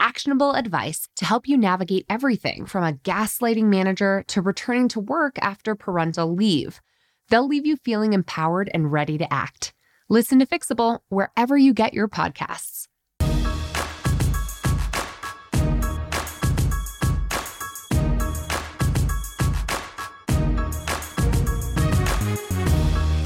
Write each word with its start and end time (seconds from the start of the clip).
actionable 0.00 0.52
advice 0.52 1.08
to 1.16 1.24
help 1.24 1.48
you 1.48 1.56
navigate 1.56 2.06
everything 2.08 2.66
from 2.66 2.84
a 2.84 2.92
gaslighting 2.92 3.64
manager 3.64 4.24
to 4.28 4.42
returning 4.42 4.88
to 4.88 5.00
work 5.00 5.38
after 5.40 5.74
parental 5.74 6.34
leave. 6.34 6.80
They'll 7.28 7.46
leave 7.46 7.66
you 7.66 7.76
feeling 7.76 8.12
empowered 8.12 8.70
and 8.72 8.92
ready 8.92 9.18
to 9.18 9.32
act. 9.32 9.72
Listen 10.08 10.38
to 10.38 10.46
Fixable 10.46 11.00
wherever 11.08 11.56
you 11.56 11.74
get 11.74 11.94
your 11.94 12.08
podcasts. 12.08 12.86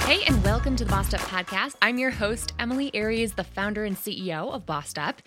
Hey, 0.07 0.24
and 0.27 0.43
welcome 0.43 0.74
to 0.77 0.84
the 0.84 0.91
Bossed 0.91 1.15
Up 1.15 1.21
Podcast. 1.21 1.77
I'm 1.82 1.98
your 1.98 2.10
host, 2.10 2.55
Emilie 2.59 2.91
Aries, 2.95 3.34
the 3.34 3.45
founder 3.45 3.84
and 3.84 3.96
CEO 3.96 4.52
of 4.52 4.66
Bossed 4.66 4.98
Up. 4.98 5.23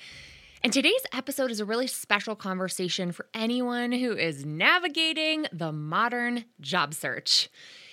And 0.63 0.71
today's 0.71 1.05
episode 1.11 1.51
is 1.51 1.59
a 1.59 1.65
really 1.65 1.87
special 1.87 2.37
conversation 2.37 3.11
for 3.11 3.25
anyone 3.33 3.91
who 3.91 4.15
is 4.15 4.45
navigating 4.45 5.45
the 5.51 5.73
modern 5.73 6.45
job 6.61 6.93
search. 6.93 7.49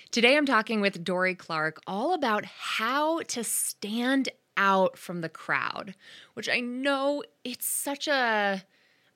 Today, 0.09 0.37
I'm 0.37 0.45
talking 0.45 0.79
with 0.79 1.03
Dorie 1.03 1.35
Clark 1.35 1.81
all 1.85 2.13
about 2.13 2.45
how 2.45 3.23
to 3.23 3.43
stand 3.43 4.29
out 4.55 4.97
from 4.97 5.19
the 5.19 5.27
crowd, 5.27 5.95
which 6.33 6.47
I 6.47 6.61
know 6.61 7.23
it's 7.43 7.67
such 7.67 8.07
a 8.07 8.63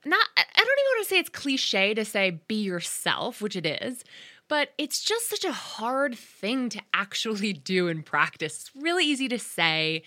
not, 0.05 0.27
I 0.37 0.43
don't 0.57 0.59
even 0.59 0.85
want 0.89 1.03
to 1.03 1.09
say 1.09 1.19
it's 1.19 1.29
cliche 1.29 1.93
to 1.93 2.03
say 2.03 2.41
be 2.49 2.61
yourself, 2.61 3.41
which 3.41 3.55
it 3.55 3.65
is, 3.65 4.03
but 4.47 4.73
it's 4.77 5.01
just 5.01 5.29
such 5.29 5.45
a 5.45 5.53
hard 5.53 6.15
thing 6.15 6.69
to 6.69 6.81
actually 6.93 7.53
do 7.53 7.87
in 7.87 8.03
practice. 8.03 8.69
It's 8.69 8.83
really 8.83 9.05
easy 9.05 9.27
to 9.29 9.39
say, 9.39 10.03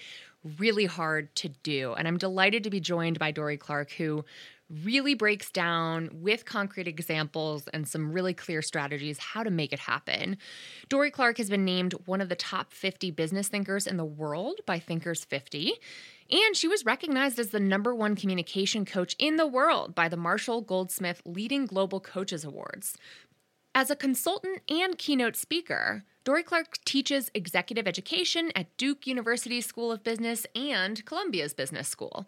really 0.59 0.87
hard 0.87 1.35
to 1.37 1.49
do. 1.49 1.95
And 1.95 2.09
I'm 2.09 2.19
delighted 2.19 2.65
to 2.65 2.71
be 2.71 2.81
joined 2.81 3.19
by 3.19 3.31
Dorie 3.31 3.57
Clark, 3.57 3.93
who 3.93 4.25
really 4.85 5.15
breaks 5.15 5.51
down 5.51 6.11
with 6.13 6.45
concrete 6.45 6.87
examples 6.87 7.67
and 7.69 7.89
some 7.89 8.13
really 8.13 8.35
clear 8.35 8.61
strategies 8.61 9.19
how 9.19 9.43
to 9.43 9.51
make 9.51 9.73
it 9.73 9.79
happen. 9.79 10.37
Dorie 10.89 11.11
Clark 11.11 11.39
has 11.39 11.49
been 11.49 11.65
named 11.65 11.95
one 12.05 12.21
of 12.21 12.29
the 12.29 12.37
top 12.37 12.73
50 12.73 13.11
business 13.13 13.49
thinkers 13.49 13.87
in 13.87 13.97
the 13.97 14.05
world 14.05 14.61
by 14.67 14.79
Thinkers 14.79 15.25
50. 15.25 15.73
And 16.31 16.55
she 16.55 16.69
was 16.69 16.85
recognized 16.85 17.39
as 17.39 17.49
the 17.49 17.61
number 17.61 17.95
one 17.95 18.15
communication 18.15 18.85
coach 18.85 19.17
in 19.19 19.37
the 19.37 19.47
world 19.47 19.95
by 19.95 20.09
the 20.09 20.17
Marshall 20.19 20.61
Goldsmith 20.61 21.23
Leading 21.25 21.65
Global 21.65 22.01
Coaches 22.01 22.45
Awards. 22.45 22.99
As 23.75 23.91
a 23.91 23.97
consultant 23.97 24.61
and 24.69 24.99
keynote 24.99 25.37
speaker, 25.37 26.05
Dorie 26.29 26.43
Clark 26.43 26.85
teaches 26.85 27.31
executive 27.33 27.89
education 27.89 28.53
at 28.55 28.77
Duke 28.77 29.07
University 29.07 29.63
School 29.63 29.91
of 29.91 30.05
Business 30.05 30.47
and 30.55 31.03
Columbia's 31.07 31.55
Business 31.55 31.89
School. 31.89 32.27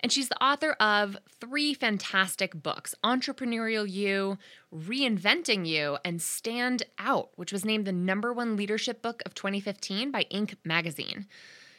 And 0.00 0.12
she's 0.12 0.28
the 0.28 0.44
author 0.44 0.72
of 0.72 1.16
three 1.40 1.72
fantastic 1.72 2.62
books 2.62 2.94
Entrepreneurial 3.02 3.90
You, 3.90 4.36
Reinventing 4.70 5.66
You, 5.66 5.96
and 6.04 6.20
Stand 6.20 6.82
Out, 6.98 7.30
which 7.36 7.50
was 7.50 7.64
named 7.64 7.86
the 7.86 7.92
number 7.92 8.34
one 8.34 8.54
leadership 8.54 9.00
book 9.00 9.22
of 9.24 9.32
2015 9.32 10.10
by 10.10 10.24
Inc. 10.24 10.54
magazine. 10.62 11.26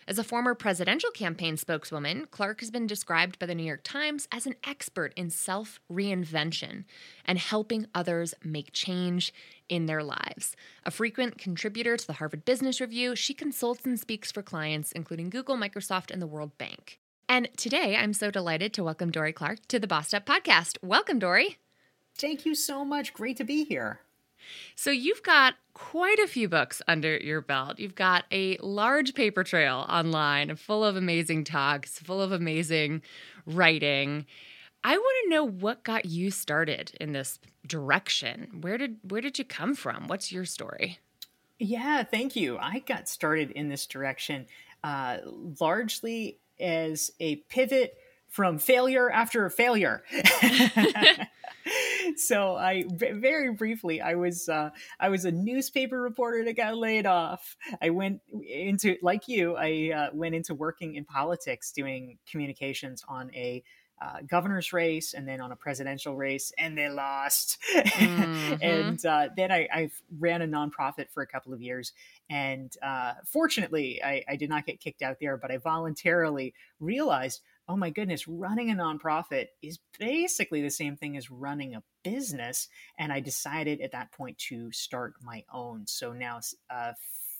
As 0.09 0.17
a 0.17 0.23
former 0.23 0.55
presidential 0.55 1.11
campaign 1.11 1.55
spokeswoman, 1.55 2.25
Clark 2.31 2.61
has 2.61 2.71
been 2.71 2.87
described 2.87 3.37
by 3.37 3.45
the 3.45 3.53
New 3.53 3.63
York 3.63 3.81
Times 3.83 4.27
as 4.31 4.47
an 4.47 4.55
expert 4.63 5.13
in 5.15 5.29
self 5.29 5.79
reinvention 5.87 6.85
and 7.25 7.37
helping 7.37 7.85
others 7.93 8.33
make 8.43 8.73
change 8.73 9.31
in 9.69 9.85
their 9.85 10.01
lives. 10.01 10.55
A 10.83 10.89
frequent 10.89 11.37
contributor 11.37 11.95
to 11.95 12.07
the 12.07 12.13
Harvard 12.13 12.43
Business 12.43 12.81
Review, 12.81 13.15
she 13.15 13.35
consults 13.35 13.85
and 13.85 13.99
speaks 13.99 14.31
for 14.31 14.41
clients 14.41 14.91
including 14.91 15.29
Google, 15.29 15.55
Microsoft, 15.55 16.09
and 16.09 16.19
the 16.19 16.25
World 16.25 16.57
Bank. 16.57 16.99
And 17.27 17.47
today, 17.55 17.95
I'm 17.95 18.13
so 18.13 18.31
delighted 18.31 18.73
to 18.73 18.83
welcome 18.83 19.11
Dorie 19.11 19.31
Clark 19.31 19.67
to 19.67 19.77
the 19.77 19.85
Bossed 19.85 20.15
Up 20.15 20.25
podcast. 20.25 20.79
Welcome, 20.81 21.19
Dorie. 21.19 21.57
Thank 22.17 22.47
you 22.47 22.55
so 22.55 22.83
much. 22.83 23.13
Great 23.13 23.37
to 23.37 23.43
be 23.43 23.63
here. 23.63 23.99
So, 24.75 24.91
you've 24.91 25.23
got 25.23 25.55
quite 25.73 26.19
a 26.19 26.27
few 26.27 26.49
books 26.49 26.81
under 26.87 27.17
your 27.17 27.41
belt. 27.41 27.79
You've 27.79 27.95
got 27.95 28.25
a 28.31 28.57
large 28.57 29.13
paper 29.13 29.43
trail 29.43 29.85
online 29.89 30.55
full 30.55 30.83
of 30.83 30.95
amazing 30.95 31.45
talks, 31.45 31.99
full 31.99 32.21
of 32.21 32.31
amazing 32.31 33.01
writing. 33.45 34.25
I 34.83 34.97
want 34.97 35.17
to 35.23 35.29
know 35.29 35.43
what 35.45 35.83
got 35.83 36.05
you 36.05 36.31
started 36.31 36.95
in 36.99 37.11
this 37.13 37.39
direction. 37.65 38.59
Where 38.61 38.77
did 38.77 38.97
where 39.03 39.21
did 39.21 39.37
you 39.37 39.45
come 39.45 39.75
from? 39.75 40.07
What's 40.07 40.31
your 40.31 40.45
story? 40.45 40.99
Yeah, 41.59 42.03
thank 42.03 42.35
you. 42.35 42.57
I 42.57 42.79
got 42.79 43.09
started 43.09 43.51
in 43.51 43.67
this 43.67 43.85
direction 43.85 44.47
uh, 44.83 45.17
largely 45.59 46.37
as 46.59 47.11
a 47.19 47.37
pivot 47.37 47.97
from 48.29 48.57
failure 48.57 49.09
after 49.09 49.49
failure. 49.49 50.03
so 52.17 52.55
I 52.55 52.85
very 52.89 53.53
briefly 53.53 54.01
I 54.01 54.15
was 54.15 54.49
uh, 54.49 54.69
I 54.99 55.09
was 55.09 55.25
a 55.25 55.31
newspaper 55.31 56.01
reporter 56.01 56.43
that 56.45 56.55
got 56.55 56.77
laid 56.77 57.05
off. 57.05 57.55
I 57.81 57.89
went 57.89 58.21
into 58.47 58.97
like 59.01 59.27
you 59.27 59.55
I 59.55 59.91
uh, 59.95 60.09
went 60.13 60.35
into 60.35 60.53
working 60.53 60.95
in 60.95 61.05
politics 61.05 61.71
doing 61.71 62.17
communications 62.29 63.03
on 63.07 63.33
a 63.33 63.63
uh, 64.01 64.19
governor's 64.25 64.71
race 64.71 65.13
and 65.13 65.27
then 65.27 65.41
on 65.41 65.51
a 65.51 65.55
presidential 65.55 66.15
race, 66.15 66.51
and 66.57 66.77
they 66.77 66.89
lost. 66.89 67.57
Mm-hmm. 67.99 68.55
and 68.61 69.05
uh, 69.05 69.29
then 69.35 69.51
I, 69.51 69.67
I, 69.71 69.89
ran 70.17 70.41
a 70.41 70.47
nonprofit 70.47 71.09
for 71.11 71.21
a 71.21 71.27
couple 71.27 71.53
of 71.53 71.61
years. 71.61 71.91
And 72.29 72.73
uh, 72.81 73.13
fortunately, 73.25 74.01
I, 74.03 74.23
I, 74.27 74.35
did 74.35 74.49
not 74.49 74.65
get 74.65 74.79
kicked 74.79 75.01
out 75.01 75.17
there, 75.19 75.35
but 75.37 75.51
I 75.51 75.57
voluntarily 75.57 76.53
realized 76.79 77.41
oh 77.69 77.77
my 77.77 77.91
goodness, 77.91 78.27
running 78.27 78.71
a 78.71 78.73
nonprofit 78.73 79.49
is 79.61 79.77
basically 79.99 80.63
the 80.63 80.71
same 80.71 80.97
thing 80.97 81.15
as 81.15 81.29
running 81.29 81.75
a 81.75 81.83
business. 82.03 82.67
And 82.97 83.13
I 83.13 83.19
decided 83.19 83.79
at 83.81 83.91
that 83.91 84.11
point 84.11 84.39
to 84.49 84.71
start 84.71 85.13
my 85.21 85.43
own. 85.53 85.85
So 85.85 86.11
now, 86.11 86.39
uh, 86.71 86.93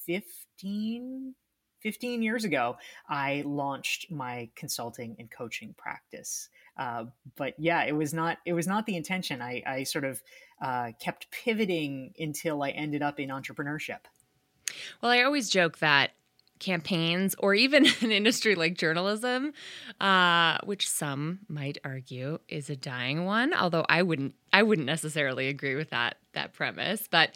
15, 0.05 1.33
15 1.81 2.21
years 2.21 2.45
ago, 2.45 2.77
I 3.09 3.41
launched 3.43 4.11
my 4.11 4.49
consulting 4.55 5.15
and 5.17 5.31
coaching 5.31 5.73
practice. 5.75 6.49
Uh, 6.77 7.05
but 7.35 7.55
yeah, 7.57 7.83
it 7.83 7.95
was 7.95 8.13
not 8.13 8.37
it 8.45 8.53
was 8.53 8.67
not 8.67 8.85
the 8.85 8.95
intention. 8.95 9.41
I, 9.41 9.63
I 9.65 9.83
sort 9.83 10.05
of 10.05 10.21
uh, 10.61 10.91
kept 11.01 11.31
pivoting 11.31 12.13
until 12.19 12.61
I 12.61 12.69
ended 12.69 13.01
up 13.01 13.19
in 13.19 13.29
entrepreneurship. 13.29 13.99
Well, 15.01 15.11
I 15.11 15.23
always 15.23 15.49
joke 15.49 15.79
that 15.79 16.11
campaigns 16.59 17.35
or 17.39 17.53
even 17.53 17.85
an 18.01 18.11
industry 18.11 18.55
like 18.55 18.77
journalism, 18.77 19.53
uh, 19.99 20.57
which 20.63 20.89
some 20.89 21.39
might 21.47 21.77
argue 21.83 22.39
is 22.47 22.69
a 22.69 22.75
dying 22.75 23.25
one. 23.25 23.53
Although 23.53 23.85
I 23.89 24.03
wouldn't, 24.03 24.35
I 24.53 24.63
wouldn't 24.63 24.85
necessarily 24.85 25.47
agree 25.47 25.75
with 25.75 25.89
that 25.89 26.17
that 26.33 26.53
premise. 26.53 27.07
But 27.09 27.31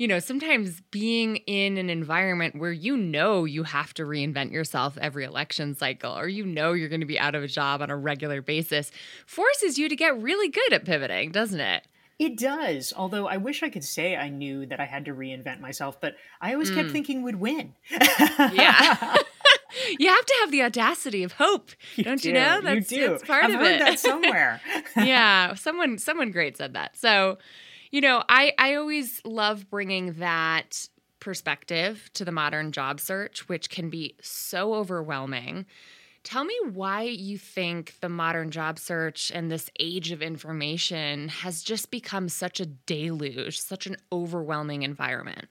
you 0.00 0.08
know, 0.08 0.18
sometimes 0.18 0.80
being 0.90 1.36
in 1.46 1.76
an 1.76 1.90
environment 1.90 2.58
where 2.58 2.72
you 2.72 2.96
know 2.96 3.44
you 3.44 3.64
have 3.64 3.92
to 3.92 4.04
reinvent 4.04 4.50
yourself 4.50 4.96
every 4.98 5.24
election 5.24 5.74
cycle, 5.74 6.16
or 6.18 6.26
you 6.26 6.46
know 6.46 6.72
you're 6.72 6.88
going 6.88 7.02
to 7.02 7.06
be 7.06 7.18
out 7.18 7.34
of 7.34 7.42
a 7.42 7.46
job 7.46 7.82
on 7.82 7.90
a 7.90 7.96
regular 7.96 8.40
basis, 8.40 8.90
forces 9.26 9.76
you 9.78 9.90
to 9.90 9.96
get 9.96 10.18
really 10.22 10.48
good 10.48 10.72
at 10.72 10.86
pivoting, 10.86 11.32
doesn't 11.32 11.60
it? 11.60 11.86
It 12.20 12.36
does. 12.36 12.92
Although 12.94 13.26
I 13.26 13.38
wish 13.38 13.62
I 13.62 13.70
could 13.70 13.82
say 13.82 14.14
I 14.14 14.28
knew 14.28 14.66
that 14.66 14.78
I 14.78 14.84
had 14.84 15.06
to 15.06 15.14
reinvent 15.14 15.60
myself, 15.60 16.00
but 16.00 16.16
I 16.40 16.52
always 16.52 16.70
mm. 16.70 16.74
kept 16.74 16.90
thinking 16.90 17.22
we'd 17.22 17.36
win. 17.36 17.74
yeah. 17.90 19.16
you 19.98 20.08
have 20.08 20.26
to 20.26 20.34
have 20.40 20.50
the 20.50 20.62
audacity 20.62 21.22
of 21.22 21.32
hope, 21.32 21.70
you 21.96 22.04
don't 22.04 22.20
do. 22.20 22.28
you 22.28 22.34
know? 22.34 22.60
That's, 22.60 22.92
you 22.92 22.98
do. 22.98 23.08
That's 23.08 23.24
part 23.24 23.44
I've 23.44 23.54
of 23.54 23.62
it. 23.62 23.78
that 23.78 23.98
somewhere. 23.98 24.60
yeah, 24.96 25.54
someone 25.54 25.98
someone 25.98 26.30
great 26.30 26.56
said 26.56 26.74
that. 26.74 26.96
So, 26.96 27.38
you 27.90 28.00
know, 28.00 28.22
I 28.28 28.52
I 28.58 28.74
always 28.74 29.20
love 29.24 29.70
bringing 29.70 30.14
that 30.14 30.88
perspective 31.20 32.10
to 32.14 32.24
the 32.24 32.32
modern 32.32 32.72
job 32.72 33.00
search, 33.00 33.48
which 33.48 33.70
can 33.70 33.90
be 33.90 34.16
so 34.20 34.74
overwhelming. 34.74 35.66
Tell 36.22 36.44
me 36.44 36.54
why 36.72 37.02
you 37.02 37.38
think 37.38 37.94
the 38.00 38.08
modern 38.08 38.50
job 38.50 38.78
search 38.78 39.32
and 39.34 39.50
this 39.50 39.70
age 39.78 40.12
of 40.12 40.20
information 40.20 41.28
has 41.28 41.62
just 41.62 41.90
become 41.90 42.28
such 42.28 42.60
a 42.60 42.66
deluge, 42.66 43.58
such 43.58 43.86
an 43.86 43.96
overwhelming 44.12 44.82
environment. 44.82 45.48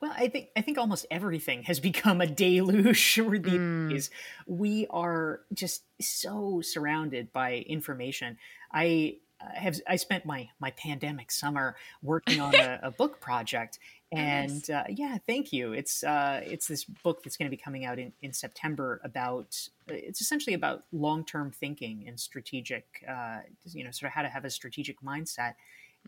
Well, 0.00 0.12
I 0.16 0.28
think 0.28 0.48
I 0.56 0.60
think 0.60 0.78
almost 0.78 1.06
everything 1.10 1.64
has 1.64 1.80
become 1.90 2.20
a 2.20 2.26
deluge 2.26 3.14
these 3.14 3.24
mm. 3.24 3.90
days. 3.90 4.10
We 4.46 4.86
are 4.90 5.40
just 5.52 5.84
so 6.00 6.60
surrounded 6.62 7.32
by 7.32 7.64
information. 7.68 8.38
I 8.72 9.18
have 9.40 9.80
I 9.86 9.96
spent 9.96 10.26
my 10.26 10.48
my 10.58 10.72
pandemic 10.72 11.30
summer 11.30 11.76
working 12.02 12.40
on 12.40 12.54
a, 12.54 12.80
a 12.84 12.90
book 12.90 13.20
project, 13.20 13.78
and 14.10 14.70
uh, 14.70 14.84
yeah, 14.88 15.18
thank 15.26 15.52
you. 15.52 15.72
It's 15.72 16.02
uh, 16.02 16.40
it's 16.44 16.66
this 16.66 16.84
book 16.84 17.22
that's 17.22 17.36
going 17.36 17.46
to 17.46 17.54
be 17.54 17.60
coming 17.60 17.84
out 17.84 17.98
in, 17.98 18.12
in 18.22 18.32
September 18.32 19.00
about 19.04 19.58
uh, 19.90 19.94
it's 19.94 20.20
essentially 20.20 20.54
about 20.54 20.84
long 20.92 21.24
term 21.24 21.50
thinking 21.50 22.04
and 22.06 22.18
strategic, 22.18 23.04
uh, 23.08 23.40
you 23.66 23.84
know, 23.84 23.90
sort 23.90 24.08
of 24.08 24.14
how 24.14 24.22
to 24.22 24.28
have 24.28 24.46
a 24.46 24.50
strategic 24.50 25.02
mindset. 25.02 25.54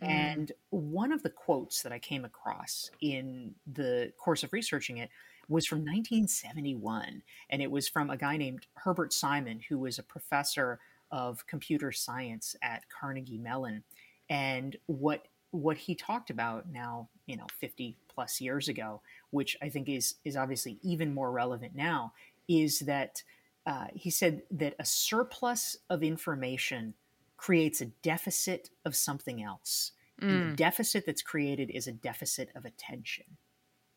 Mm. 0.02 0.08
And 0.08 0.52
one 0.70 1.12
of 1.12 1.23
the 1.23 1.29
quotes 1.29 1.82
that 1.82 1.93
I 1.93 1.99
came 1.99 2.25
across 2.25 2.91
in 3.02 3.55
the 3.70 4.12
course 4.17 4.44
of 4.44 4.53
researching 4.55 4.96
it 4.99 5.11
was 5.49 5.67
from 5.67 5.81
1971, 5.81 7.23
and 7.50 7.61
it 7.61 7.70
was 7.70 7.88
from 7.88 8.08
a 8.08 8.17
guy 8.17 8.37
named 8.37 8.67
Herbert 8.75 9.12
Simon, 9.12 9.61
who 9.69 9.79
was 9.79 9.99
a 9.99 10.03
professor 10.03 10.79
of 11.11 11.46
computer 11.46 11.93
science 11.93 12.56
at 12.62 12.85
Carnegie 12.88 13.37
Mellon. 13.37 13.82
And 14.31 14.76
what 14.87 15.26
what 15.50 15.76
he 15.76 15.94
talked 15.94 16.31
about 16.31 16.70
now, 16.70 17.08
you 17.26 17.37
know, 17.37 17.47
50 17.58 17.97
plus 18.08 18.41
years 18.41 18.69
ago, 18.69 19.02
which 19.31 19.56
I 19.62 19.69
think 19.69 19.88
is 19.88 20.17
is 20.25 20.37
obviously 20.37 20.79
even 20.82 21.14
more 21.14 21.31
relevant 21.31 21.75
now, 21.75 22.12
is 22.49 22.81
that 22.81 23.23
uh, 23.67 23.87
he 23.94 24.11
said 24.11 24.43
that 24.50 24.75
a 24.79 24.85
surplus 24.85 25.76
of 25.88 26.02
information 26.02 26.94
creates 27.37 27.81
a 27.81 27.87
deficit 28.02 28.70
of 28.85 28.94
something 28.94 29.43
else. 29.43 29.93
Mm. 30.20 30.50
the 30.50 30.56
deficit 30.56 31.06
that's 31.06 31.23
created 31.23 31.70
is 31.70 31.87
a 31.87 31.93
deficit 31.93 32.50
of 32.55 32.67
attention. 32.67 33.25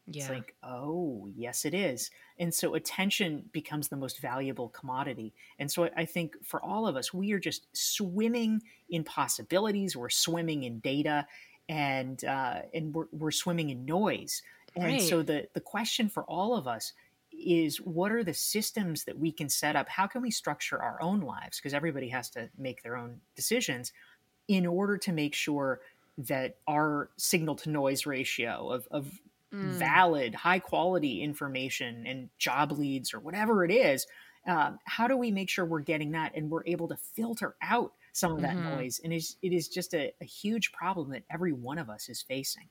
Yeah. 0.08 0.24
It's 0.24 0.30
like, 0.30 0.56
oh, 0.64 1.30
yes, 1.34 1.64
it 1.64 1.74
is. 1.74 2.12
And 2.38 2.54
so 2.54 2.76
attention 2.76 3.46
becomes 3.54 3.88
the 3.88 3.96
most 3.96 4.20
valuable 4.20 4.70
commodity. 4.70 5.34
And 5.60 5.72
so 5.72 5.90
I 5.96 6.06
think 6.06 6.36
for 6.44 6.62
all 6.62 6.88
of 6.88 6.98
us, 6.98 7.14
we 7.14 7.32
are 7.32 7.40
just 7.40 7.68
swimming 7.72 8.62
in 8.90 9.04
possibilities. 9.04 9.96
We're 9.96 10.10
swimming 10.10 10.64
in 10.64 10.80
data 10.80 11.26
and, 11.70 12.24
uh, 12.26 12.64
and 12.74 12.94
we're, 12.94 13.06
we're 13.14 13.32
swimming 13.32 13.70
in 13.70 13.86
noise. 13.86 14.42
And 14.76 14.86
right. 14.86 15.02
so 15.02 15.24
the, 15.24 15.48
the 15.54 15.62
question 15.62 16.10
for 16.10 16.24
all 16.24 16.58
of 16.58 16.68
us 16.68 16.94
is 17.32 17.78
what 17.78 18.12
are 18.12 18.24
the 18.24 18.34
systems 18.34 19.06
that 19.06 19.18
we 19.18 19.32
can 19.32 19.50
set 19.50 19.76
up? 19.76 19.88
How 19.88 20.08
can 20.08 20.22
we 20.22 20.32
structure 20.32 20.82
our 20.82 21.02
own 21.02 21.22
lives? 21.22 21.58
Because 21.58 21.74
everybody 21.74 22.10
has 22.10 22.30
to 22.32 22.50
make 22.58 22.84
their 22.84 22.98
own 22.98 23.22
decisions 23.36 23.94
in 24.48 24.66
order 24.66 24.98
to 24.98 25.12
make 25.12 25.34
sure 25.34 25.80
that 26.18 26.58
our 26.68 27.10
signal 27.18 27.56
to 27.56 27.70
noise 27.70 28.06
ratio 28.06 28.70
of, 28.70 28.88
of 28.92 29.20
mm. 29.54 29.70
valid, 29.72 30.36
high 30.36 30.60
quality 30.60 31.22
information 31.22 32.06
and 32.08 32.30
job 32.38 32.72
leads 32.72 33.14
or 33.14 33.20
whatever 33.20 33.64
it 33.64 33.72
is. 33.72 34.08
Um, 34.46 34.80
how 34.86 35.08
do 35.08 35.16
we 35.16 35.32
make 35.32 35.50
sure 35.50 35.66
we're 35.66 35.80
getting 35.80 36.12
that 36.12 36.36
and 36.36 36.50
we're 36.50 36.66
able 36.66 36.88
to 36.90 36.98
filter 36.98 37.56
out 37.62 37.94
some 38.12 38.34
of 38.34 38.42
that 38.42 38.56
mm-hmm. 38.56 38.76
noise? 38.76 39.00
And 39.04 39.14
it 39.14 39.36
is 39.42 39.68
just 39.70 39.94
a, 39.94 40.14
a 40.22 40.26
huge 40.26 40.72
problem 40.74 41.12
that 41.12 41.24
every 41.32 41.54
one 41.54 41.78
of 41.78 41.90
us 41.90 42.10
is 42.10 42.22
facing. 42.22 42.68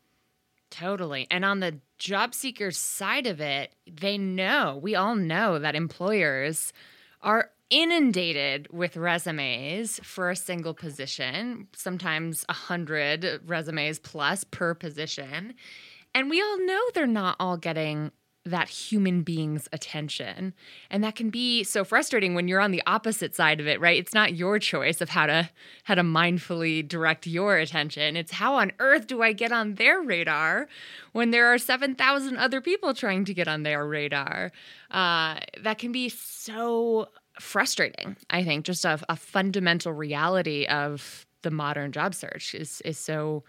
Totally. 0.71 1.27
And 1.31 1.45
on 1.45 1.61
the 1.61 1.79
job 1.99 2.35
seekers 2.35 2.79
side 2.79 3.27
of 3.27 3.41
it, 3.41 3.75
they 3.87 4.17
know, 4.17 4.79
we 4.83 4.95
all 4.95 5.15
know 5.15 5.59
that 5.59 5.75
employers 5.75 6.73
are 7.21 7.51
inundated 7.69 8.69
with 8.71 8.97
resumes 8.97 10.01
for 10.03 10.31
a 10.31 10.37
single 10.37 10.75
position, 10.75 11.69
sometimes 11.75 12.45
a 12.49 12.53
hundred 12.53 13.41
resumes 13.47 13.99
plus 13.99 14.45
per 14.45 14.75
position. 14.75 15.55
And 16.15 16.29
we 16.29 16.41
all 16.41 16.65
know 16.65 16.81
they're 16.95 17.07
not 17.07 17.37
all 17.41 17.57
getting 17.57 18.13
that 18.45 18.69
human 18.69 19.23
being's 19.23 19.69
attention. 19.73 20.53
And 20.91 21.05
that 21.05 21.15
can 21.15 21.31
be 21.31 21.63
so 21.63 21.85
frustrating 21.85 22.35
when 22.35 22.49
you're 22.49 22.61
on 22.61 22.73
the 22.73 22.83
opposite 22.87 23.37
side 23.37 23.61
of 23.61 23.69
it, 23.69 23.81
right? 23.81 23.99
It's 23.99 24.15
not 24.15 24.35
your 24.35 24.59
choice 24.59 25.01
of 25.01 25.11
how 25.11 25.27
to 25.27 25.49
how 25.85 25.95
to 25.95 26.03
mindfully 26.03 26.87
direct 26.87 27.27
your 27.27 27.57
attention. 27.57 28.17
It's 28.17 28.33
how 28.33 28.57
on 28.57 28.73
earth 28.81 29.07
do 29.07 29.23
I 29.23 29.33
get 29.33 29.53
on 29.53 29.77
their 29.77 30.01
radar 30.01 30.69
when 31.13 31.31
there 31.31 31.53
are 31.53 31.59
7,000 31.59 32.37
other 32.37 32.61
people 32.61 32.95
trying 32.95 33.25
to 33.27 33.35
get 33.35 33.47
on 33.47 33.63
their 33.63 33.87
radar? 33.87 34.51
Uh, 34.91 35.39
that 35.63 35.79
can 35.79 35.93
be 35.93 36.09
so 36.09 37.09
frustrating, 37.39 38.17
I 38.29 38.43
think. 38.43 38.65
Just 38.65 38.85
a, 38.85 38.99
a 39.09 39.17
fundamental 39.17 39.93
reality 39.93 40.67
of 40.67 41.27
the 41.43 41.51
modern 41.53 41.93
job 41.93 42.15
search 42.15 42.55
is 42.55 42.81
is 42.81 42.99
so 42.99 43.45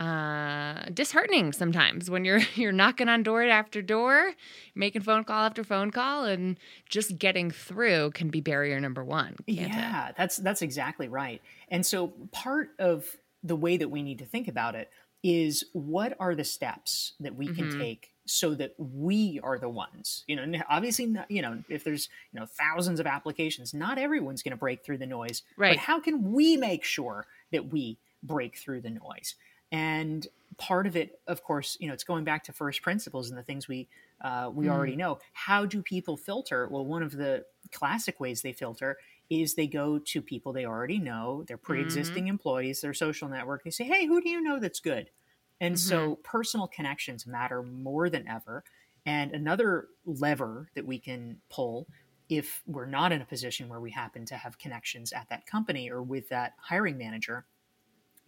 uh, 0.00 0.84
disheartening 0.94 1.52
sometimes 1.52 2.08
when 2.08 2.24
you're 2.24 2.40
you're 2.54 2.72
knocking 2.72 3.08
on 3.08 3.22
door 3.22 3.42
after 3.42 3.82
door, 3.82 4.32
making 4.74 5.02
phone 5.02 5.24
call 5.24 5.44
after 5.44 5.64
phone 5.64 5.90
call, 5.90 6.24
and 6.24 6.58
just 6.88 7.18
getting 7.18 7.50
through 7.50 8.12
can 8.12 8.28
be 8.28 8.40
barrier 8.40 8.80
number 8.80 9.04
one. 9.04 9.36
yeah, 9.46 10.08
it? 10.08 10.14
that's 10.16 10.36
that's 10.36 10.62
exactly 10.62 11.08
right. 11.08 11.42
And 11.68 11.84
so 11.84 12.08
part 12.32 12.70
of 12.78 13.16
the 13.42 13.56
way 13.56 13.76
that 13.76 13.90
we 13.90 14.02
need 14.02 14.18
to 14.18 14.24
think 14.24 14.48
about 14.48 14.74
it 14.74 14.90
is 15.22 15.64
what 15.72 16.16
are 16.20 16.34
the 16.34 16.44
steps 16.44 17.14
that 17.20 17.34
we 17.34 17.46
can 17.46 17.68
mm-hmm. 17.68 17.80
take 17.80 18.12
so 18.24 18.54
that 18.54 18.74
we 18.78 19.40
are 19.42 19.58
the 19.58 19.68
ones 19.68 20.22
you 20.28 20.36
know 20.36 20.60
obviously 20.68 21.06
not, 21.06 21.28
you 21.30 21.42
know 21.42 21.62
if 21.68 21.82
there's 21.82 22.08
you 22.32 22.38
know 22.38 22.46
thousands 22.46 23.00
of 23.00 23.06
applications 23.06 23.74
not 23.74 23.98
everyone's 23.98 24.42
going 24.42 24.52
to 24.52 24.56
break 24.56 24.84
through 24.84 24.98
the 24.98 25.06
noise 25.06 25.42
right 25.56 25.72
but 25.72 25.78
how 25.78 25.98
can 25.98 26.32
we 26.32 26.56
make 26.56 26.84
sure 26.84 27.26
that 27.50 27.72
we 27.72 27.98
break 28.22 28.56
through 28.56 28.80
the 28.80 28.90
noise 28.90 29.34
and 29.72 30.26
part 30.56 30.86
of 30.86 30.96
it, 30.96 31.20
of 31.26 31.42
course, 31.42 31.76
you 31.80 31.88
know, 31.88 31.94
it's 31.94 32.04
going 32.04 32.24
back 32.24 32.44
to 32.44 32.52
first 32.52 32.82
principles 32.82 33.30
and 33.30 33.38
the 33.38 33.42
things 33.42 33.68
we 33.68 33.88
uh, 34.20 34.50
we 34.52 34.66
mm. 34.66 34.70
already 34.70 34.96
know. 34.96 35.18
How 35.32 35.64
do 35.64 35.82
people 35.82 36.16
filter? 36.16 36.68
Well, 36.68 36.84
one 36.84 37.02
of 37.02 37.12
the 37.16 37.44
classic 37.72 38.18
ways 38.18 38.42
they 38.42 38.52
filter 38.52 38.98
is 39.30 39.54
they 39.54 39.66
go 39.66 39.98
to 39.98 40.22
people 40.22 40.52
they 40.52 40.64
already 40.64 40.98
know, 40.98 41.44
their 41.46 41.58
pre-existing 41.58 42.24
mm-hmm. 42.24 42.30
employees, 42.30 42.80
their 42.80 42.94
social 42.94 43.28
network. 43.28 43.62
They 43.62 43.70
say, 43.70 43.84
"Hey, 43.84 44.06
who 44.06 44.20
do 44.20 44.28
you 44.28 44.40
know 44.40 44.58
that's 44.58 44.80
good?" 44.80 45.10
And 45.60 45.74
mm-hmm. 45.74 45.88
so 45.88 46.16
personal 46.22 46.66
connections 46.66 47.26
matter 47.26 47.62
more 47.62 48.10
than 48.10 48.26
ever. 48.26 48.64
And 49.06 49.32
another 49.32 49.88
lever 50.04 50.68
that 50.74 50.86
we 50.86 50.98
can 50.98 51.38
pull 51.48 51.86
if 52.28 52.62
we're 52.66 52.86
not 52.86 53.12
in 53.12 53.22
a 53.22 53.24
position 53.24 53.68
where 53.68 53.80
we 53.80 53.90
happen 53.90 54.26
to 54.26 54.36
have 54.36 54.58
connections 54.58 55.12
at 55.12 55.28
that 55.30 55.46
company 55.46 55.90
or 55.90 56.02
with 56.02 56.28
that 56.28 56.54
hiring 56.58 56.98
manager 56.98 57.46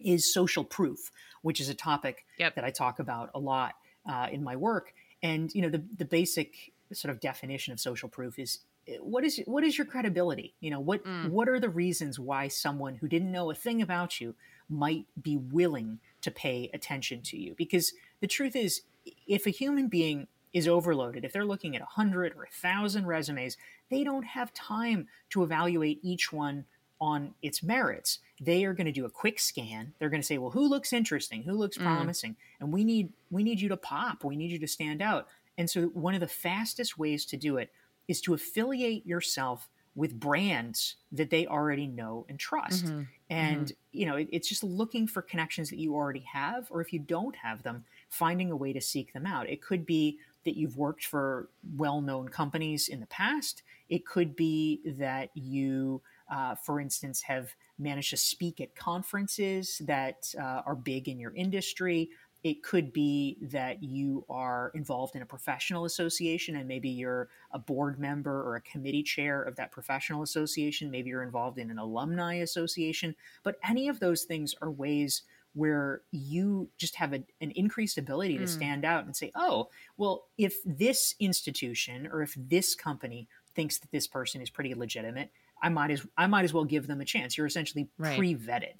is 0.03 0.31
social 0.31 0.63
proof, 0.63 1.11
which 1.41 1.59
is 1.59 1.69
a 1.69 1.73
topic 1.73 2.25
yep. 2.37 2.55
that 2.55 2.63
I 2.63 2.71
talk 2.71 2.99
about 2.99 3.29
a 3.33 3.39
lot 3.39 3.75
uh, 4.05 4.27
in 4.31 4.43
my 4.43 4.55
work. 4.55 4.93
And 5.23 5.53
you 5.53 5.61
know, 5.61 5.69
the 5.69 5.83
the 5.97 6.05
basic 6.05 6.73
sort 6.93 7.11
of 7.11 7.19
definition 7.19 7.73
of 7.73 7.79
social 7.79 8.09
proof 8.09 8.37
is 8.39 8.59
eh, 8.87 8.97
what 9.01 9.23
is 9.23 9.41
what 9.45 9.63
is 9.63 9.77
your 9.77 9.85
credibility? 9.85 10.55
You 10.59 10.71
know, 10.71 10.79
what 10.79 11.03
mm. 11.05 11.29
what 11.29 11.47
are 11.47 11.59
the 11.59 11.69
reasons 11.69 12.19
why 12.19 12.47
someone 12.47 12.95
who 12.95 13.07
didn't 13.07 13.31
know 13.31 13.51
a 13.51 13.55
thing 13.55 13.81
about 13.81 14.19
you 14.19 14.35
might 14.69 15.05
be 15.21 15.37
willing 15.37 15.99
to 16.21 16.31
pay 16.31 16.69
attention 16.73 17.21
to 17.23 17.37
you? 17.37 17.55
Because 17.57 17.93
the 18.19 18.27
truth 18.27 18.55
is, 18.55 18.81
if 19.27 19.45
a 19.45 19.51
human 19.51 19.87
being 19.87 20.27
is 20.53 20.67
overloaded, 20.67 21.23
if 21.23 21.31
they're 21.31 21.45
looking 21.45 21.75
at 21.75 21.81
a 21.81 21.85
hundred 21.85 22.33
or 22.35 22.43
a 22.43 22.49
thousand 22.49 23.05
resumes, 23.05 23.57
they 23.89 24.03
don't 24.03 24.25
have 24.25 24.53
time 24.53 25.07
to 25.29 25.43
evaluate 25.43 25.99
each 26.01 26.33
one 26.33 26.65
on 26.99 27.33
its 27.41 27.63
merits. 27.63 28.19
They 28.43 28.65
are 28.65 28.73
going 28.73 28.87
to 28.87 28.91
do 28.91 29.05
a 29.05 29.09
quick 29.09 29.39
scan. 29.39 29.93
They're 29.99 30.09
going 30.09 30.21
to 30.21 30.25
say, 30.25 30.39
"Well, 30.39 30.51
who 30.51 30.67
looks 30.67 30.91
interesting? 30.91 31.43
Who 31.43 31.53
looks 31.53 31.77
mm. 31.77 31.83
promising?" 31.83 32.31
Mm. 32.31 32.35
And 32.59 32.73
we 32.73 32.83
need 32.83 33.13
we 33.29 33.43
need 33.43 33.61
you 33.61 33.69
to 33.69 33.77
pop. 33.77 34.23
We 34.23 34.35
need 34.35 34.51
you 34.51 34.59
to 34.59 34.67
stand 34.67 35.01
out. 35.01 35.27
And 35.57 35.69
so 35.69 35.83
one 35.87 36.15
of 36.15 36.21
the 36.21 36.27
fastest 36.27 36.97
ways 36.97 37.25
to 37.27 37.37
do 37.37 37.57
it 37.57 37.71
is 38.07 38.19
to 38.21 38.33
affiliate 38.33 39.05
yourself 39.05 39.69
with 39.93 40.19
brands 40.19 40.95
that 41.11 41.29
they 41.29 41.45
already 41.45 41.85
know 41.85 42.25
and 42.29 42.39
trust. 42.39 42.85
Mm-hmm. 42.85 43.01
And 43.29 43.65
mm-hmm. 43.67 43.97
you 43.97 44.05
know, 44.05 44.15
it, 44.15 44.29
it's 44.31 44.47
just 44.47 44.63
looking 44.63 45.05
for 45.05 45.21
connections 45.21 45.69
that 45.69 45.79
you 45.79 45.93
already 45.93 46.25
have 46.31 46.67
or 46.71 46.81
if 46.81 46.91
you 46.93 46.99
don't 46.99 47.35
have 47.35 47.63
them, 47.63 47.85
finding 48.09 48.51
a 48.51 48.55
way 48.55 48.73
to 48.73 48.81
seek 48.81 49.13
them 49.13 49.25
out. 49.25 49.49
It 49.49 49.61
could 49.61 49.85
be 49.85 50.19
that 50.45 50.57
you've 50.57 50.77
worked 50.77 51.05
for 51.05 51.49
well-known 51.77 52.29
companies 52.29 52.87
in 52.87 52.99
the 52.99 53.05
past. 53.07 53.63
It 53.89 54.05
could 54.05 54.35
be 54.35 54.81
that 54.97 55.29
you 55.35 56.01
uh, 56.31 56.55
for 56.55 56.79
instance, 56.79 57.21
have 57.21 57.53
managed 57.77 58.09
to 58.11 58.17
speak 58.17 58.61
at 58.61 58.73
conferences 58.73 59.81
that 59.85 60.33
uh, 60.39 60.61
are 60.65 60.75
big 60.75 61.09
in 61.09 61.19
your 61.19 61.33
industry. 61.35 62.09
It 62.43 62.63
could 62.63 62.91
be 62.91 63.37
that 63.41 63.83
you 63.83 64.25
are 64.29 64.71
involved 64.73 65.15
in 65.15 65.21
a 65.21 65.25
professional 65.25 65.85
association 65.85 66.55
and 66.55 66.67
maybe 66.67 66.89
you're 66.89 67.29
a 67.51 67.59
board 67.59 67.99
member 67.99 68.41
or 68.41 68.55
a 68.55 68.61
committee 68.61 69.03
chair 69.03 69.43
of 69.43 69.57
that 69.57 69.71
professional 69.71 70.23
association. 70.23 70.89
Maybe 70.89 71.09
you're 71.09 71.21
involved 71.21 71.59
in 71.59 71.69
an 71.69 71.77
alumni 71.77 72.35
association. 72.35 73.13
But 73.43 73.57
any 73.67 73.89
of 73.89 73.99
those 73.99 74.23
things 74.23 74.55
are 74.61 74.71
ways 74.71 75.23
where 75.53 76.01
you 76.11 76.69
just 76.77 76.95
have 76.95 77.13
a, 77.13 77.21
an 77.41 77.51
increased 77.51 77.97
ability 77.97 78.37
to 78.37 78.45
mm. 78.45 78.49
stand 78.49 78.85
out 78.85 79.05
and 79.05 79.15
say, 79.15 79.31
oh, 79.35 79.67
well, 79.97 80.23
if 80.37 80.55
this 80.65 81.13
institution 81.19 82.07
or 82.11 82.21
if 82.21 82.33
this 82.37 82.73
company 82.73 83.27
thinks 83.53 83.77
that 83.79 83.91
this 83.91 84.07
person 84.07 84.41
is 84.41 84.49
pretty 84.49 84.73
legitimate, 84.73 85.29
I 85.61 85.69
might 85.69 85.91
as 85.91 86.05
I 86.17 86.27
might 86.27 86.45
as 86.45 86.53
well 86.53 86.65
give 86.65 86.87
them 86.87 87.01
a 87.01 87.05
chance. 87.05 87.37
You're 87.37 87.47
essentially 87.47 87.89
right. 87.97 88.17
pre-vetted. 88.17 88.79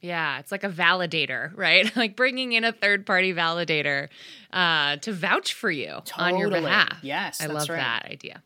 Yeah, 0.00 0.38
it's 0.38 0.52
like 0.52 0.64
a 0.64 0.68
validator, 0.68 1.50
right? 1.56 1.94
like 1.96 2.16
bringing 2.16 2.52
in 2.52 2.64
a 2.64 2.72
third 2.72 3.06
party 3.06 3.32
validator 3.32 4.08
uh, 4.52 4.96
to 4.98 5.12
vouch 5.12 5.54
for 5.54 5.70
you 5.70 6.00
totally. 6.04 6.32
on 6.32 6.38
your 6.38 6.50
behalf. 6.50 6.98
Yes, 7.02 7.40
I 7.40 7.46
love 7.46 7.68
right. 7.68 7.76
that 7.76 8.06
idea. 8.10 8.42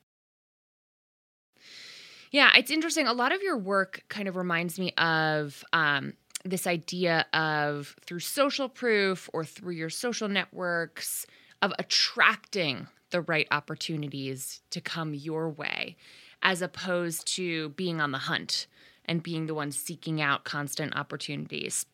Yeah, 2.30 2.50
it's 2.56 2.70
interesting. 2.70 3.06
A 3.06 3.12
lot 3.12 3.32
of 3.32 3.42
your 3.42 3.56
work 3.56 4.04
kind 4.08 4.28
of 4.28 4.36
reminds 4.36 4.78
me 4.78 4.92
of 4.98 5.64
um, 5.72 6.12
this 6.44 6.66
idea 6.66 7.26
of 7.32 7.96
through 8.04 8.20
social 8.20 8.68
proof 8.68 9.30
or 9.32 9.44
through 9.44 9.72
your 9.72 9.90
social 9.90 10.28
networks 10.28 11.26
of 11.62 11.72
attracting 11.78 12.86
the 13.10 13.22
right 13.22 13.48
opportunities 13.50 14.60
to 14.70 14.80
come 14.80 15.14
your 15.14 15.48
way 15.48 15.96
as 16.42 16.62
opposed 16.62 17.26
to 17.34 17.70
being 17.70 18.00
on 18.00 18.12
the 18.12 18.18
hunt 18.18 18.66
and 19.04 19.22
being 19.22 19.46
the 19.46 19.54
one 19.54 19.72
seeking 19.72 20.20
out 20.20 20.44
constant 20.44 20.96
opportunities. 20.96 21.86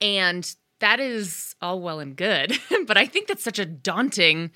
And 0.00 0.54
that 0.80 0.98
is 1.00 1.54
all 1.62 1.80
well 1.80 2.00
and 2.00 2.16
good, 2.16 2.58
but 2.86 2.96
I 2.96 3.06
think 3.06 3.28
that's 3.28 3.44
such 3.44 3.58
a 3.58 3.64
daunting 3.64 4.50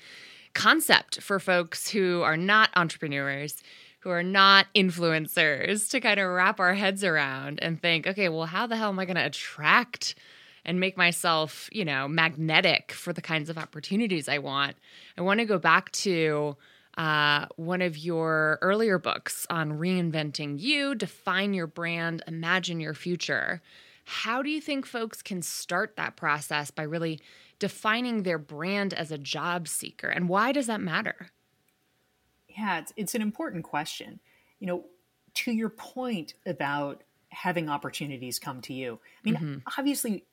concept 0.53 1.21
for 1.21 1.39
folks 1.39 1.89
who 1.89 2.21
are 2.21 2.35
not 2.35 2.69
entrepreneurs, 2.75 3.63
who 3.99 4.09
are 4.09 4.23
not 4.23 4.67
influencers 4.75 5.89
to 5.89 6.01
kind 6.01 6.19
of 6.19 6.29
wrap 6.29 6.59
our 6.59 6.73
heads 6.73 7.03
around 7.03 7.59
and 7.61 7.81
think, 7.81 8.05
okay, 8.07 8.27
well, 8.29 8.45
how 8.45 8.67
the 8.67 8.75
hell 8.75 8.89
am 8.89 8.99
I 8.99 9.05
going 9.05 9.15
to 9.15 9.25
attract 9.25 10.15
and 10.65 10.79
make 10.79 10.97
myself, 10.97 11.69
you 11.71 11.85
know, 11.85 12.07
magnetic 12.07 12.91
for 12.91 13.13
the 13.13 13.21
kinds 13.21 13.49
of 13.49 13.57
opportunities 13.57 14.27
I 14.27 14.39
want? 14.39 14.75
I 15.17 15.21
want 15.21 15.39
to 15.39 15.45
go 15.45 15.59
back 15.59 15.91
to 15.91 16.57
uh, 16.97 17.45
one 17.55 17.81
of 17.81 17.97
your 17.97 18.57
earlier 18.61 18.97
books 18.97 19.45
on 19.49 19.73
reinventing 19.73 20.59
you, 20.59 20.95
define 20.95 21.53
your 21.53 21.67
brand, 21.67 22.23
imagine 22.27 22.79
your 22.79 22.95
future. 22.95 23.61
How 24.05 24.41
do 24.41 24.49
you 24.49 24.59
think 24.59 24.85
folks 24.85 25.21
can 25.21 25.41
start 25.41 25.95
that 25.97 26.15
process 26.15 26.71
by 26.71 26.83
really 26.83 27.19
defining 27.59 28.23
their 28.23 28.39
brand 28.39 28.93
as 28.93 29.11
a 29.11 29.17
job 29.17 29.67
seeker? 29.67 30.07
And 30.07 30.27
why 30.27 30.51
does 30.51 30.67
that 30.67 30.81
matter? 30.81 31.29
Yeah, 32.47 32.79
it's, 32.79 32.93
it's 32.95 33.15
an 33.15 33.21
important 33.21 33.63
question. 33.63 34.19
You 34.59 34.67
know, 34.67 34.85
to 35.35 35.51
your 35.51 35.69
point 35.69 36.33
about 36.45 37.03
having 37.29 37.69
opportunities 37.69 38.39
come 38.39 38.61
to 38.61 38.73
you, 38.73 38.99
I 39.03 39.21
mean, 39.23 39.35
mm-hmm. 39.35 39.57
obviously, 39.77 40.25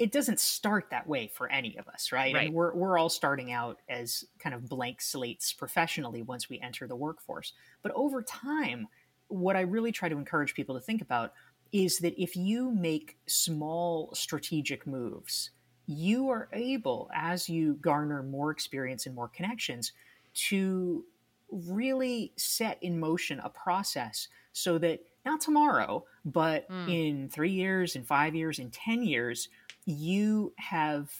it 0.00 0.10
doesn't 0.10 0.40
start 0.40 0.90
that 0.90 1.06
way 1.06 1.28
for 1.28 1.50
any 1.50 1.76
of 1.78 1.86
us, 1.88 2.10
right? 2.10 2.34
right. 2.34 2.44
Mean, 2.46 2.52
we're, 2.52 2.74
we're 2.74 2.98
all 2.98 3.08
starting 3.08 3.52
out 3.52 3.80
as 3.88 4.24
kind 4.38 4.54
of 4.54 4.68
blank 4.68 5.00
slates 5.00 5.52
professionally 5.52 6.22
once 6.22 6.48
we 6.48 6.58
enter 6.60 6.86
the 6.86 6.96
workforce. 6.96 7.52
But 7.82 7.92
over 7.94 8.22
time, 8.22 8.88
what 9.28 9.56
I 9.56 9.60
really 9.60 9.92
try 9.92 10.08
to 10.08 10.16
encourage 10.16 10.54
people 10.54 10.74
to 10.74 10.80
think 10.80 11.02
about 11.02 11.32
is 11.72 11.98
that 11.98 12.20
if 12.20 12.36
you 12.36 12.70
make 12.72 13.16
small 13.26 14.10
strategic 14.14 14.86
moves, 14.86 15.50
you 15.86 16.30
are 16.30 16.48
able, 16.52 17.10
as 17.14 17.48
you 17.48 17.74
garner 17.74 18.22
more 18.22 18.50
experience 18.50 19.06
and 19.06 19.14
more 19.14 19.28
connections, 19.28 19.92
to 20.34 21.04
really 21.50 22.32
set 22.36 22.78
in 22.82 22.98
motion 22.98 23.40
a 23.40 23.48
process 23.48 24.28
so 24.52 24.78
that 24.78 25.00
not 25.24 25.40
tomorrow, 25.40 26.04
but 26.24 26.68
mm. 26.68 26.88
in 26.88 27.28
three 27.28 27.50
years, 27.50 27.96
in 27.96 28.04
five 28.04 28.34
years, 28.34 28.58
in 28.58 28.70
10 28.70 29.02
years, 29.02 29.48
you 29.86 30.52
have 30.56 31.10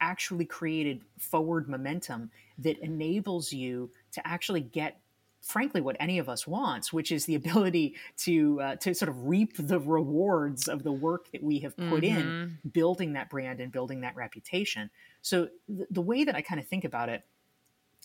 actually 0.00 0.44
created 0.44 1.02
forward 1.18 1.68
momentum 1.68 2.30
that 2.58 2.78
enables 2.78 3.52
you 3.52 3.90
to 4.12 4.26
actually 4.26 4.60
get 4.60 5.00
frankly 5.40 5.80
what 5.80 5.96
any 6.00 6.18
of 6.18 6.28
us 6.28 6.46
wants 6.46 6.92
which 6.92 7.12
is 7.12 7.26
the 7.26 7.34
ability 7.42 7.94
to 8.16 8.60
uh, 8.60 8.76
to 8.76 8.94
sort 8.94 9.08
of 9.08 9.26
reap 9.26 9.56
the 9.58 9.78
rewards 9.78 10.68
of 10.68 10.82
the 10.82 10.92
work 10.92 11.30
that 11.32 11.42
we 11.42 11.58
have 11.60 11.76
put 11.76 12.02
mm-hmm. 12.02 12.18
in 12.18 12.58
building 12.72 13.12
that 13.12 13.28
brand 13.30 13.60
and 13.60 13.70
building 13.70 14.00
that 14.00 14.16
reputation 14.16 14.90
so 15.22 15.48
th- 15.68 15.88
the 15.90 16.00
way 16.00 16.24
that 16.24 16.34
i 16.34 16.42
kind 16.42 16.60
of 16.60 16.66
think 16.66 16.84
about 16.84 17.08
it 17.08 17.22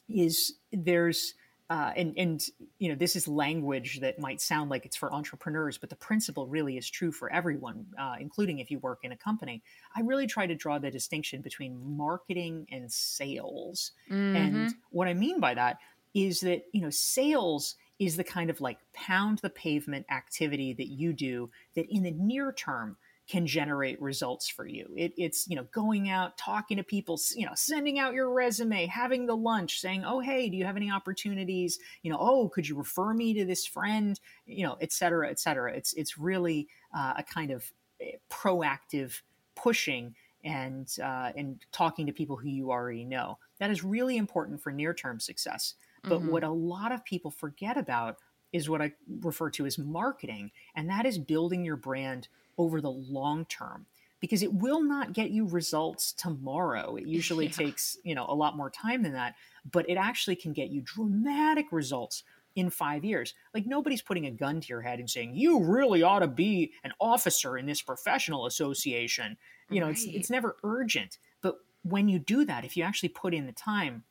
is 0.08 0.56
there's 0.72 1.36
uh, 1.70 1.92
and 1.96 2.14
and 2.18 2.48
you 2.80 2.90
know 2.90 2.96
this 2.96 3.16
is 3.16 3.28
language 3.28 4.00
that 4.00 4.20
might 4.20 4.42
sound 4.42 4.70
like 4.70 4.86
it's 4.86 4.96
for 4.96 5.14
entrepreneurs, 5.14 5.78
but 5.78 5.90
the 5.90 5.96
principle 5.96 6.48
really 6.48 6.78
is 6.78 6.90
true 6.90 7.12
for 7.12 7.32
everyone, 7.32 7.86
uh, 8.00 8.16
including 8.20 8.60
if 8.60 8.72
you 8.72 8.80
work 8.80 9.00
in 9.04 9.12
a 9.12 9.18
company. 9.18 9.62
I 9.96 10.02
really 10.02 10.26
try 10.26 10.48
to 10.48 10.56
draw 10.56 10.80
the 10.80 10.90
distinction 10.90 11.42
between 11.42 11.80
marketing 11.98 12.66
and 12.72 12.92
sales, 12.92 13.92
mm-hmm. 14.10 14.36
and 14.36 14.76
what 14.90 15.08
I 15.08 15.14
mean 15.14 15.40
by 15.40 15.54
that 15.54 15.78
is 16.16 16.40
that 16.42 16.64
you 16.72 16.82
know 16.82 16.90
sales 16.90 17.76
is 18.00 18.18
the 18.18 18.24
kind 18.24 18.50
of 18.50 18.62
like 18.62 18.80
pound 18.94 19.40
the 19.40 19.50
pavement 19.50 20.06
activity 20.10 20.74
that 20.74 20.88
you 20.88 21.14
do 21.14 21.52
that 21.76 21.86
in 21.94 22.02
the 22.02 22.12
near 22.12 22.52
term 22.52 22.98
can 23.30 23.46
generate 23.46 24.02
results 24.02 24.50
for 24.50 24.66
you. 24.66 24.90
It, 24.98 25.14
it's 25.16 25.48
you 25.48 25.56
know 25.56 25.66
going 25.72 26.10
out, 26.10 26.38
talking 26.38 26.78
to 26.78 26.84
people, 26.84 27.20
you 27.36 27.46
know, 27.46 27.52
sending 27.56 28.00
out 28.00 28.14
your 28.14 28.34
resume, 28.34 28.88
having 28.88 29.28
the 29.28 29.38
lunch, 29.38 29.80
saying, 29.80 30.04
"Oh, 30.04 30.20
hey, 30.20 30.50
do 30.50 30.58
you 30.58 30.66
have 30.66 30.76
any 30.76 30.92
opportunities?" 30.92 31.80
You 32.02 32.12
know, 32.12 32.18
"Oh, 32.20 32.50
could 32.50 32.68
you 32.68 32.76
refer 32.76 33.14
me 33.14 33.34
to 33.36 33.46
this 33.46 33.66
friend?" 33.66 34.20
You 34.48 34.66
know, 34.66 34.78
et 34.82 34.92
cetera, 34.92 35.30
et 35.30 35.40
cetera. 35.40 35.72
It's 35.74 35.94
it's 35.94 36.18
really 36.18 36.68
uh, 36.94 37.14
a 37.18 37.24
kind 37.24 37.52
of 37.52 37.72
eh, 38.02 38.14
proactive 38.32 39.22
pushing 39.56 40.16
and 40.44 40.90
uh, 41.02 41.32
and 41.36 41.64
talking 41.72 42.08
to 42.08 42.14
people 42.14 42.36
who 42.36 42.50
you 42.50 42.72
already 42.72 43.06
know. 43.06 43.38
That 43.60 43.70
is 43.70 43.84
really 43.84 44.18
important 44.18 44.60
for 44.60 44.72
near 44.72 44.94
term 44.94 45.20
success. 45.20 45.76
But 46.02 46.22
mm-hmm. 46.22 46.32
what 46.32 46.44
a 46.44 46.50
lot 46.50 46.92
of 46.92 47.06
people 47.06 47.30
forget 47.30 47.78
about 47.78 48.18
is 48.54 48.70
what 48.70 48.82
I 48.82 48.94
refer 49.22 49.52
to 49.52 49.68
as 49.68 49.78
marketing, 49.78 50.50
and 50.76 50.90
that 50.90 51.06
is 51.06 51.20
building 51.20 51.64
your 51.64 51.76
brand 51.76 52.28
over 52.60 52.82
the 52.82 52.92
long 52.92 53.46
term 53.46 53.88
because 54.20 54.44
it 54.44 54.54
will 54.54 54.84
not 54.84 55.14
get 55.14 55.32
you 55.32 55.48
results 55.48 56.12
tomorrow. 56.12 56.98
It 56.98 57.08
usually 57.08 57.46
yeah. 57.46 57.54
takes, 57.54 57.98
you 58.04 58.14
know, 58.14 58.26
a 58.28 58.36
lot 58.36 58.56
more 58.56 58.70
time 58.70 59.02
than 59.02 59.14
that, 59.14 59.36
but 59.72 59.90
it 59.90 59.96
actually 59.96 60.36
can 60.36 60.54
get 60.54 60.70
you 60.70 60.82
dramatic 60.82 61.68
results 61.72 62.24
in 62.56 62.70
5 62.70 63.06
years. 63.06 63.34
Like 63.54 63.66
nobody's 63.66 64.02
putting 64.02 64.26
a 64.26 64.32
gun 64.32 64.60
to 64.60 64.68
your 64.68 64.82
head 64.82 65.00
and 65.00 65.10
saying, 65.10 65.36
"You 65.36 65.64
really 65.64 66.04
ought 66.04 66.20
to 66.20 66.28
be 66.28 66.74
an 66.84 66.92
officer 67.00 67.58
in 67.58 67.66
this 67.66 67.82
professional 67.82 68.46
association." 68.46 69.38
You 69.70 69.80
know, 69.80 69.86
right. 69.86 69.96
it's 69.96 70.04
it's 70.04 70.30
never 70.30 70.58
urgent. 70.64 71.20
But 71.42 71.56
when 71.84 72.10
you 72.10 72.20
do 72.20 72.44
that, 72.46 72.66
if 72.66 72.76
you 72.76 72.84
actually 72.84 73.10
put 73.10 73.34
in 73.34 73.46
the 73.46 73.54
time, 73.54 74.04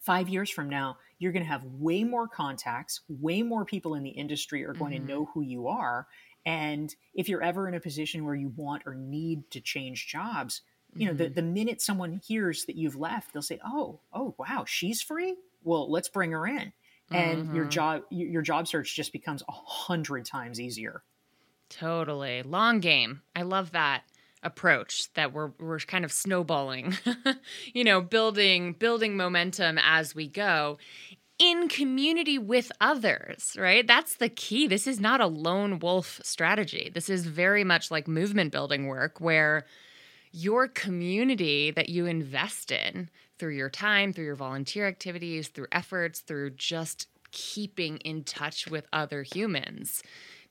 5 0.00 0.28
years 0.28 0.50
from 0.50 0.68
now, 0.68 0.98
you're 1.18 1.32
going 1.32 1.44
to 1.44 1.48
have 1.48 1.64
way 1.64 2.02
more 2.04 2.26
contacts, 2.26 3.02
way 3.08 3.42
more 3.42 3.64
people 3.64 3.94
in 3.94 4.02
the 4.02 4.10
industry 4.10 4.64
are 4.64 4.74
going 4.74 4.92
mm-hmm. 4.92 5.06
to 5.06 5.12
know 5.12 5.30
who 5.32 5.42
you 5.42 5.68
are, 5.68 6.08
and 6.46 6.94
if 7.14 7.28
you're 7.28 7.42
ever 7.42 7.68
in 7.68 7.74
a 7.74 7.80
position 7.80 8.24
where 8.24 8.34
you 8.34 8.52
want 8.56 8.82
or 8.86 8.94
need 8.94 9.50
to 9.50 9.60
change 9.60 10.06
jobs, 10.06 10.62
you 10.94 11.06
know, 11.06 11.12
mm-hmm. 11.12 11.24
the, 11.24 11.28
the 11.28 11.42
minute 11.42 11.80
someone 11.80 12.20
hears 12.26 12.64
that 12.64 12.76
you've 12.76 12.96
left, 12.96 13.32
they'll 13.32 13.42
say, 13.42 13.60
"Oh, 13.64 14.00
oh, 14.12 14.34
wow, 14.38 14.64
she's 14.66 15.02
free. 15.02 15.36
Well, 15.62 15.90
let's 15.90 16.08
bring 16.08 16.32
her 16.32 16.46
in." 16.46 16.72
And 17.12 17.44
mm-hmm. 17.44 17.56
your 17.56 17.64
job 17.64 18.02
your 18.10 18.42
job 18.42 18.68
search 18.68 18.94
just 18.94 19.12
becomes 19.12 19.42
a 19.48 19.52
hundred 19.52 20.24
times 20.24 20.60
easier. 20.60 21.02
Totally, 21.68 22.42
long 22.42 22.80
game. 22.80 23.22
I 23.34 23.42
love 23.42 23.72
that 23.72 24.02
approach 24.42 25.12
that 25.14 25.32
we're 25.32 25.52
we're 25.58 25.78
kind 25.80 26.04
of 26.04 26.10
snowballing 26.10 26.96
you 27.74 27.84
know 27.84 28.00
building 28.00 28.72
building 28.72 29.14
momentum 29.14 29.78
as 29.82 30.14
we 30.14 30.26
go 30.26 30.78
in 31.40 31.68
community 31.68 32.38
with 32.38 32.70
others, 32.82 33.56
right? 33.58 33.86
That's 33.86 34.16
the 34.16 34.28
key. 34.28 34.66
This 34.68 34.86
is 34.86 35.00
not 35.00 35.22
a 35.22 35.26
lone 35.26 35.78
wolf 35.78 36.20
strategy. 36.22 36.90
This 36.92 37.08
is 37.08 37.24
very 37.24 37.64
much 37.64 37.90
like 37.90 38.06
movement 38.06 38.52
building 38.52 38.86
work 38.86 39.20
where 39.20 39.64
your 40.32 40.68
community 40.68 41.70
that 41.70 41.88
you 41.88 42.04
invest 42.04 42.70
in 42.70 43.08
through 43.38 43.56
your 43.56 43.70
time, 43.70 44.12
through 44.12 44.26
your 44.26 44.36
volunteer 44.36 44.86
activities, 44.86 45.48
through 45.48 45.66
efforts, 45.72 46.20
through 46.20 46.50
just 46.50 47.08
keeping 47.32 47.96
in 47.98 48.22
touch 48.22 48.68
with 48.68 48.86
other 48.92 49.22
humans, 49.22 50.02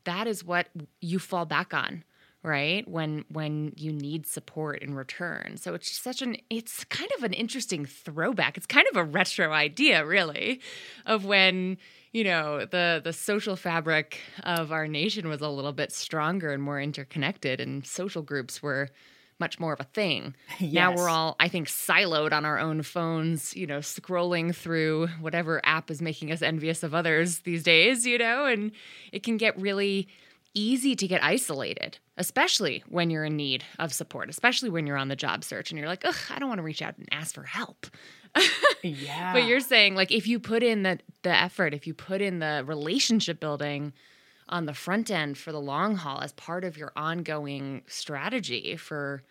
that 0.06 0.26
is 0.28 0.44
what 0.44 0.70
you 1.02 1.20
fall 1.20 1.46
back 1.46 1.72
on 1.72 2.04
right 2.44 2.88
when 2.88 3.26
when 3.30 3.74
you 3.76 3.92
need 3.92 4.26
support 4.26 4.82
in 4.82 4.94
return 4.94 5.58
so 5.58 5.74
it's 5.74 6.00
such 6.00 6.22
an 6.22 6.38
it's 6.50 6.84
kind 6.86 7.10
of 7.18 7.24
an 7.24 7.34
interesting 7.34 7.86
throwback 7.86 8.56
it's 8.56 8.66
kind 8.66 8.88
of 8.92 8.98
a 8.98 9.04
retro 9.04 9.52
idea 9.52 10.06
really 10.06 10.62
of 11.06 11.26
when 11.26 11.78
you 12.14 12.24
know 12.24 12.66
the 12.66 13.02
the 13.04 13.14
social 13.14 13.56
fabric 13.56 14.20
of 14.44 14.72
our 14.72 14.88
nation 14.88 15.28
was 15.28 15.42
a 15.42 15.50
little 15.50 15.74
bit 15.74 15.92
stronger 15.92 16.52
and 16.52 16.64
more 16.64 16.80
interconnected 16.80 17.60
and 17.60 17.86
social 17.86 18.22
groups 18.22 18.64
were 18.64 18.90
much 19.40 19.60
more 19.60 19.74
of 19.74 19.80
a 19.80 19.86
thing. 19.86 20.36
Yes. 20.60 20.74
Now 20.80 20.96
we're 20.96 21.10
all, 21.10 21.36
I 21.40 21.48
think, 21.48 21.68
siloed 21.68 22.32
on 22.34 22.46
our 22.46 22.60
own 22.60 22.84
phones, 22.84 23.56
you 23.56 23.68
know, 23.68 23.80
scrolling 23.80 24.56
through 24.56 25.08
whatever 25.20 25.62
app 25.66 25.90
is 25.90 26.02
making 26.02 26.32
us 26.32 26.42
envious 26.42 26.84
of 26.84 26.94
others 26.94 27.40
these 27.40 27.64
days, 27.64 28.06
you 28.06 28.18
know, 28.18 28.46
and 28.46 28.72
it 29.12 29.24
can 29.24 29.38
get 29.38 29.60
really 29.60 30.08
easy 30.60 30.96
to 30.96 31.08
get 31.08 31.24
isolated, 31.24 31.98
especially 32.18 32.84
when 32.90 33.10
you're 33.10 33.26
in 33.26 33.36
need 33.36 33.64
of 33.80 33.94
support, 33.94 34.30
especially 34.30 34.70
when 34.70 34.86
you're 34.86 34.98
on 34.98 35.08
the 35.08 35.16
job 35.16 35.44
search 35.44 35.72
and 35.72 35.80
you're 35.80 35.88
like, 35.88 36.06
ugh, 36.06 36.16
I 36.30 36.40
don't 36.40 36.50
want 36.50 36.60
to 36.60 36.64
reach 36.64 36.82
out 36.82 36.98
and 36.98 37.08
ask 37.12 37.34
for 37.34 37.44
help. 37.44 37.88
yeah. 38.84 39.34
But 39.34 39.46
you're 39.46 39.60
saying 39.60 39.96
like 39.96 40.12
if 40.12 40.28
you 40.28 40.40
put 40.40 40.62
in 40.62 40.84
the 40.84 41.00
the 41.24 41.36
effort, 41.36 41.74
if 41.74 41.88
you 41.88 41.94
put 41.94 42.22
in 42.22 42.40
the 42.40 42.64
relationship 42.66 43.40
building 43.40 43.94
on 44.48 44.66
the 44.66 44.74
front 44.74 45.10
end 45.10 45.38
for 45.38 45.52
the 45.52 45.62
long 45.62 45.96
haul 45.96 46.22
as 46.22 46.32
part 46.34 46.64
of 46.64 46.78
your 46.78 46.92
ongoing 46.96 47.84
strategy 47.88 48.76
for 48.76 49.24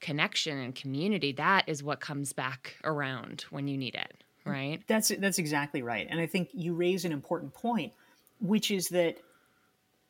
connection 0.00 0.58
and 0.58 0.74
community, 0.74 1.32
that 1.32 1.68
is 1.68 1.82
what 1.82 2.00
comes 2.00 2.32
back 2.32 2.76
around 2.84 3.44
when 3.50 3.66
you 3.66 3.76
need 3.76 3.94
it, 3.94 4.22
right? 4.44 4.82
That's 4.86 5.08
that's 5.08 5.38
exactly 5.38 5.82
right. 5.82 6.06
And 6.08 6.20
I 6.20 6.26
think 6.26 6.50
you 6.52 6.74
raise 6.74 7.04
an 7.04 7.12
important 7.12 7.54
point, 7.54 7.92
which 8.40 8.70
is 8.70 8.88
that 8.90 9.18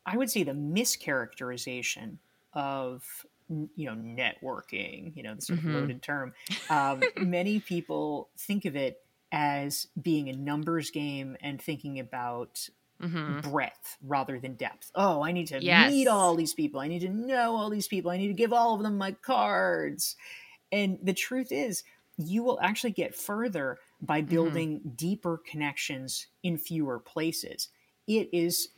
I 0.05 0.17
would 0.17 0.29
say 0.29 0.43
the 0.43 0.51
mischaracterization 0.51 2.17
of 2.53 3.25
you 3.49 3.85
know 3.85 3.93
networking 3.93 5.15
you 5.15 5.21
know 5.21 5.35
the 5.35 5.41
sort 5.41 5.59
of 5.59 5.65
mm-hmm. 5.65 5.75
loaded 5.75 6.01
term 6.01 6.33
um, 6.69 7.01
many 7.17 7.59
people 7.59 8.29
think 8.37 8.65
of 8.65 8.75
it 8.75 9.03
as 9.31 9.87
being 10.01 10.29
a 10.29 10.33
numbers 10.33 10.89
game 10.89 11.37
and 11.41 11.61
thinking 11.61 11.99
about 11.99 12.67
mm-hmm. 13.01 13.41
breadth 13.41 13.97
rather 14.01 14.39
than 14.39 14.55
depth 14.55 14.91
oh 14.95 15.21
i 15.21 15.31
need 15.31 15.45
to 15.47 15.63
yes. 15.63 15.91
meet 15.91 16.07
all 16.07 16.35
these 16.35 16.55
people 16.55 16.79
i 16.79 16.87
need 16.87 17.01
to 17.01 17.09
know 17.09 17.55
all 17.55 17.69
these 17.69 17.87
people 17.87 18.09
i 18.09 18.17
need 18.17 18.29
to 18.29 18.33
give 18.33 18.51
all 18.51 18.73
of 18.73 18.81
them 18.81 18.97
my 18.97 19.11
cards 19.11 20.15
and 20.71 20.97
the 21.03 21.13
truth 21.13 21.51
is 21.51 21.83
you 22.17 22.43
will 22.43 22.59
actually 22.61 22.91
get 22.91 23.13
further 23.13 23.77
by 24.01 24.21
mm-hmm. 24.21 24.29
building 24.29 24.79
mm-hmm. 24.79 24.89
deeper 24.95 25.39
connections 25.45 26.27
in 26.41 26.57
fewer 26.57 26.97
places 26.97 27.69
it 28.07 28.27
is 28.31 28.69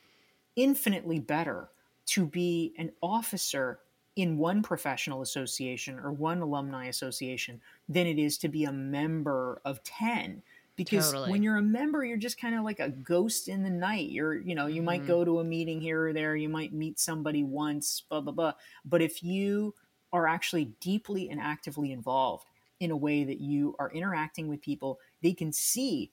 infinitely 0.58 1.20
better 1.20 1.70
to 2.08 2.26
be 2.26 2.74
an 2.78 2.92
officer 3.02 3.80
in 4.18 4.38
one 4.38 4.64
professional 4.64 5.22
association 5.22 6.00
or 6.00 6.12
one 6.12 6.42
alumni 6.42 6.88
association 6.88 7.62
than 7.88 8.08
it 8.08 8.18
is 8.18 8.38
to 8.40 8.50
be 8.50 8.66
a 8.66 8.72
member 8.72 9.62
of 9.64 9.82
10 9.84 10.42
because 10.76 11.12
totally. 11.12 11.32
when 11.32 11.44
you're 11.44 11.58
a 11.58 11.62
member 11.62 12.04
you're 12.04 12.18
just 12.18 12.42
kind 12.42 12.56
of 12.56 12.64
like 12.64 12.80
a 12.80 12.90
ghost 12.90 13.48
in 13.48 13.62
the 13.64 13.70
night 13.70 14.10
you're 14.10 14.42
you 14.42 14.56
know 14.56 14.66
you 14.66 14.78
mm-hmm. 14.78 14.86
might 14.86 15.08
go 15.08 15.24
to 15.24 15.40
a 15.40 15.44
meeting 15.44 15.80
here 15.80 16.08
or 16.08 16.14
there 16.14 16.36
you 16.36 16.50
might 16.50 16.74
meet 16.74 17.00
somebody 17.00 17.44
once 17.44 18.04
blah 18.10 18.20
blah 18.20 18.34
blah 18.34 18.54
but 18.86 19.02
if 19.02 19.24
you 19.24 19.74
are 20.12 20.28
actually 20.28 20.66
deeply 20.80 21.30
and 21.30 21.40
actively 21.40 21.92
involved 21.92 22.48
in 22.80 22.90
a 22.90 22.98
way 22.98 23.24
that 23.24 23.40
you 23.40 23.76
are 23.78 23.92
interacting 23.92 24.48
with 24.48 24.62
people 24.62 25.00
they 25.22 25.34
can 25.34 25.54
see 25.54 26.12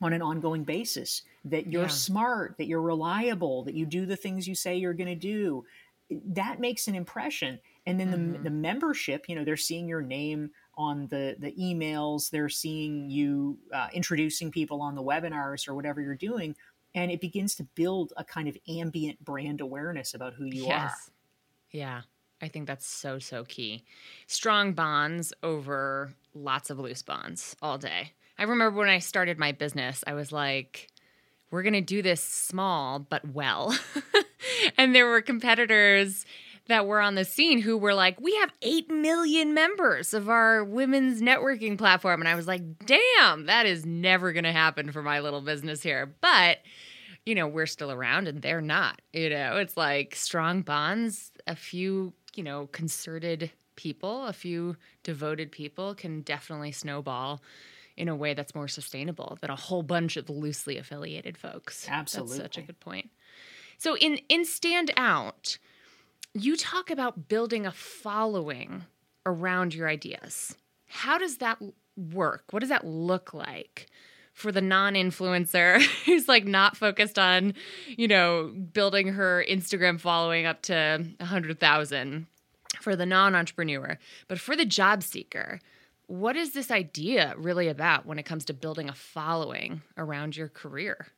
on 0.00 0.12
an 0.12 0.22
ongoing 0.22 0.64
basis 0.64 1.22
that 1.44 1.66
you're 1.66 1.82
yeah. 1.82 1.88
smart, 1.88 2.56
that 2.58 2.66
you're 2.66 2.82
reliable, 2.82 3.64
that 3.64 3.74
you 3.74 3.86
do 3.86 4.06
the 4.06 4.16
things 4.16 4.46
you 4.46 4.54
say 4.54 4.76
you're 4.76 4.94
going 4.94 5.08
to 5.08 5.14
do. 5.14 5.64
That 6.10 6.60
makes 6.60 6.86
an 6.88 6.94
impression. 6.94 7.58
And 7.86 7.98
then 7.98 8.12
mm-hmm. 8.12 8.32
the, 8.32 8.38
the 8.40 8.50
membership, 8.50 9.26
you 9.28 9.34
know, 9.34 9.44
they're 9.44 9.56
seeing 9.56 9.88
your 9.88 10.02
name 10.02 10.50
on 10.76 11.06
the 11.08 11.36
the 11.38 11.52
emails, 11.52 12.28
they're 12.28 12.50
seeing 12.50 13.08
you 13.08 13.58
uh, 13.72 13.88
introducing 13.94 14.50
people 14.50 14.82
on 14.82 14.94
the 14.94 15.02
webinars 15.02 15.66
or 15.66 15.74
whatever 15.74 16.02
you're 16.02 16.14
doing, 16.14 16.54
and 16.94 17.10
it 17.10 17.20
begins 17.20 17.54
to 17.54 17.64
build 17.74 18.12
a 18.18 18.24
kind 18.24 18.46
of 18.46 18.56
ambient 18.68 19.24
brand 19.24 19.62
awareness 19.62 20.12
about 20.12 20.34
who 20.34 20.44
you 20.44 20.66
yes. 20.66 20.90
are. 20.90 21.12
Yeah. 21.70 22.00
I 22.42 22.48
think 22.48 22.66
that's 22.66 22.86
so, 22.86 23.18
so 23.18 23.44
key. 23.44 23.84
Strong 24.26 24.74
bonds 24.74 25.32
over 25.42 26.12
lots 26.34 26.68
of 26.68 26.78
loose 26.78 27.02
bonds 27.02 27.56
all 27.62 27.78
day. 27.78 28.12
I 28.38 28.44
remember 28.44 28.78
when 28.78 28.88
I 28.88 28.98
started 28.98 29.38
my 29.38 29.52
business, 29.52 30.04
I 30.06 30.14
was 30.14 30.30
like, 30.30 30.88
we're 31.50 31.62
going 31.62 31.72
to 31.74 31.80
do 31.80 32.02
this 32.02 32.22
small 32.22 32.98
but 32.98 33.26
well. 33.26 33.76
and 34.78 34.94
there 34.94 35.06
were 35.06 35.22
competitors 35.22 36.26
that 36.68 36.86
were 36.86 37.00
on 37.00 37.14
the 37.14 37.24
scene 37.24 37.60
who 37.60 37.78
were 37.78 37.94
like, 37.94 38.20
we 38.20 38.34
have 38.36 38.52
8 38.60 38.90
million 38.90 39.54
members 39.54 40.12
of 40.12 40.28
our 40.28 40.64
women's 40.64 41.22
networking 41.22 41.78
platform. 41.78 42.20
And 42.20 42.28
I 42.28 42.34
was 42.34 42.46
like, 42.46 42.62
damn, 42.84 43.46
that 43.46 43.66
is 43.66 43.86
never 43.86 44.32
going 44.32 44.44
to 44.44 44.52
happen 44.52 44.90
for 44.90 45.02
my 45.02 45.20
little 45.20 45.40
business 45.40 45.82
here. 45.82 46.14
But, 46.20 46.58
you 47.24 47.34
know, 47.34 47.46
we're 47.46 47.66
still 47.66 47.92
around 47.92 48.26
and 48.26 48.42
they're 48.42 48.60
not. 48.60 49.00
You 49.12 49.30
know, 49.30 49.56
it's 49.56 49.76
like 49.76 50.16
strong 50.16 50.62
bonds, 50.62 51.30
a 51.46 51.54
few, 51.54 52.12
you 52.34 52.42
know, 52.42 52.66
concerted 52.72 53.52
people, 53.76 54.26
a 54.26 54.32
few 54.32 54.76
devoted 55.04 55.52
people 55.52 55.94
can 55.94 56.22
definitely 56.22 56.72
snowball 56.72 57.40
in 57.96 58.08
a 58.08 58.16
way 58.16 58.34
that's 58.34 58.54
more 58.54 58.68
sustainable 58.68 59.38
than 59.40 59.50
a 59.50 59.56
whole 59.56 59.82
bunch 59.82 60.16
of 60.16 60.28
loosely 60.28 60.76
affiliated 60.76 61.36
folks. 61.36 61.86
Absolutely. 61.88 62.38
That's 62.38 62.56
such 62.56 62.62
a 62.62 62.66
good 62.66 62.80
point. 62.80 63.10
So 63.78 63.96
in 63.96 64.18
in 64.28 64.44
Stand 64.44 64.92
Out, 64.96 65.58
you 66.34 66.56
talk 66.56 66.90
about 66.90 67.28
building 67.28 67.66
a 67.66 67.72
following 67.72 68.84
around 69.24 69.74
your 69.74 69.88
ideas. 69.88 70.54
How 70.88 71.18
does 71.18 71.38
that 71.38 71.58
work? 71.96 72.44
What 72.50 72.60
does 72.60 72.68
that 72.68 72.86
look 72.86 73.34
like? 73.34 73.88
for 74.32 74.52
the 74.52 74.60
non-influencer 74.60 75.80
who's 76.04 76.28
like 76.28 76.44
not 76.44 76.76
focused 76.76 77.18
on, 77.18 77.54
you 77.88 78.06
know, 78.06 78.52
building 78.74 79.08
her 79.08 79.42
Instagram 79.48 79.98
following 79.98 80.44
up 80.44 80.60
to 80.60 81.02
100,000 81.20 82.26
for 82.82 82.94
the 82.94 83.06
non-entrepreneur, 83.06 83.98
but 84.28 84.38
for 84.38 84.54
the 84.54 84.66
job 84.66 85.02
seeker 85.02 85.58
what 86.06 86.36
is 86.36 86.52
this 86.52 86.70
idea 86.70 87.34
really 87.36 87.68
about 87.68 88.06
when 88.06 88.18
it 88.18 88.24
comes 88.24 88.44
to 88.46 88.54
building 88.54 88.88
a 88.88 88.94
following 88.94 89.82
around 89.96 90.36
your 90.36 90.48
career? 90.48 91.08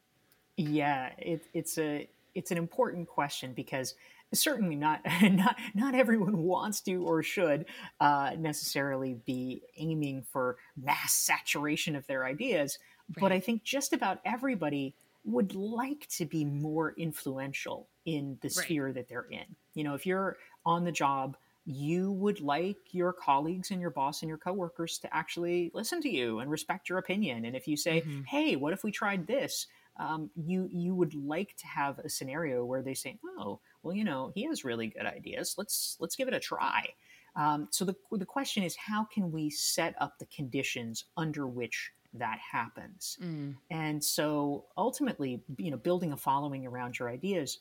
Yeah, 0.56 1.12
it, 1.18 1.46
it's 1.52 1.78
a 1.78 2.08
it's 2.34 2.50
an 2.50 2.58
important 2.58 3.08
question 3.08 3.52
because 3.52 3.94
certainly 4.32 4.76
not 4.76 5.00
not 5.22 5.56
not 5.74 5.94
everyone 5.94 6.38
wants 6.38 6.80
to 6.82 6.96
or 7.04 7.22
should 7.22 7.66
uh, 8.00 8.32
necessarily 8.38 9.14
be 9.26 9.62
aiming 9.76 10.22
for 10.22 10.56
mass 10.76 11.12
saturation 11.12 11.94
of 11.94 12.06
their 12.06 12.24
ideas. 12.24 12.78
Right. 13.10 13.20
But 13.20 13.32
I 13.32 13.40
think 13.40 13.62
just 13.62 13.92
about 13.92 14.20
everybody 14.24 14.94
would 15.24 15.54
like 15.54 16.06
to 16.08 16.24
be 16.24 16.44
more 16.44 16.94
influential 16.96 17.88
in 18.06 18.38
the 18.40 18.48
right. 18.48 18.64
sphere 18.64 18.92
that 18.92 19.08
they're 19.08 19.26
in. 19.30 19.44
You 19.74 19.84
know, 19.84 19.94
if 19.94 20.06
you're 20.06 20.38
on 20.64 20.84
the 20.84 20.92
job 20.92 21.36
you 21.68 22.12
would 22.12 22.40
like 22.40 22.78
your 22.92 23.12
colleagues 23.12 23.70
and 23.70 23.80
your 23.80 23.90
boss 23.90 24.22
and 24.22 24.28
your 24.28 24.38
coworkers 24.38 24.98
to 24.98 25.14
actually 25.14 25.70
listen 25.74 26.00
to 26.00 26.08
you 26.08 26.38
and 26.38 26.50
respect 26.50 26.88
your 26.88 26.96
opinion. 26.96 27.44
And 27.44 27.54
if 27.54 27.68
you 27.68 27.76
say, 27.76 28.00
mm-hmm. 28.00 28.22
"Hey, 28.22 28.56
what 28.56 28.72
if 28.72 28.82
we 28.82 28.90
tried 28.90 29.26
this?" 29.26 29.66
Um, 29.98 30.30
you 30.34 30.66
you 30.72 30.94
would 30.94 31.14
like 31.14 31.54
to 31.58 31.66
have 31.66 31.98
a 31.98 32.08
scenario 32.08 32.64
where 32.64 32.80
they 32.82 32.94
say, 32.94 33.18
"Oh, 33.38 33.60
well, 33.82 33.94
you 33.94 34.02
know, 34.02 34.32
he 34.34 34.44
has 34.44 34.64
really 34.64 34.86
good 34.86 35.04
ideas. 35.04 35.56
Let's 35.58 35.98
let's 36.00 36.16
give 36.16 36.26
it 36.26 36.32
a 36.32 36.40
try." 36.40 36.88
Um, 37.36 37.68
so 37.70 37.84
the 37.84 37.94
the 38.12 38.24
question 38.24 38.62
is, 38.62 38.74
how 38.74 39.04
can 39.04 39.30
we 39.30 39.50
set 39.50 39.94
up 40.00 40.18
the 40.18 40.26
conditions 40.26 41.04
under 41.18 41.46
which 41.46 41.92
that 42.14 42.38
happens? 42.38 43.18
Mm. 43.22 43.56
And 43.70 44.02
so 44.02 44.64
ultimately, 44.78 45.42
you 45.58 45.70
know, 45.70 45.76
building 45.76 46.12
a 46.12 46.16
following 46.16 46.66
around 46.66 46.98
your 46.98 47.10
ideas 47.10 47.58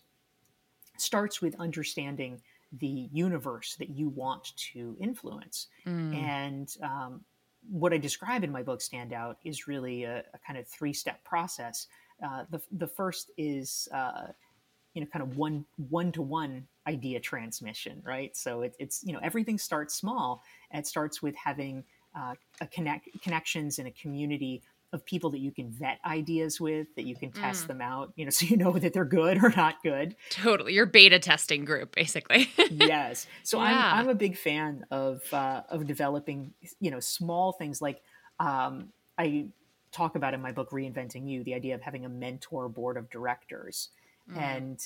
starts 0.96 1.42
with 1.42 1.60
understanding 1.60 2.42
the 2.80 3.10
universe 3.12 3.76
that 3.80 3.90
you 3.90 4.10
want 4.10 4.56
to 4.74 4.96
influence. 5.00 5.68
Mm. 5.86 6.16
And 6.16 6.76
um, 6.82 7.22
what 7.70 7.94
I 7.94 7.98
describe 7.98 8.44
in 8.44 8.52
my 8.52 8.64
book, 8.64 8.80
Standout, 8.80 9.36
is 9.44 9.68
really 9.68 10.04
a, 10.04 10.20
a 10.34 10.40
kind 10.46 10.58
of 10.60 10.68
three 10.68 10.94
step 10.94 11.24
process. 11.24 11.88
Uh, 12.24 12.46
the, 12.50 12.62
the 12.72 12.88
first 12.88 13.32
is, 13.38 13.88
uh, 13.94 14.28
you 14.94 15.02
know, 15.02 15.08
kind 15.08 15.24
of 15.24 15.38
one 15.38 15.66
one 15.90 16.12
to 16.12 16.22
one 16.22 16.68
idea 16.88 17.20
transmission, 17.20 18.02
right? 18.06 18.36
So 18.36 18.62
it, 18.62 18.76
it's, 18.80 19.04
you 19.06 19.14
know, 19.14 19.20
everything 19.22 19.58
starts 19.58 19.96
small. 19.96 20.42
It 20.74 20.88
starts 20.88 21.22
with 21.22 21.36
having 21.36 21.84
uh, 22.18 22.34
a 22.62 22.68
connect 22.68 23.10
connections 23.22 23.78
in 23.78 23.88
a 23.88 23.92
community 23.92 24.64
of 24.94 25.06
people 25.06 25.32
that 25.32 25.40
you 25.40 25.52
can 25.52 25.70
vet 25.70 26.00
ideas 26.06 26.62
with, 26.62 26.88
that 26.96 27.06
you 27.06 27.16
can 27.16 27.32
test 27.32 27.66
mm. 27.66 27.68
them 27.68 27.82
out, 27.82 28.14
you 28.16 28.26
know, 28.26 28.30
so 28.32 28.46
you 28.46 28.58
know 28.58 28.72
that 28.72 28.94
they're 28.94 29.06
good 29.06 29.44
or 29.44 29.54
not 29.56 29.82
good. 29.84 30.16
Totally, 30.30 30.74
your 30.74 30.86
beta 30.86 31.20
testing 31.20 31.66
group, 31.66 31.96
basically. 31.96 32.50
yes. 32.72 33.28
So 33.44 33.62
yeah. 33.62 33.92
I'm 33.94 34.00
I'm 34.00 34.10
a 34.10 34.16
big 34.16 34.38
fan 34.38 34.86
of 34.92 35.22
uh, 35.34 35.64
of 35.70 35.88
developing, 35.88 36.54
you 36.80 36.92
know, 36.92 37.00
small 37.00 37.52
things 37.52 37.82
like 37.82 38.02
um, 38.40 38.90
I 39.18 39.48
talk 39.92 40.16
about 40.16 40.34
in 40.34 40.42
my 40.42 40.52
book 40.52 40.72
Reinventing 40.72 41.28
You, 41.28 41.44
the 41.44 41.54
idea 41.54 41.76
of 41.76 41.82
having 41.82 42.06
a 42.06 42.10
mentor 42.10 42.70
board 42.70 42.98
of 42.98 43.10
directors, 43.10 43.90
mm. 44.32 44.38
and 44.38 44.80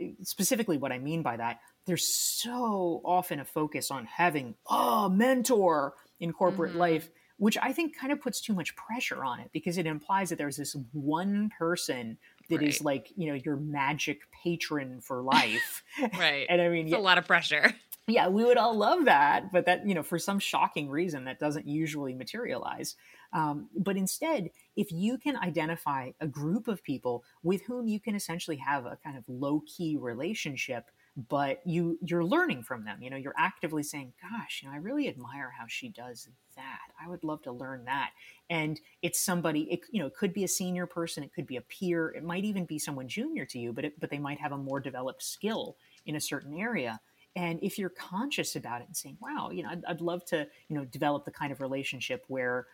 uh, 0.00 0.06
specifically 0.22 0.78
what 0.78 0.92
I 0.92 0.98
mean 0.98 1.22
by 1.22 1.36
that. 1.36 1.60
There's 1.84 2.06
so 2.06 3.00
often 3.02 3.40
a 3.40 3.46
focus 3.46 3.90
on 3.90 4.04
having 4.04 4.54
a 4.68 5.08
mentor 5.10 5.94
in 6.20 6.32
corporate 6.32 6.72
mm-hmm. 6.72 6.80
life 6.80 7.08
which 7.38 7.56
I 7.56 7.72
think 7.72 7.96
kind 7.96 8.12
of 8.12 8.20
puts 8.20 8.40
too 8.40 8.52
much 8.52 8.76
pressure 8.76 9.24
on 9.24 9.40
it 9.40 9.50
because 9.52 9.78
it 9.78 9.86
implies 9.86 10.28
that 10.30 10.36
there's 10.36 10.56
this 10.56 10.76
one 10.92 11.50
person 11.56 12.18
that 12.50 12.58
right. 12.58 12.68
is 12.68 12.82
like, 12.82 13.12
you 13.16 13.28
know, 13.28 13.34
your 13.34 13.56
magic 13.56 14.20
patron 14.44 15.00
for 15.00 15.22
life. 15.22 15.82
right. 16.18 16.46
and 16.48 16.60
I 16.60 16.68
mean, 16.68 16.86
it's 16.86 16.92
yeah, 16.92 16.98
a 16.98 17.00
lot 17.00 17.18
of 17.18 17.26
pressure. 17.26 17.72
Yeah, 18.08 18.28
we 18.28 18.42
would 18.42 18.56
all 18.56 18.74
love 18.74 19.04
that, 19.04 19.52
but 19.52 19.66
that, 19.66 19.86
you 19.86 19.94
know, 19.94 20.02
for 20.02 20.18
some 20.18 20.38
shocking 20.38 20.88
reason, 20.88 21.24
that 21.24 21.38
doesn't 21.38 21.66
usually 21.66 22.14
materialize. 22.14 22.96
Um, 23.34 23.68
but 23.76 23.98
instead, 23.98 24.50
if 24.76 24.90
you 24.90 25.18
can 25.18 25.36
identify 25.36 26.12
a 26.18 26.26
group 26.26 26.68
of 26.68 26.82
people 26.82 27.22
with 27.42 27.62
whom 27.66 27.86
you 27.86 28.00
can 28.00 28.14
essentially 28.14 28.56
have 28.56 28.86
a 28.86 28.98
kind 29.04 29.18
of 29.18 29.24
low 29.28 29.62
key 29.66 29.98
relationship 30.00 30.86
but 31.28 31.60
you 31.66 31.98
you're 32.00 32.24
learning 32.24 32.62
from 32.62 32.84
them 32.84 33.02
you 33.02 33.10
know 33.10 33.16
you're 33.16 33.34
actively 33.36 33.82
saying 33.82 34.12
gosh 34.22 34.60
you 34.62 34.68
know 34.68 34.74
i 34.74 34.78
really 34.78 35.08
admire 35.08 35.52
how 35.58 35.64
she 35.66 35.88
does 35.88 36.28
that. 36.58 36.92
I 37.02 37.08
would 37.08 37.24
love 37.24 37.42
to 37.42 37.52
learn 37.52 37.84
that. 37.86 38.10
And 38.50 38.78
it's 39.02 39.20
somebody 39.20 39.62
it 39.72 39.80
you 39.90 40.00
know 40.00 40.06
it 40.06 40.14
could 40.14 40.34
be 40.34 40.44
a 40.44 40.48
senior 40.48 40.86
person 40.86 41.22
it 41.22 41.32
could 41.32 41.46
be 41.46 41.56
a 41.56 41.62
peer 41.62 42.10
it 42.10 42.24
might 42.24 42.44
even 42.44 42.66
be 42.66 42.78
someone 42.78 43.08
junior 43.08 43.44
to 43.46 43.58
you 43.58 43.72
but 43.72 43.86
it, 43.86 44.00
but 44.00 44.10
they 44.10 44.18
might 44.18 44.40
have 44.40 44.52
a 44.52 44.58
more 44.58 44.80
developed 44.80 45.22
skill 45.22 45.76
in 46.04 46.16
a 46.16 46.20
certain 46.20 46.58
area. 46.58 47.00
And 47.36 47.60
if 47.62 47.78
you're 47.78 47.90
conscious 47.90 48.56
about 48.56 48.80
it 48.80 48.86
and 48.88 48.96
saying 48.96 49.18
wow 49.20 49.50
you 49.50 49.62
know 49.62 49.70
I'd, 49.70 49.84
I'd 49.86 50.00
love 50.00 50.24
to 50.26 50.46
you 50.68 50.76
know 50.76 50.84
develop 50.84 51.24
the 51.24 51.30
kind 51.30 51.52
of 51.52 51.60
relationship 51.60 52.24
where 52.28 52.66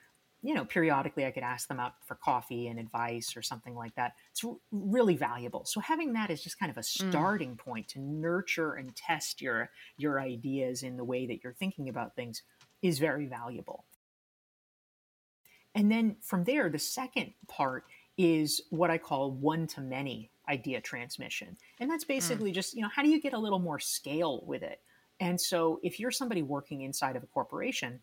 you 0.45 0.53
know, 0.53 0.67
periodically 0.67 1.25
I 1.25 1.31
could 1.31 1.43
ask 1.43 1.69
them 1.69 1.81
out 1.81 1.95
for 2.05 2.17
coffee 2.17 2.69
and 2.69 2.79
advice 2.79 3.35
or 3.35 3.41
something 3.41 3.75
like 3.75 3.95
that. 3.95 4.13
It's 4.31 4.45
really 4.71 5.17
valuable. 5.17 5.65
So 5.65 5.81
having 5.81 6.13
that 6.13 6.29
is 6.29 6.43
just 6.43 6.59
kind 6.59 6.71
of 6.71 6.77
a 6.77 6.81
mm. 6.81 7.11
starting 7.11 7.53
mm. 7.53 7.59
point 7.59 7.89
to 7.89 7.99
nurture 7.99 8.75
and 8.75 8.95
test 8.95 9.41
your 9.41 9.71
your 9.97 10.21
ideas 10.21 10.83
in 10.83 10.99
the 10.99 11.05
way 11.05 11.27
that 11.27 11.43
you're 11.43 11.55
thinking 11.55 11.89
about 11.89 12.15
things 12.15 12.43
is 12.83 12.99
very 12.99 13.25
valuable. 13.25 13.87
And 15.75 15.91
then 15.91 16.17
from 16.21 16.45
there, 16.45 16.69
the 16.69 16.79
second 16.79 17.33
part 17.49 17.85
is 18.19 18.61
what 18.69 18.91
I 18.91 18.99
call 18.99 19.31
one 19.31 19.67
to 19.69 19.81
many 19.81 20.31
idea 20.47 20.83
transmission. 20.83 21.57
And 21.81 21.91
that's 21.91 22.05
mm. 22.05 22.09
basically 22.09 22.51
mm. 22.51 22.55
just, 22.55 22.75
you 22.75 22.83
know, 22.83 22.91
how 22.95 23.03
do 23.03 23.09
you 23.09 23.21
get 23.21 23.33
a 23.33 23.39
little 23.39 23.59
more 23.59 23.79
scale 23.79 24.45
with 24.47 24.63
it? 24.63 24.81
And 25.21 25.41
so 25.41 25.81
if 25.83 25.99
you're 25.99 26.11
somebody 26.11 26.43
working 26.43 26.83
inside 26.83 27.17
of 27.17 27.23
a 27.23 27.27
corporation 27.29 28.01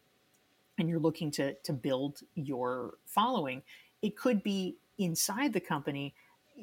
and 0.82 0.90
you're 0.90 1.00
looking 1.00 1.32
to 1.32 1.54
to 1.54 1.72
build 1.72 2.22
your 2.36 2.96
following, 3.06 3.62
it 4.02 4.18
could 4.18 4.44
be 4.44 4.78
inside 4.98 5.54
the 5.54 5.60
company. 5.60 6.14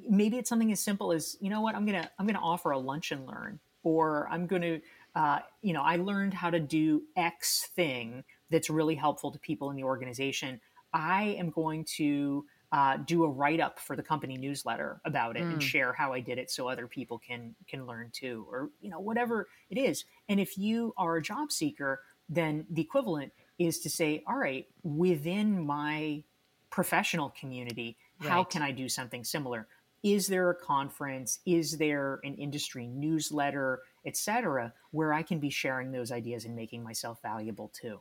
Maybe 0.09 0.37
it's 0.37 0.49
something 0.49 0.71
as 0.73 0.81
simple 0.81 1.13
as, 1.13 1.37
you 1.41 1.49
know 1.49 1.63
what, 1.63 1.75
I'm 1.75 1.87
gonna 1.87 2.11
I'm 2.19 2.27
gonna 2.27 2.41
offer 2.41 2.73
a 2.73 2.79
lunch 2.79 3.13
and 3.13 3.27
learn, 3.27 3.61
or 3.85 4.29
I'm 4.31 4.47
gonna 4.47 4.81
uh, 5.15 5.39
you 5.63 5.73
know, 5.73 5.83
I 5.83 5.97
learned 5.97 6.35
how 6.35 6.51
to 6.51 6.61
do 6.61 7.03
X 7.17 7.71
thing 7.75 8.25
that's 8.51 8.69
really 8.69 8.95
helpful 8.95 9.31
to 9.33 9.39
people 9.39 9.71
in 9.71 9.77
the 9.77 9.85
organization. 9.85 10.61
I 10.93 11.37
am 11.39 11.51
going 11.51 11.85
to 11.97 12.45
uh, 12.71 12.99
do 12.99 13.25
a 13.25 13.29
write 13.29 13.61
up 13.61 13.79
for 13.79 13.97
the 13.97 14.03
company 14.03 14.37
newsletter 14.37 15.01
about 15.05 15.37
it 15.37 15.43
mm. 15.43 15.53
and 15.55 15.63
share 15.63 15.93
how 15.93 16.13
I 16.13 16.21
did 16.21 16.39
it 16.39 16.51
so 16.51 16.69
other 16.69 16.87
people 16.87 17.19
can 17.19 17.55
can 17.67 17.87
learn 17.87 18.11
too, 18.13 18.47
or 18.51 18.71
you 18.81 18.91
know 18.91 19.01
whatever 19.01 19.49
it 19.71 19.79
is. 19.79 20.05
And 20.29 20.41
if 20.41 20.59
you 20.59 20.93
are 20.97 21.17
a 21.17 21.23
job 21.23 21.51
seeker, 21.53 22.03
then 22.29 22.67
the 22.71 22.83
equivalent 22.83 23.33
is 23.59 23.81
to 23.81 23.91
say, 23.91 24.23
all 24.27 24.37
right, 24.37 24.67
within 24.83 25.65
my 25.65 26.23
professional 26.71 27.31
community, 27.31 27.97
right. 28.21 28.31
how 28.31 28.45
can 28.45 28.63
I 28.63 28.71
do 28.71 28.89
something 28.89 29.25
similar? 29.25 29.67
Is 30.03 30.29
there 30.29 30.51
a 30.51 30.55
conference? 30.55 31.41
Is 31.45 31.77
there 31.77 32.21
an 32.23 32.35
industry 32.35 32.87
newsletter, 32.87 33.83
etc., 34.07 34.73
where 34.93 35.13
I 35.13 35.23
can 35.23 35.41
be 35.41 35.51
sharing 35.51 35.91
those 35.91 36.13
ideas 36.13 36.45
and 36.45 36.55
making 36.55 36.85
myself 36.85 37.21
valuable 37.23 37.73
too? 37.75 37.99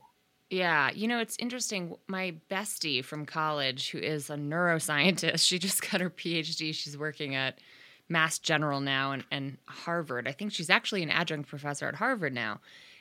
Yeah, 0.50 0.90
you 0.92 1.08
know, 1.08 1.18
it's 1.18 1.36
interesting. 1.38 1.96
My 2.06 2.36
bestie 2.50 3.04
from 3.04 3.26
college, 3.26 3.90
who 3.90 3.98
is 3.98 4.30
a 4.30 4.36
neuroscientist, 4.36 5.40
she 5.46 5.58
just 5.58 5.90
got 5.90 6.00
her 6.00 6.10
PhD. 6.10 6.74
She's 6.74 6.96
working 6.96 7.34
at 7.34 7.58
Mass 8.08 8.38
General 8.38 8.80
now 8.80 9.12
and, 9.12 9.24
and 9.30 9.58
Harvard. 9.66 10.26
I 10.26 10.32
think 10.32 10.52
she's 10.52 10.70
actually 10.70 11.02
an 11.02 11.10
adjunct 11.10 11.48
professor 11.48 11.86
at 11.86 11.96
Harvard 11.96 12.32
now. 12.32 12.60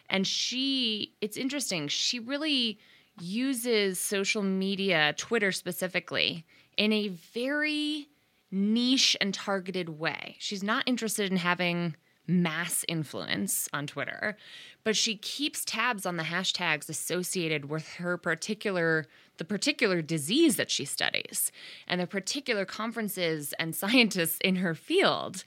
And 0.10 0.26
she, 0.26 1.16
it's 1.22 1.38
interesting, 1.38 1.88
she 1.88 2.20
really 2.20 2.80
uses 3.20 4.00
social 4.00 4.44
media, 4.44 5.14
Twitter 5.18 5.52
specifically, 5.52 6.46
in 6.78 6.94
a 6.94 7.10
very 7.10 8.08
niche 8.52 9.18
and 9.20 9.34
targeted 9.34 9.90
way. 9.90 10.36
She's 10.40 10.64
not 10.64 10.84
interested 10.86 11.32
in 11.32 11.38
having 11.38 11.96
mass 12.28 12.84
influence 12.88 13.70
on 13.72 13.88
Twitter, 13.88 14.38
but 14.84 14.96
she 14.96 15.16
keeps 15.16 15.64
tabs 15.64 16.06
on 16.06 16.18
the 16.18 16.24
hashtags 16.24 16.90
associated 16.90 17.70
with 17.70 17.88
her 17.96 18.18
particular 18.18 19.06
the 19.38 19.46
particular 19.46 20.02
disease 20.02 20.56
that 20.56 20.72
she 20.72 20.84
studies 20.84 21.52
and 21.88 22.02
the 22.02 22.08
particular 22.08 22.66
conferences 22.66 23.54
and 23.60 23.76
scientists 23.84 24.40
in 24.44 24.58
her 24.58 24.74
field 24.74 25.44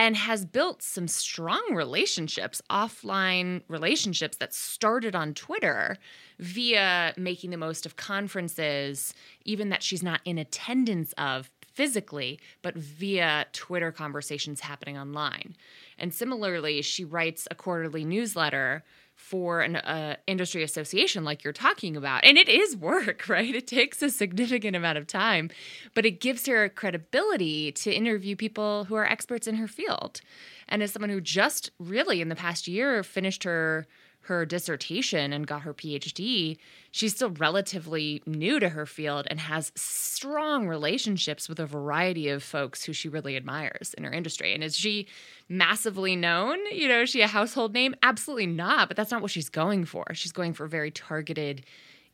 and 0.00 0.16
has 0.16 0.46
built 0.46 0.82
some 0.82 1.06
strong 1.06 1.62
relationships, 1.74 2.62
offline 2.70 3.60
relationships 3.68 4.38
that 4.38 4.54
started 4.54 5.14
on 5.14 5.34
Twitter 5.34 5.98
via 6.38 7.12
making 7.18 7.50
the 7.50 7.58
most 7.58 7.84
of 7.84 7.96
conferences, 7.96 9.12
even 9.44 9.68
that 9.68 9.82
she's 9.82 10.02
not 10.02 10.22
in 10.24 10.38
attendance 10.38 11.12
of 11.18 11.50
physically, 11.74 12.40
but 12.62 12.74
via 12.74 13.44
Twitter 13.52 13.92
conversations 13.92 14.60
happening 14.60 14.96
online. 14.96 15.54
And 16.00 16.12
similarly, 16.12 16.82
she 16.82 17.04
writes 17.04 17.46
a 17.50 17.54
quarterly 17.54 18.04
newsletter 18.04 18.82
for 19.20 19.60
an 19.60 19.76
uh, 19.76 20.16
industry 20.26 20.62
association 20.62 21.24
like 21.24 21.44
you're 21.44 21.52
talking 21.52 21.96
about. 21.96 22.24
And 22.24 22.38
it 22.38 22.48
is 22.48 22.74
work, 22.74 23.24
right? 23.28 23.54
It 23.54 23.66
takes 23.66 24.02
a 24.02 24.10
significant 24.10 24.74
amount 24.74 24.98
of 24.98 25.06
time, 25.06 25.50
but 25.94 26.06
it 26.06 26.20
gives 26.20 26.46
her 26.46 26.68
credibility 26.68 27.70
to 27.72 27.92
interview 27.92 28.34
people 28.34 28.84
who 28.84 28.94
are 28.94 29.04
experts 29.04 29.46
in 29.46 29.56
her 29.56 29.68
field. 29.68 30.22
And 30.68 30.82
as 30.82 30.92
someone 30.92 31.10
who 31.10 31.20
just 31.20 31.70
really 31.78 32.20
in 32.20 32.30
the 32.30 32.36
past 32.36 32.66
year 32.66 33.02
finished 33.02 33.44
her 33.44 33.86
her 34.22 34.44
dissertation 34.44 35.32
and 35.32 35.46
got 35.46 35.62
her 35.62 35.74
PhD, 35.74 36.58
she's 36.90 37.14
still 37.14 37.30
relatively 37.30 38.22
new 38.26 38.60
to 38.60 38.68
her 38.68 38.86
field 38.86 39.26
and 39.30 39.40
has 39.40 39.72
strong 39.74 40.68
relationships 40.68 41.48
with 41.48 41.58
a 41.58 41.66
variety 41.66 42.28
of 42.28 42.42
folks 42.42 42.84
who 42.84 42.92
she 42.92 43.08
really 43.08 43.36
admires 43.36 43.94
in 43.96 44.04
her 44.04 44.12
industry. 44.12 44.54
And 44.54 44.62
is 44.62 44.76
she 44.76 45.06
massively 45.48 46.16
known? 46.16 46.58
You 46.70 46.88
know, 46.88 47.02
is 47.02 47.10
she 47.10 47.22
a 47.22 47.26
household 47.26 47.72
name? 47.72 47.94
Absolutely 48.02 48.46
not, 48.46 48.88
but 48.88 48.96
that's 48.96 49.10
not 49.10 49.22
what 49.22 49.30
she's 49.30 49.48
going 49.48 49.84
for. 49.84 50.04
She's 50.12 50.32
going 50.32 50.52
for 50.52 50.66
very 50.66 50.90
targeted 50.90 51.64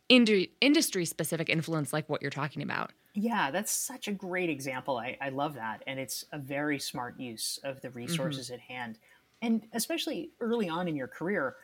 industry 0.08 1.04
specific 1.04 1.48
influence 1.48 1.92
like 1.92 2.08
what 2.08 2.22
you're 2.22 2.30
talking 2.30 2.62
about. 2.62 2.92
Yeah, 3.14 3.50
that's 3.50 3.72
such 3.72 4.08
a 4.08 4.12
great 4.12 4.50
example. 4.50 4.98
I, 4.98 5.16
I 5.20 5.30
love 5.30 5.54
that. 5.54 5.82
And 5.86 5.98
it's 5.98 6.26
a 6.32 6.38
very 6.38 6.78
smart 6.78 7.18
use 7.18 7.58
of 7.64 7.80
the 7.80 7.88
mm-hmm. 7.88 7.98
resources 7.98 8.46
mm-hmm. 8.46 8.54
at 8.54 8.60
hand. 8.60 8.98
And 9.42 9.66
especially 9.72 10.30
early 10.40 10.68
on 10.68 10.86
in 10.86 10.96
your 10.96 11.08
career, 11.08 11.56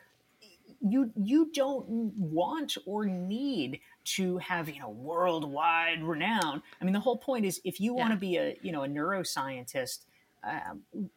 you 0.83 1.11
you 1.15 1.49
don't 1.53 1.87
want 1.87 2.77
or 2.85 3.05
need 3.05 3.79
to 4.03 4.37
have 4.39 4.69
you 4.69 4.79
know 4.79 4.89
worldwide 4.89 6.03
renown. 6.03 6.61
I 6.81 6.85
mean, 6.85 6.93
the 6.93 6.99
whole 6.99 7.17
point 7.17 7.45
is 7.45 7.61
if 7.63 7.79
you 7.79 7.95
yeah. 7.95 8.01
want 8.01 8.13
to 8.13 8.19
be 8.19 8.37
a 8.37 8.57
you 8.61 8.71
know 8.71 8.83
a 8.83 8.87
neuroscientist, 8.87 9.99
um, 10.43 11.09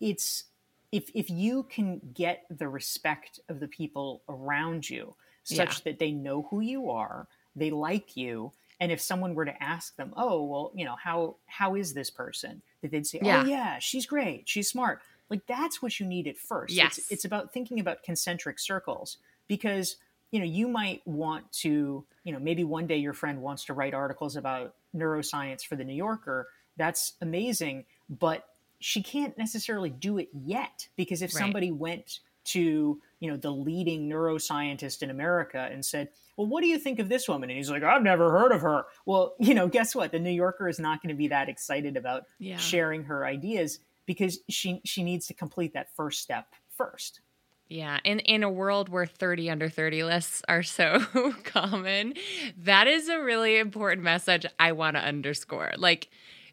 it's 0.00 0.44
if 0.92 1.10
if 1.14 1.30
you 1.30 1.64
can 1.64 2.00
get 2.12 2.44
the 2.50 2.68
respect 2.68 3.40
of 3.48 3.60
the 3.60 3.68
people 3.68 4.22
around 4.28 4.88
you 4.88 5.14
such 5.42 5.78
yeah. 5.78 5.80
that 5.84 5.98
they 5.98 6.12
know 6.12 6.46
who 6.50 6.60
you 6.60 6.90
are, 6.90 7.26
they 7.56 7.70
like 7.70 8.16
you, 8.16 8.52
and 8.80 8.92
if 8.92 9.00
someone 9.00 9.34
were 9.34 9.44
to 9.44 9.62
ask 9.62 9.96
them, 9.96 10.12
"Oh, 10.16 10.42
well, 10.42 10.72
you 10.74 10.84
know, 10.84 10.96
how 11.02 11.36
how 11.46 11.74
is 11.74 11.94
this 11.94 12.10
person?" 12.10 12.62
that 12.82 12.90
they'd 12.90 13.06
say, 13.06 13.20
yeah. 13.22 13.42
"Oh 13.42 13.46
yeah, 13.46 13.78
she's 13.78 14.04
great, 14.04 14.48
she's 14.48 14.68
smart." 14.68 15.00
Like 15.30 15.46
that's 15.46 15.82
what 15.82 15.98
you 15.98 16.06
need 16.06 16.26
at 16.26 16.36
first 16.36 16.74
yes. 16.74 16.98
it's, 16.98 17.12
it's 17.12 17.24
about 17.24 17.52
thinking 17.52 17.80
about 17.80 18.02
concentric 18.02 18.58
circles 18.58 19.18
because 19.48 19.96
you 20.30 20.38
know 20.38 20.46
you 20.46 20.68
might 20.68 21.06
want 21.06 21.50
to 21.52 22.04
you 22.24 22.32
know 22.32 22.38
maybe 22.38 22.64
one 22.64 22.86
day 22.86 22.96
your 22.96 23.12
friend 23.12 23.40
wants 23.40 23.64
to 23.64 23.72
write 23.72 23.94
articles 23.94 24.36
about 24.36 24.74
neuroscience 24.94 25.64
for 25.64 25.76
the 25.76 25.84
new 25.84 25.94
yorker 25.94 26.48
that's 26.76 27.14
amazing 27.20 27.84
but 28.08 28.46
she 28.80 29.02
can't 29.02 29.38
necessarily 29.38 29.90
do 29.90 30.18
it 30.18 30.28
yet 30.32 30.88
because 30.96 31.22
if 31.22 31.34
right. 31.34 31.40
somebody 31.40 31.70
went 31.70 32.20
to 32.44 33.00
you 33.20 33.30
know 33.30 33.36
the 33.36 33.50
leading 33.50 34.08
neuroscientist 34.08 35.02
in 35.02 35.10
america 35.10 35.68
and 35.72 35.84
said 35.84 36.08
well 36.36 36.46
what 36.46 36.62
do 36.62 36.68
you 36.68 36.78
think 36.78 36.98
of 36.98 37.08
this 37.08 37.28
woman 37.28 37.48
and 37.48 37.56
he's 37.56 37.70
like 37.70 37.82
i've 37.82 38.02
never 38.02 38.30
heard 38.30 38.52
of 38.52 38.60
her 38.60 38.84
well 39.06 39.34
you 39.40 39.54
know 39.54 39.68
guess 39.68 39.94
what 39.94 40.12
the 40.12 40.18
new 40.18 40.30
yorker 40.30 40.68
is 40.68 40.78
not 40.78 41.02
going 41.02 41.08
to 41.08 41.18
be 41.18 41.28
that 41.28 41.48
excited 41.48 41.96
about 41.96 42.24
yeah. 42.38 42.56
sharing 42.56 43.04
her 43.04 43.24
ideas 43.24 43.78
because 44.06 44.40
she 44.48 44.80
she 44.84 45.02
needs 45.02 45.26
to 45.26 45.34
complete 45.34 45.74
that 45.74 45.94
first 45.94 46.20
step 46.20 46.46
first. 46.76 47.20
Yeah, 47.68 47.98
in 48.04 48.20
in 48.20 48.42
a 48.42 48.50
world 48.50 48.88
where 48.88 49.06
30 49.06 49.50
under 49.50 49.68
30 49.68 50.04
lists 50.04 50.42
are 50.48 50.62
so 50.62 51.00
common, 51.44 52.14
that 52.58 52.86
is 52.86 53.08
a 53.08 53.20
really 53.20 53.58
important 53.58 54.02
message 54.02 54.46
I 54.58 54.72
want 54.72 54.96
to 54.96 55.02
underscore. 55.02 55.72
Like 55.76 56.08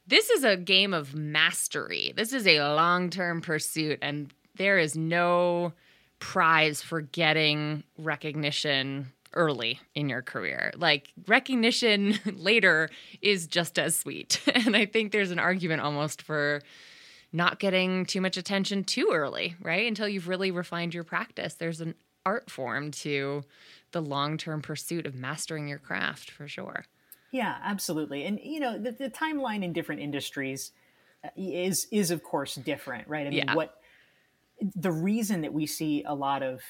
this 0.08 0.30
is 0.30 0.44
a 0.44 0.58
game 0.58 0.94
of 0.94 1.16
mastery. 1.16 2.14
This 2.16 2.34
is 2.34 2.48
a 2.48 2.60
long-term 2.74 3.42
pursuit 3.42 4.00
and 4.02 4.34
there 4.56 4.78
is 4.78 4.98
no 4.98 5.74
prize 6.20 6.82
for 6.82 7.02
getting 7.02 7.84
recognition 7.98 9.12
early 9.34 9.80
in 9.96 10.10
your 10.10 10.22
career. 10.22 10.72
Like 10.76 11.12
recognition 11.28 12.20
later 12.26 12.90
is 13.22 13.48
just 13.48 13.80
as 13.80 13.98
sweet. 13.98 14.42
And 14.54 14.76
I 14.76 14.86
think 14.86 15.12
there's 15.12 15.32
an 15.32 15.40
argument 15.40 15.82
almost 15.82 16.22
for 16.22 16.62
not 17.34 17.60
getting 17.60 18.06
too 18.06 18.22
much 18.22 18.38
attention 18.38 18.84
too 18.84 19.10
early, 19.14 19.56
right? 19.62 19.88
Until 19.88 20.08
you've 20.08 20.28
really 20.28 20.52
refined 20.52 20.94
your 20.94 21.04
practice. 21.04 21.54
There's 21.54 21.82
an 21.82 21.96
art 22.26 22.50
form 22.50 22.92
to 22.92 23.44
the 23.92 24.02
long 24.02 24.38
term 24.38 24.62
pursuit 24.62 25.06
of 25.06 25.16
mastering 25.16 25.68
your 25.68 25.80
craft 25.80 26.30
for 26.32 26.48
sure. 26.48 26.86
Yeah, 27.32 27.58
absolutely. 27.64 28.26
And, 28.26 28.40
you 28.44 28.60
know, 28.60 28.78
the, 28.78 28.92
the 28.92 29.10
timeline 29.10 29.64
in 29.64 29.72
different 29.72 30.02
industries 30.02 30.72
uh, 31.24 31.30
is, 31.38 31.88
is 31.92 32.12
of 32.12 32.24
course 32.24 32.56
different, 32.56 33.08
right? 33.08 33.26
I 33.26 33.30
mean, 33.30 33.46
yeah. 33.48 33.56
what 33.56 33.78
the 34.76 34.92
reason 34.92 35.42
that 35.42 35.54
we 35.54 35.66
see 35.66 36.04
a 36.06 36.14
lot 36.14 36.44
of 36.44 36.62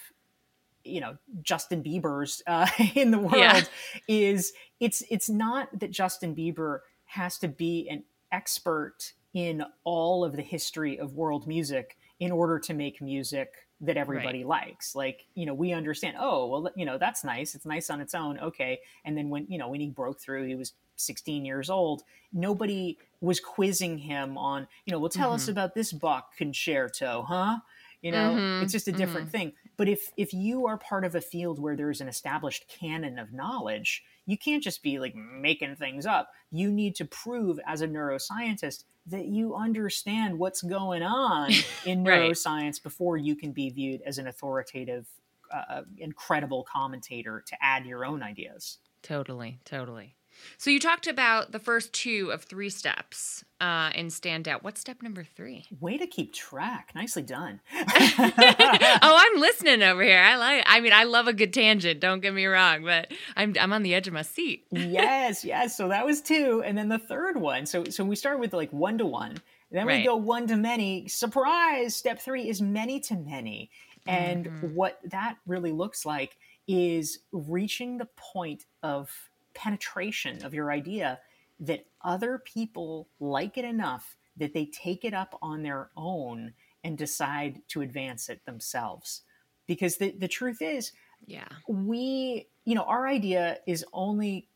you 0.83 0.99
know 0.99 1.17
Justin 1.41 1.83
Bieber's 1.83 2.41
uh, 2.47 2.67
in 2.95 3.11
the 3.11 3.19
world 3.19 3.35
yeah. 3.35 3.63
is 4.07 4.53
it's 4.79 5.03
it's 5.09 5.29
not 5.29 5.67
that 5.79 5.91
Justin 5.91 6.35
Bieber 6.35 6.79
has 7.05 7.37
to 7.39 7.47
be 7.47 7.87
an 7.89 8.03
expert 8.31 9.13
in 9.33 9.63
all 9.83 10.23
of 10.23 10.35
the 10.35 10.41
history 10.41 10.99
of 10.99 11.13
world 11.13 11.47
music 11.47 11.97
in 12.19 12.31
order 12.31 12.59
to 12.59 12.73
make 12.73 13.01
music 13.01 13.53
that 13.81 13.97
everybody 13.97 14.43
right. 14.43 14.67
likes. 14.67 14.95
Like, 14.95 15.25
you 15.33 15.45
know, 15.45 15.53
we 15.53 15.73
understand, 15.73 16.15
oh, 16.19 16.45
well, 16.47 16.71
you 16.75 16.85
know, 16.85 16.97
that's 16.97 17.23
nice. 17.23 17.55
It's 17.55 17.65
nice 17.65 17.89
on 17.89 17.99
its 17.99 18.13
own. 18.13 18.39
Okay. 18.39 18.79
And 19.05 19.17
then 19.17 19.29
when, 19.29 19.47
you 19.49 19.57
know, 19.57 19.69
when 19.69 19.81
he 19.81 19.89
broke 19.89 20.21
through, 20.21 20.45
he 20.45 20.55
was 20.55 20.73
16 20.97 21.45
years 21.45 21.69
old, 21.69 22.03
nobody 22.31 22.97
was 23.21 23.39
quizzing 23.39 23.97
him 23.97 24.37
on, 24.37 24.67
you 24.85 24.91
know, 24.91 24.99
well, 24.99 25.09
tell 25.09 25.29
mm-hmm. 25.29 25.35
us 25.35 25.47
about 25.47 25.73
this 25.73 25.91
Bach 25.91 26.35
concerto, 26.37 27.25
huh? 27.27 27.57
You 28.01 28.11
know, 28.11 28.35
mm-hmm. 28.35 28.63
it's 28.63 28.71
just 28.71 28.87
a 28.87 28.91
different 28.91 29.27
mm-hmm. 29.27 29.37
thing. 29.37 29.53
But 29.77 29.87
if 29.87 30.11
if 30.17 30.33
you 30.33 30.65
are 30.65 30.77
part 30.77 31.05
of 31.05 31.13
a 31.13 31.21
field 31.21 31.59
where 31.59 31.75
there's 31.75 32.01
an 32.01 32.07
established 32.07 32.65
canon 32.67 33.19
of 33.19 33.31
knowledge, 33.31 34.03
you 34.25 34.37
can't 34.37 34.63
just 34.63 34.83
be 34.83 34.99
like 34.99 35.15
making 35.15 35.75
things 35.75 36.05
up. 36.05 36.29
You 36.51 36.71
need 36.71 36.95
to 36.95 37.05
prove 37.05 37.59
as 37.65 37.81
a 37.81 37.87
neuroscientist 37.87 38.83
that 39.07 39.25
you 39.25 39.55
understand 39.55 40.37
what's 40.37 40.61
going 40.61 41.03
on 41.03 41.51
in 41.85 42.03
right. 42.03 42.31
neuroscience 42.31 42.81
before 42.81 43.17
you 43.17 43.35
can 43.35 43.51
be 43.51 43.69
viewed 43.69 44.01
as 44.05 44.17
an 44.17 44.27
authoritative, 44.27 45.07
uh, 45.53 45.73
uh, 45.73 45.81
incredible 45.97 46.65
commentator 46.71 47.43
to 47.47 47.55
add 47.61 47.85
your 47.85 48.05
own 48.05 48.21
ideas. 48.21 48.77
Totally, 49.01 49.59
totally. 49.65 50.15
So 50.57 50.69
you 50.69 50.79
talked 50.79 51.07
about 51.07 51.51
the 51.51 51.59
first 51.59 51.93
two 51.93 52.31
of 52.31 52.43
three 52.43 52.69
steps 52.69 53.43
uh, 53.59 53.91
in 53.95 54.09
stand 54.09 54.47
out. 54.47 54.63
What's 54.63 54.81
step 54.81 55.01
number 55.01 55.23
three? 55.23 55.65
Way 55.79 55.97
to 55.97 56.07
keep 56.07 56.33
track. 56.33 56.91
Nicely 56.95 57.21
done. 57.21 57.59
oh, 57.73 58.97
I'm 59.01 59.39
listening 59.39 59.83
over 59.83 60.01
here. 60.01 60.19
I 60.19 60.35
like. 60.37 60.63
I 60.65 60.79
mean, 60.79 60.93
I 60.93 61.03
love 61.03 61.27
a 61.27 61.33
good 61.33 61.53
tangent. 61.53 61.99
Don't 61.99 62.21
get 62.21 62.33
me 62.33 62.45
wrong, 62.45 62.83
but 62.83 63.11
I'm 63.35 63.55
I'm 63.59 63.73
on 63.73 63.83
the 63.83 63.93
edge 63.93 64.07
of 64.07 64.13
my 64.13 64.23
seat. 64.23 64.65
yes, 64.71 65.45
yes. 65.45 65.77
So 65.77 65.89
that 65.89 66.05
was 66.05 66.21
two, 66.21 66.63
and 66.65 66.77
then 66.77 66.89
the 66.89 66.99
third 66.99 67.37
one. 67.37 67.65
So 67.65 67.85
so 67.85 68.03
we 68.03 68.15
start 68.15 68.39
with 68.39 68.53
like 68.53 68.71
one 68.71 68.97
to 68.97 69.05
one. 69.05 69.37
Then 69.71 69.85
we 69.85 69.93
right. 69.93 70.05
go 70.05 70.17
one 70.17 70.47
to 70.47 70.57
many. 70.57 71.07
Surprise! 71.07 71.95
Step 71.95 72.19
three 72.19 72.49
is 72.49 72.61
many 72.61 72.99
to 73.01 73.15
many. 73.15 73.69
And 74.07 74.45
mm-hmm. 74.47 74.67
what 74.73 74.99
that 75.05 75.37
really 75.45 75.71
looks 75.71 76.05
like 76.05 76.37
is 76.67 77.19
reaching 77.31 77.97
the 77.97 78.07
point 78.33 78.65
of 78.83 79.09
penetration 79.53 80.43
of 80.43 80.53
your 80.53 80.71
idea 80.71 81.19
that 81.59 81.85
other 82.01 82.39
people 82.39 83.07
like 83.19 83.57
it 83.57 83.65
enough 83.65 84.17
that 84.37 84.53
they 84.53 84.65
take 84.65 85.05
it 85.05 85.13
up 85.13 85.37
on 85.41 85.61
their 85.61 85.89
own 85.95 86.53
and 86.83 86.97
decide 86.97 87.61
to 87.67 87.81
advance 87.81 88.29
it 88.29 88.43
themselves. 88.45 89.21
Because 89.67 89.97
the, 89.97 90.11
the 90.11 90.27
truth 90.27 90.61
is, 90.61 90.91
yeah, 91.25 91.47
we, 91.67 92.47
you 92.65 92.75
know, 92.75 92.83
our 92.83 93.07
idea 93.07 93.59
is 93.67 93.85
only 93.93 94.47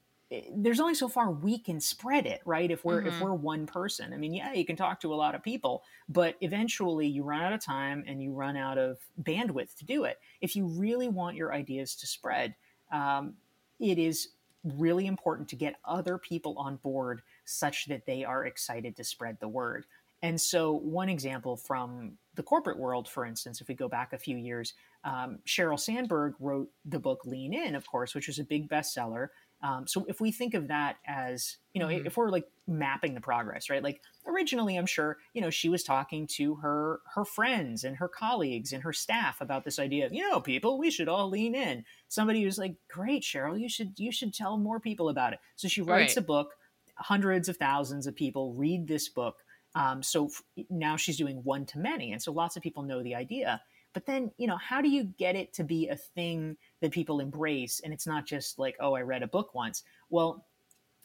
there's 0.55 0.79
only 0.79 0.95
so 0.95 1.07
far 1.07 1.29
we 1.29 1.57
can 1.59 1.79
spread 1.79 2.25
it 2.25 2.41
right 2.45 2.71
if 2.71 2.83
we're 2.83 2.99
mm-hmm. 2.99 3.09
if 3.09 3.21
we're 3.21 3.33
one 3.33 3.67
person 3.67 4.11
i 4.11 4.17
mean 4.17 4.33
yeah 4.33 4.53
you 4.53 4.65
can 4.65 4.75
talk 4.75 4.99
to 4.99 5.13
a 5.13 5.15
lot 5.15 5.35
of 5.35 5.43
people 5.43 5.83
but 6.09 6.35
eventually 6.41 7.05
you 7.05 7.23
run 7.23 7.43
out 7.43 7.53
of 7.53 7.63
time 7.63 8.03
and 8.07 8.21
you 8.23 8.33
run 8.33 8.57
out 8.57 8.79
of 8.79 8.97
bandwidth 9.21 9.75
to 9.75 9.85
do 9.85 10.03
it 10.03 10.19
if 10.41 10.55
you 10.55 10.65
really 10.65 11.07
want 11.07 11.35
your 11.35 11.53
ideas 11.53 11.95
to 11.95 12.07
spread 12.07 12.55
um, 12.91 13.35
it 13.79 13.99
is 13.99 14.29
really 14.65 15.07
important 15.07 15.47
to 15.49 15.55
get 15.55 15.75
other 15.85 16.17
people 16.17 16.55
on 16.57 16.77
board 16.77 17.21
such 17.45 17.85
that 17.85 18.05
they 18.05 18.23
are 18.23 18.45
excited 18.45 18.95
to 18.97 19.03
spread 19.03 19.37
the 19.39 19.47
word. 19.47 19.85
And 20.21 20.39
so, 20.39 20.71
one 20.71 21.09
example 21.09 21.55
from 21.55 22.13
the 22.33 22.43
corporate 22.43 22.79
world, 22.79 23.07
for 23.07 23.25
instance, 23.25 23.61
if 23.61 23.67
we 23.67 23.75
go 23.75 23.87
back 23.87 24.13
a 24.13 24.17
few 24.17 24.37
years, 24.37 24.73
um, 25.03 25.39
Sheryl 25.45 25.79
Sandberg 25.79 26.33
wrote 26.39 26.69
the 26.83 26.99
book 26.99 27.21
Lean 27.25 27.53
In, 27.53 27.75
of 27.75 27.85
course, 27.85 28.15
which 28.15 28.27
was 28.27 28.39
a 28.39 28.43
big 28.43 28.67
bestseller. 28.67 29.27
Um, 29.65 29.87
so 29.87 30.05
if 30.07 30.21
we 30.21 30.31
think 30.31 30.53
of 30.53 30.67
that 30.67 30.97
as, 31.07 31.57
you 31.73 31.81
know, 31.81 31.87
mm-hmm. 31.87 32.05
if 32.05 32.17
we're 32.17 32.29
like 32.29 32.45
mapping 32.67 33.15
the 33.15 33.21
progress, 33.21 33.67
right? 33.67 33.81
Like 33.81 33.99
originally, 34.27 34.75
I'm 34.75 34.85
sure, 34.85 35.17
you 35.33 35.41
know, 35.41 35.49
she 35.49 35.69
was 35.69 35.83
talking 35.83 36.27
to 36.35 36.55
her 36.55 36.99
her 37.15 37.25
friends 37.25 37.83
and 37.83 37.97
her 37.97 38.07
colleagues 38.07 38.73
and 38.73 38.83
her 38.83 38.93
staff 38.93 39.41
about 39.41 39.65
this 39.65 39.79
idea 39.79 40.05
of, 40.05 40.13
you 40.13 40.29
know, 40.29 40.39
people, 40.39 40.77
we 40.77 40.91
should 40.91 41.09
all 41.09 41.29
lean 41.29 41.55
in. 41.55 41.83
Somebody 42.09 42.45
was 42.45 42.59
like, 42.59 42.75
"Great, 42.91 43.23
Sheryl, 43.23 43.59
you 43.59 43.67
should 43.67 43.93
you 43.97 44.11
should 44.11 44.35
tell 44.35 44.57
more 44.57 44.79
people 44.79 45.09
about 45.09 45.33
it." 45.33 45.39
So 45.55 45.67
she 45.67 45.81
writes 45.81 46.15
right. 46.15 46.23
a 46.23 46.27
book. 46.27 46.53
Hundreds 46.97 47.49
of 47.49 47.57
thousands 47.57 48.05
of 48.05 48.15
people 48.15 48.53
read 48.53 48.87
this 48.87 49.09
book. 49.09 49.37
Um, 49.73 50.03
so 50.03 50.27
f- 50.27 50.43
now 50.69 50.95
she's 50.95 51.17
doing 51.17 51.37
one 51.43 51.65
to 51.67 51.79
many, 51.79 52.11
and 52.11 52.21
so 52.21 52.31
lots 52.31 52.55
of 52.55 52.61
people 52.61 52.83
know 52.83 53.01
the 53.01 53.15
idea. 53.15 53.61
But 53.93 54.05
then, 54.05 54.31
you 54.37 54.45
know, 54.45 54.57
how 54.57 54.81
do 54.81 54.89
you 54.89 55.05
get 55.05 55.35
it 55.35 55.53
to 55.53 55.63
be 55.63 55.87
a 55.87 55.95
thing 55.95 56.57
that 56.85 56.91
people 56.91 57.19
embrace? 57.19 57.81
And 57.83 57.91
it's 57.91 58.07
not 58.07 58.25
just 58.25 58.59
like, 58.59 58.75
oh, 58.79 58.93
I 58.93 59.01
read 59.01 59.23
a 59.23 59.27
book 59.27 59.55
once. 59.55 59.83
Well, 60.09 60.45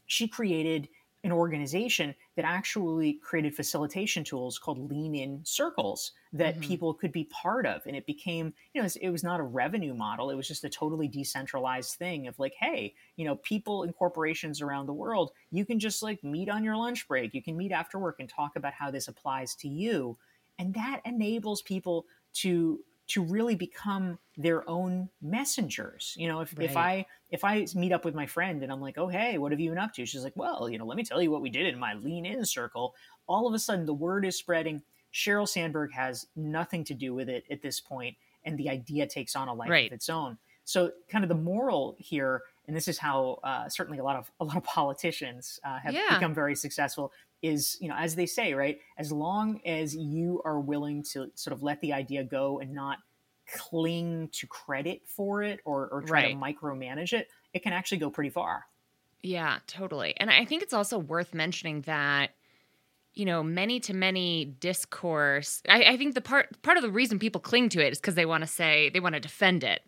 she 0.06 0.28
created 0.28 0.88
an 1.22 1.32
organization 1.32 2.14
that 2.36 2.44
actually 2.44 3.14
created 3.22 3.54
facilitation 3.54 4.24
tools 4.24 4.58
called 4.58 4.90
lean 4.90 5.14
in 5.14 5.40
circles 5.44 6.12
that 6.32 6.54
mm-hmm. 6.54 6.62
people 6.62 6.94
could 6.94 7.12
be 7.12 7.24
part 7.24 7.66
of 7.66 7.82
and 7.86 7.94
it 7.94 8.06
became 8.06 8.54
you 8.72 8.80
know 8.80 8.88
it 9.02 9.10
was 9.10 9.22
not 9.22 9.38
a 9.38 9.42
revenue 9.42 9.92
model 9.92 10.30
it 10.30 10.34
was 10.34 10.48
just 10.48 10.64
a 10.64 10.68
totally 10.70 11.06
decentralized 11.06 11.96
thing 11.96 12.26
of 12.26 12.38
like 12.38 12.54
hey 12.58 12.94
you 13.16 13.26
know 13.26 13.36
people 13.36 13.82
and 13.82 13.94
corporations 13.94 14.62
around 14.62 14.86
the 14.86 14.94
world 14.94 15.32
you 15.50 15.66
can 15.66 15.78
just 15.78 16.02
like 16.02 16.24
meet 16.24 16.48
on 16.48 16.64
your 16.64 16.76
lunch 16.76 17.06
break 17.06 17.34
you 17.34 17.42
can 17.42 17.56
meet 17.56 17.70
after 17.70 17.98
work 17.98 18.16
and 18.18 18.30
talk 18.30 18.56
about 18.56 18.72
how 18.72 18.90
this 18.90 19.06
applies 19.06 19.54
to 19.54 19.68
you 19.68 20.16
and 20.58 20.72
that 20.72 21.02
enables 21.04 21.60
people 21.60 22.06
to 22.32 22.80
to 23.10 23.24
really 23.24 23.56
become 23.56 24.18
their 24.36 24.68
own 24.70 25.08
messengers. 25.20 26.14
You 26.16 26.28
know, 26.28 26.40
if, 26.40 26.56
right. 26.56 26.70
if 26.70 26.76
I 26.76 27.06
if 27.30 27.44
I 27.44 27.66
meet 27.74 27.92
up 27.92 28.04
with 28.04 28.14
my 28.14 28.26
friend 28.26 28.62
and 28.62 28.70
I'm 28.70 28.80
like, 28.80 28.98
oh 28.98 29.08
hey, 29.08 29.36
what 29.36 29.50
have 29.50 29.60
you 29.60 29.70
been 29.70 29.78
up 29.78 29.92
to? 29.94 30.06
She's 30.06 30.22
like, 30.22 30.36
well, 30.36 30.68
you 30.68 30.78
know, 30.78 30.86
let 30.86 30.96
me 30.96 31.02
tell 31.02 31.20
you 31.20 31.30
what 31.30 31.42
we 31.42 31.50
did 31.50 31.66
in 31.66 31.78
my 31.78 31.94
lean 31.94 32.24
in 32.24 32.44
circle. 32.44 32.94
All 33.26 33.48
of 33.48 33.54
a 33.54 33.58
sudden, 33.58 33.84
the 33.84 33.94
word 33.94 34.24
is 34.24 34.36
spreading. 34.36 34.82
Sheryl 35.12 35.48
Sandberg 35.48 35.92
has 35.92 36.26
nothing 36.36 36.84
to 36.84 36.94
do 36.94 37.12
with 37.12 37.28
it 37.28 37.44
at 37.50 37.62
this 37.62 37.80
point, 37.80 38.16
and 38.44 38.56
the 38.56 38.70
idea 38.70 39.08
takes 39.08 39.34
on 39.34 39.48
a 39.48 39.54
life 39.54 39.70
right. 39.70 39.90
of 39.90 39.92
its 39.92 40.08
own. 40.08 40.38
So, 40.64 40.92
kind 41.08 41.24
of 41.24 41.28
the 41.28 41.34
moral 41.34 41.96
here, 41.98 42.42
and 42.70 42.76
this 42.76 42.86
is 42.86 42.98
how 42.98 43.40
uh, 43.42 43.68
certainly 43.68 43.98
a 43.98 44.04
lot 44.04 44.14
of 44.14 44.30
a 44.38 44.44
lot 44.44 44.56
of 44.56 44.62
politicians 44.62 45.58
uh, 45.64 45.80
have 45.80 45.92
yeah. 45.92 46.14
become 46.14 46.32
very 46.32 46.54
successful 46.54 47.12
is 47.42 47.76
you 47.80 47.88
know 47.88 47.96
as 47.98 48.14
they 48.14 48.26
say 48.26 48.54
right 48.54 48.78
as 48.96 49.10
long 49.10 49.60
as 49.66 49.96
you 49.96 50.40
are 50.44 50.60
willing 50.60 51.02
to 51.02 51.28
sort 51.34 51.52
of 51.52 51.64
let 51.64 51.80
the 51.80 51.92
idea 51.92 52.22
go 52.22 52.60
and 52.60 52.72
not 52.72 52.98
cling 53.52 54.28
to 54.30 54.46
credit 54.46 55.02
for 55.04 55.42
it 55.42 55.58
or, 55.64 55.88
or 55.88 56.02
try 56.02 56.22
right. 56.22 56.30
to 56.30 56.36
micromanage 56.36 57.12
it 57.12 57.26
it 57.52 57.64
can 57.64 57.72
actually 57.72 57.98
go 57.98 58.08
pretty 58.08 58.30
far 58.30 58.66
yeah 59.20 59.58
totally 59.66 60.14
and 60.18 60.30
i 60.30 60.44
think 60.44 60.62
it's 60.62 60.72
also 60.72 60.96
worth 60.96 61.34
mentioning 61.34 61.80
that 61.80 62.30
you 63.14 63.24
know 63.24 63.42
many 63.42 63.80
to 63.80 63.92
many 63.92 64.44
discourse 64.44 65.60
I, 65.68 65.82
I 65.82 65.96
think 65.96 66.14
the 66.14 66.20
part 66.20 66.62
part 66.62 66.76
of 66.76 66.84
the 66.84 66.90
reason 66.90 67.18
people 67.18 67.40
cling 67.40 67.68
to 67.70 67.84
it 67.84 67.90
is 67.90 67.98
because 67.98 68.14
they 68.14 68.26
want 68.26 68.42
to 68.42 68.46
say 68.46 68.90
they 68.90 69.00
want 69.00 69.16
to 69.16 69.20
defend 69.20 69.64
it 69.64 69.80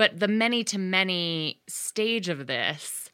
but 0.00 0.18
the 0.18 0.28
many 0.28 0.64
to 0.64 0.78
many 0.78 1.60
stage 1.68 2.30
of 2.30 2.46
this 2.46 3.10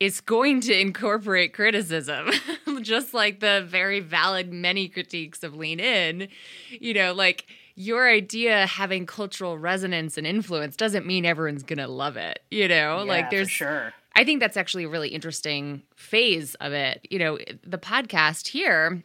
is 0.00 0.22
going 0.22 0.62
to 0.62 0.72
incorporate 0.72 1.52
criticism, 1.52 2.30
just 2.80 3.12
like 3.12 3.40
the 3.40 3.62
very 3.68 4.00
valid 4.00 4.50
many 4.50 4.88
critiques 4.88 5.42
of 5.42 5.54
Lean 5.54 5.78
In. 5.78 6.28
You 6.70 6.94
know, 6.94 7.12
like 7.12 7.44
your 7.74 8.08
idea 8.08 8.64
having 8.64 9.04
cultural 9.04 9.58
resonance 9.58 10.16
and 10.16 10.26
influence 10.26 10.76
doesn't 10.76 11.04
mean 11.04 11.26
everyone's 11.26 11.62
going 11.62 11.78
to 11.78 11.88
love 11.88 12.16
it. 12.16 12.38
You 12.50 12.68
know, 12.68 13.00
yeah, 13.00 13.02
like 13.02 13.28
there's 13.28 13.50
sure. 13.50 13.92
I 14.16 14.24
think 14.24 14.40
that's 14.40 14.56
actually 14.56 14.84
a 14.84 14.88
really 14.88 15.10
interesting 15.10 15.82
phase 15.94 16.54
of 16.54 16.72
it. 16.72 17.06
You 17.10 17.18
know, 17.18 17.38
the 17.62 17.76
podcast 17.76 18.48
here, 18.48 19.02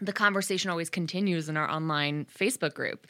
the 0.00 0.12
conversation 0.12 0.68
always 0.68 0.90
continues 0.90 1.48
in 1.48 1.56
our 1.56 1.70
online 1.70 2.26
Facebook 2.36 2.74
group 2.74 3.06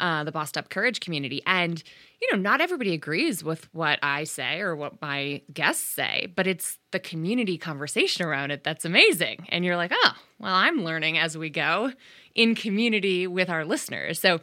uh, 0.00 0.24
the 0.24 0.32
Bossed 0.32 0.56
Up 0.56 0.70
Courage 0.70 0.98
community. 0.98 1.42
And, 1.46 1.82
you 2.20 2.28
know, 2.32 2.38
not 2.38 2.60
everybody 2.60 2.94
agrees 2.94 3.44
with 3.44 3.72
what 3.72 3.98
I 4.02 4.24
say 4.24 4.60
or 4.60 4.74
what 4.74 5.00
my 5.00 5.42
guests 5.52 5.84
say, 5.84 6.32
but 6.34 6.46
it's 6.46 6.78
the 6.90 6.98
community 6.98 7.58
conversation 7.58 8.24
around 8.24 8.50
it 8.50 8.64
that's 8.64 8.84
amazing. 8.84 9.46
And 9.50 9.64
you're 9.64 9.76
like, 9.76 9.92
oh, 9.94 10.12
well, 10.38 10.54
I'm 10.54 10.82
learning 10.82 11.18
as 11.18 11.36
we 11.38 11.50
go 11.50 11.92
in 12.34 12.54
community 12.54 13.26
with 13.26 13.50
our 13.50 13.64
listeners. 13.64 14.18
So 14.18 14.40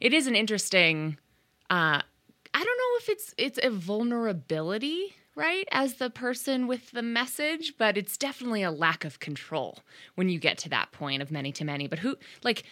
it 0.00 0.14
is 0.14 0.26
an 0.26 0.36
interesting, 0.36 1.18
uh, 1.68 2.00
I 2.54 2.64
don't 2.64 2.64
know 2.64 2.96
if 2.98 3.08
it's 3.08 3.34
it's 3.36 3.58
a 3.62 3.70
vulnerability 3.70 5.14
right 5.36 5.68
as 5.70 5.94
the 5.94 6.10
person 6.10 6.66
with 6.66 6.90
the 6.90 7.02
message 7.02 7.74
but 7.78 7.96
it's 7.96 8.16
definitely 8.16 8.64
a 8.64 8.70
lack 8.72 9.04
of 9.04 9.20
control 9.20 9.78
when 10.16 10.28
you 10.28 10.40
get 10.40 10.58
to 10.58 10.68
that 10.68 10.90
point 10.90 11.22
of 11.22 11.30
many 11.30 11.52
to 11.52 11.64
many 11.64 11.86
but 11.86 12.00
who 12.00 12.16
like 12.42 12.64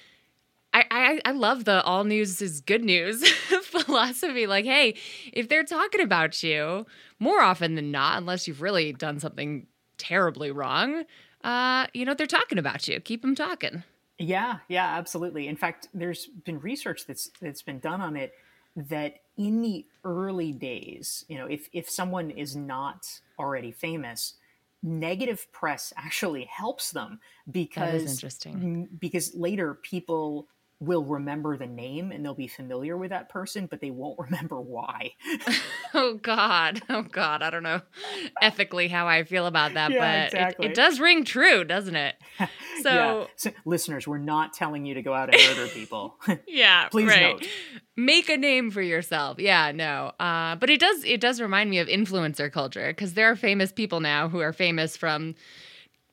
I, 0.78 1.20
I, 1.24 1.30
I 1.30 1.32
love 1.32 1.64
the 1.64 1.82
all 1.82 2.04
news 2.04 2.40
is 2.40 2.60
good 2.60 2.84
news 2.84 3.28
philosophy. 3.62 4.46
Like, 4.46 4.64
hey, 4.64 4.94
if 5.32 5.48
they're 5.48 5.64
talking 5.64 6.00
about 6.00 6.42
you 6.42 6.86
more 7.18 7.40
often 7.40 7.74
than 7.74 7.90
not, 7.90 8.18
unless 8.18 8.46
you've 8.46 8.62
really 8.62 8.92
done 8.92 9.18
something 9.18 9.66
terribly 9.96 10.50
wrong, 10.50 11.04
uh, 11.42 11.86
you 11.94 12.04
know, 12.04 12.14
they're 12.14 12.26
talking 12.26 12.58
about 12.58 12.86
you. 12.86 13.00
Keep 13.00 13.22
them 13.22 13.34
talking. 13.34 13.82
Yeah, 14.18 14.58
yeah, 14.68 14.96
absolutely. 14.96 15.48
In 15.48 15.56
fact, 15.56 15.88
there's 15.94 16.26
been 16.26 16.60
research 16.60 17.06
that's 17.06 17.30
that's 17.40 17.62
been 17.62 17.78
done 17.78 18.00
on 18.00 18.16
it 18.16 18.32
that 18.76 19.14
in 19.36 19.62
the 19.62 19.86
early 20.04 20.52
days, 20.52 21.24
you 21.28 21.38
know, 21.38 21.46
if 21.46 21.68
if 21.72 21.88
someone 21.88 22.30
is 22.30 22.56
not 22.56 23.06
already 23.38 23.70
famous, 23.70 24.34
negative 24.82 25.50
press 25.52 25.92
actually 25.96 26.44
helps 26.44 26.90
them 26.90 27.20
because 27.50 28.10
interesting. 28.10 28.88
because 28.98 29.34
later 29.34 29.74
people 29.74 30.48
will 30.80 31.04
remember 31.04 31.56
the 31.56 31.66
name 31.66 32.12
and 32.12 32.24
they'll 32.24 32.34
be 32.34 32.46
familiar 32.46 32.96
with 32.96 33.10
that 33.10 33.28
person, 33.28 33.66
but 33.66 33.80
they 33.80 33.90
won't 33.90 34.18
remember 34.30 34.60
why. 34.60 35.12
oh 35.94 36.14
God. 36.14 36.80
Oh 36.88 37.02
God. 37.02 37.42
I 37.42 37.50
don't 37.50 37.62
know 37.64 37.80
ethically 38.40 38.88
how 38.88 39.06
I 39.08 39.24
feel 39.24 39.46
about 39.46 39.74
that, 39.74 39.90
Yeah, 39.90 39.98
but 39.98 40.26
exactly. 40.34 40.66
it, 40.66 40.70
it 40.70 40.74
does 40.74 41.00
ring 41.00 41.24
true, 41.24 41.64
doesn't 41.64 41.96
it? 41.96 42.14
So 42.82 42.94
Yeah. 42.94 43.24
So, 43.34 43.50
listeners, 43.64 44.06
we're 44.06 44.18
not 44.18 44.52
telling 44.52 44.86
you 44.86 44.94
to 44.94 45.02
go 45.02 45.12
out 45.12 45.34
and 45.34 45.42
murder 45.48 45.66
people. 45.68 46.16
yeah, 46.46 46.88
Please 46.88 47.08
right. 47.08 47.32
note. 47.40 47.48
Make 47.96 48.28
a 48.28 48.36
name 48.36 48.70
for 48.70 48.80
yourself. 48.80 49.40
Yeah, 49.40 49.72
no. 49.72 50.12
Uh, 50.20 50.54
but 50.54 50.70
it 50.70 50.78
does 50.78 51.02
it 51.02 51.20
does 51.20 51.40
remind 51.40 51.70
me 51.70 51.80
of 51.80 51.88
influencer 51.88 52.52
culture 52.52 52.86
because 52.90 53.14
there 53.14 53.28
are 53.32 53.34
famous 53.34 53.72
people 53.72 53.98
now 53.98 54.28
who 54.28 54.38
are 54.38 54.52
famous 54.52 54.96
from 54.96 55.34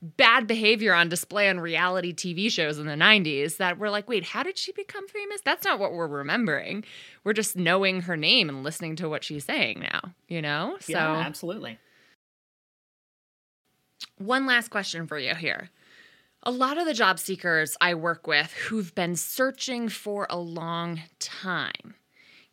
bad 0.01 0.47
behavior 0.47 0.93
on 0.93 1.09
display 1.09 1.49
on 1.49 1.59
reality 1.59 2.13
TV 2.13 2.51
shows 2.51 2.77
in 2.77 2.85
the 2.85 2.93
90s 2.93 3.57
that 3.57 3.77
we're 3.77 3.89
like, 3.89 4.07
wait, 4.07 4.23
how 4.23 4.43
did 4.43 4.57
she 4.57 4.71
become 4.71 5.07
famous? 5.07 5.41
That's 5.43 5.65
not 5.65 5.79
what 5.79 5.93
we're 5.93 6.07
remembering. 6.07 6.83
We're 7.23 7.33
just 7.33 7.55
knowing 7.55 8.01
her 8.01 8.17
name 8.17 8.49
and 8.49 8.63
listening 8.63 8.95
to 8.97 9.09
what 9.09 9.23
she's 9.23 9.45
saying 9.45 9.79
now, 9.79 10.13
you 10.27 10.41
know? 10.41 10.77
So 10.81 10.93
yeah, 10.93 11.15
absolutely. 11.17 11.79
One 14.17 14.45
last 14.45 14.69
question 14.69 15.07
for 15.07 15.17
you 15.17 15.35
here. 15.35 15.69
A 16.43 16.51
lot 16.51 16.77
of 16.77 16.85
the 16.85 16.93
job 16.93 17.17
seekers 17.17 17.75
I 17.81 17.95
work 17.95 18.27
with 18.27 18.51
who've 18.53 18.93
been 18.93 19.15
searching 19.15 19.89
for 19.89 20.27
a 20.29 20.37
long 20.37 21.01
time 21.19 21.95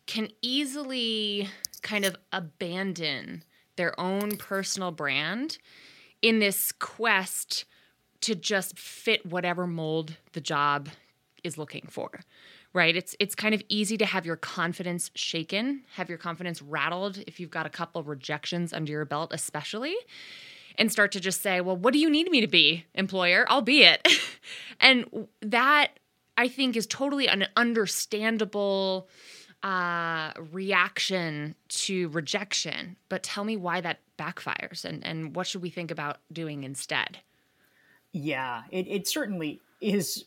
can 0.07 0.29
easily 0.41 1.47
kind 1.83 2.03
of 2.03 2.15
abandon 2.31 3.43
their 3.75 3.97
own 3.99 4.37
personal 4.37 4.91
brand 4.91 5.57
in 6.23 6.39
this 6.39 6.71
quest 6.71 7.65
to 8.21 8.33
just 8.33 8.79
fit 8.79 9.23
whatever 9.25 9.67
mold 9.67 10.17
the 10.31 10.41
job 10.41 10.89
is 11.43 11.57
looking 11.57 11.85
for. 11.89 12.09
Right? 12.73 12.95
It's 12.95 13.15
it's 13.19 13.35
kind 13.35 13.53
of 13.53 13.61
easy 13.69 13.97
to 13.97 14.05
have 14.05 14.25
your 14.25 14.37
confidence 14.37 15.11
shaken, 15.13 15.83
have 15.93 16.09
your 16.09 16.17
confidence 16.17 16.59
rattled 16.59 17.19
if 17.27 17.39
you've 17.39 17.51
got 17.51 17.67
a 17.67 17.69
couple 17.69 18.01
rejections 18.01 18.73
under 18.73 18.91
your 18.91 19.05
belt 19.05 19.31
especially 19.31 19.95
and 20.79 20.91
start 20.91 21.11
to 21.11 21.19
just 21.19 21.43
say, 21.43 21.61
well, 21.61 21.77
what 21.77 21.93
do 21.93 21.99
you 21.99 22.09
need 22.09 22.31
me 22.31 22.41
to 22.41 22.47
be, 22.47 22.85
employer? 22.95 23.45
I'll 23.47 23.61
be 23.61 23.83
it. 23.83 24.07
and 24.79 25.27
that 25.41 25.99
I 26.35 26.47
think 26.47 26.75
is 26.75 26.87
totally 26.87 27.27
an 27.27 27.45
understandable 27.55 29.07
uh, 29.61 30.31
reaction 30.51 31.55
to 31.69 32.09
rejection. 32.09 32.97
But 33.09 33.21
tell 33.21 33.43
me 33.43 33.55
why 33.55 33.81
that 33.81 33.99
backfires 34.23 34.85
and, 34.85 35.05
and 35.05 35.35
what 35.35 35.47
should 35.47 35.61
we 35.61 35.69
think 35.69 35.91
about 35.91 36.17
doing 36.31 36.63
instead? 36.63 37.19
Yeah, 38.11 38.63
it, 38.71 38.87
it 38.87 39.07
certainly 39.07 39.61
is 39.81 40.25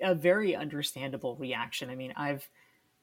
a 0.00 0.14
very 0.14 0.54
understandable 0.54 1.36
reaction. 1.36 1.90
I 1.90 1.96
mean, 1.96 2.12
I've 2.16 2.48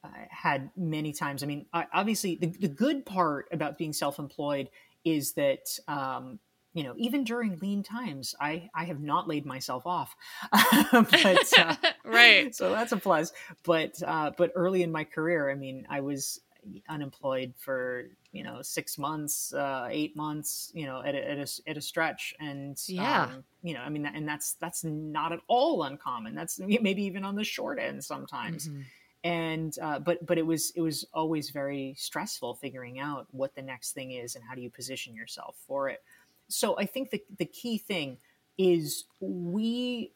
uh, 0.04 0.10
had 0.30 0.70
many 0.78 1.12
times. 1.12 1.44
I 1.44 1.48
mean, 1.48 1.66
I, 1.74 1.88
obviously, 1.94 2.36
the, 2.36 2.48
the 2.48 2.68
good 2.68 3.06
part 3.06 3.48
about 3.52 3.78
being 3.78 3.94
self 3.94 4.20
employed 4.20 4.70
is 5.04 5.34
that. 5.34 5.78
Um, 5.88 6.40
you 6.74 6.84
know, 6.84 6.94
even 6.96 7.26
during 7.26 7.60
lean 7.60 7.84
times, 7.84 8.34
I, 8.40 8.70
I 8.74 8.86
have 8.86 9.02
not 9.02 9.28
laid 9.28 9.46
myself 9.46 9.86
off, 9.86 10.16
but 10.94 11.52
uh, 11.58 11.76
right. 12.06 12.56
So 12.56 12.72
that's 12.72 12.94
a 12.94 12.98
plus. 12.98 13.34
But 13.64 14.02
uh, 14.02 14.32
but 14.38 14.54
early 14.56 14.82
in 14.82 14.90
my 14.90 15.04
career, 15.04 15.52
I 15.52 15.56
mean, 15.56 15.86
I 15.90 16.00
was 16.00 16.40
unemployed 16.90 17.54
for 17.58 18.06
you 18.32 18.44
know 18.44 18.62
six 18.62 18.98
months, 18.98 19.54
uh, 19.54 19.88
eight 19.92 20.16
months, 20.16 20.72
you 20.74 20.86
know, 20.86 21.02
at 21.04 21.16
a, 21.16 21.30
at 21.32 21.38
a, 21.38 21.70
at 21.70 21.78
a 21.78 21.82
stretch, 21.82 22.34
and 22.40 22.82
Yeah. 22.88 23.24
um, 23.24 23.44
you 23.64 23.74
know, 23.74 23.82
I 23.82 23.90
mean, 23.90 24.06
and 24.06 24.28
that's 24.28 24.54
that's 24.54 24.84
not 24.84 25.32
at 25.32 25.40
all 25.48 25.84
uncommon. 25.84 26.36
That's 26.36 26.60
maybe 26.60 27.04
even 27.04 27.24
on 27.24 27.36
the 27.36 27.44
short 27.44 27.80
end 27.80 28.04
sometimes. 28.04 28.70
Mhm. 28.70 28.84
And 29.24 29.78
uh, 29.80 30.00
but 30.00 30.26
but 30.26 30.38
it 30.40 30.46
was 30.46 30.72
it 30.76 30.82
was 30.82 31.06
always 31.14 31.52
very 31.52 31.94
stressful 31.98 32.56
figuring 32.56 33.00
out 33.00 33.28
what 33.32 33.54
the 33.54 33.62
next 33.62 33.92
thing 33.94 34.12
is 34.12 34.36
and 34.36 34.44
how 34.44 34.56
do 34.56 34.62
you 34.62 34.70
position 34.70 35.14
yourself 35.16 35.56
for 35.68 35.90
it. 35.90 36.04
So 36.48 36.78
I 36.78 36.86
think 36.86 37.12
the 37.12 37.24
the 37.38 37.46
key 37.46 37.78
thing 37.78 38.18
is 38.58 39.06
we 39.20 40.12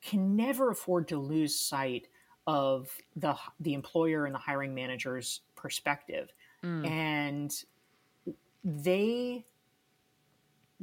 can 0.00 0.36
never 0.36 0.70
afford 0.70 1.08
to 1.08 1.18
lose 1.18 1.58
sight 1.58 2.06
of 2.46 2.90
the 3.16 3.34
the 3.58 3.74
employer 3.74 4.26
and 4.26 4.34
the 4.34 4.38
hiring 4.38 4.74
manager's 4.74 5.40
perspective. 5.60 6.32
Mm. 6.64 6.86
and 6.86 7.64
they 8.64 9.46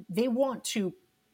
they 0.10 0.28
want 0.28 0.64
to 0.64 0.94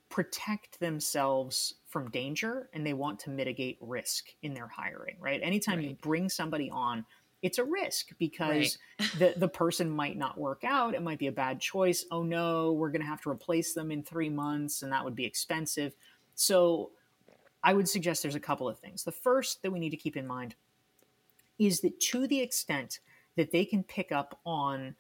protect 0.10 0.80
themselves 0.80 1.76
from 1.88 2.10
danger 2.12 2.70
and 2.74 2.86
they 2.86 2.94
want 2.94 3.20
to 3.20 3.30
mitigate 3.30 3.78
risk 3.82 4.34
in 4.42 4.54
their 4.54 4.68
hiring 4.68 5.16
right? 5.20 5.40
Anytime 5.42 5.82
you 5.82 5.96
bring 6.02 6.30
somebody 6.30 6.70
on 6.70 7.06
it's 7.42 7.58
a 7.58 7.64
risk 7.64 8.10
because 8.20 8.78
the 9.18 9.34
the 9.38 9.48
person 9.48 9.90
might 9.90 10.18
not 10.18 10.38
work 10.38 10.64
out. 10.66 10.94
It 10.94 11.02
might 11.02 11.20
be 11.20 11.28
a 11.28 11.32
bad 11.32 11.60
choice. 11.60 12.06
Oh 12.12 12.24
no 12.24 12.74
we're 12.74 12.92
going 12.92 13.02
to 13.02 13.08
have 13.08 13.22
to 13.22 13.30
replace 13.30 13.74
them 13.74 13.92
in 13.92 14.04
3 14.04 14.30
months 14.30 14.84
and 14.84 14.92
that 14.92 15.04
would 15.04 15.16
be 15.16 15.26
expensive. 15.26 15.96
So 16.36 16.92
i 17.64 17.74
would 17.74 17.88
suggest 17.88 18.24
there's 18.24 18.36
a 18.36 18.42
couple 18.42 18.68
of 18.68 18.78
things. 18.78 19.04
The 19.04 19.12
first 19.12 19.62
that 19.62 19.72
we 19.72 19.80
need 19.80 19.92
to 19.92 19.98
keep 19.98 20.18
in 20.18 20.28
mind 20.28 20.56
is 21.60 21.82
that 21.82 22.00
to 22.00 22.28
the 22.28 22.42
extent 22.42 23.00
that 23.36 23.52
they 23.52 23.66
can 23.66 23.84
pick 23.84 24.12
up 24.12 24.40
on 24.46 24.96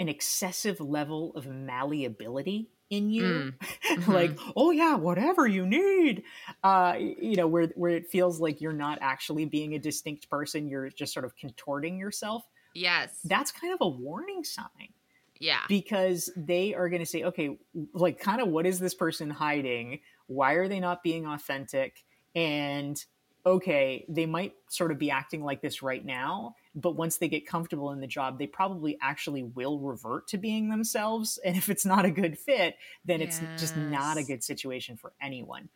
an 0.00 0.08
excessive 0.08 0.80
level 0.80 1.32
of 1.34 1.46
malleability 1.46 2.70
in 2.90 3.10
you. 3.10 3.52
Mm. 3.90 4.06
like 4.08 4.38
oh 4.56 4.70
yeah 4.70 4.94
whatever 4.96 5.46
you 5.46 5.66
need. 5.66 6.22
Uh 6.62 6.94
you 6.98 7.36
know 7.36 7.46
where 7.46 7.68
where 7.74 7.92
it 7.92 8.08
feels 8.08 8.40
like 8.40 8.60
you're 8.60 8.72
not 8.72 8.98
actually 9.00 9.44
being 9.44 9.74
a 9.74 9.78
distinct 9.78 10.30
person 10.30 10.68
you're 10.68 10.88
just 10.90 11.12
sort 11.12 11.24
of 11.24 11.36
contorting 11.36 11.98
yourself. 11.98 12.44
Yes. 12.74 13.10
that's 13.24 13.50
kind 13.50 13.72
of 13.72 13.80
a 13.80 13.88
warning 13.88 14.44
sign. 14.44 14.92
Yeah. 15.40 15.60
because 15.68 16.30
they 16.36 16.74
are 16.74 16.88
going 16.88 16.98
to 16.98 17.06
say 17.06 17.22
okay 17.22 17.58
like 17.92 18.18
kind 18.18 18.40
of 18.40 18.48
what 18.48 18.66
is 18.66 18.78
this 18.78 18.94
person 18.94 19.30
hiding? 19.30 20.00
Why 20.26 20.54
are 20.54 20.68
they 20.68 20.80
not 20.80 21.02
being 21.02 21.26
authentic? 21.26 22.04
And 22.34 23.02
okay 23.46 24.04
they 24.08 24.26
might 24.26 24.54
sort 24.68 24.90
of 24.90 24.98
be 24.98 25.10
acting 25.10 25.42
like 25.42 25.62
this 25.62 25.82
right 25.82 26.04
now 26.04 26.54
but 26.80 26.96
once 26.96 27.16
they 27.16 27.28
get 27.28 27.46
comfortable 27.46 27.92
in 27.92 28.00
the 28.00 28.06
job 28.06 28.38
they 28.38 28.46
probably 28.46 28.98
actually 29.02 29.42
will 29.42 29.78
revert 29.78 30.26
to 30.28 30.38
being 30.38 30.68
themselves 30.68 31.38
and 31.44 31.56
if 31.56 31.68
it's 31.68 31.84
not 31.84 32.04
a 32.04 32.10
good 32.10 32.38
fit 32.38 32.76
then 33.04 33.20
it's 33.20 33.40
just 33.56 33.76
not 33.76 34.16
a 34.16 34.24
good 34.24 34.42
situation 34.42 34.96
for 34.96 35.12
anyone 35.20 35.68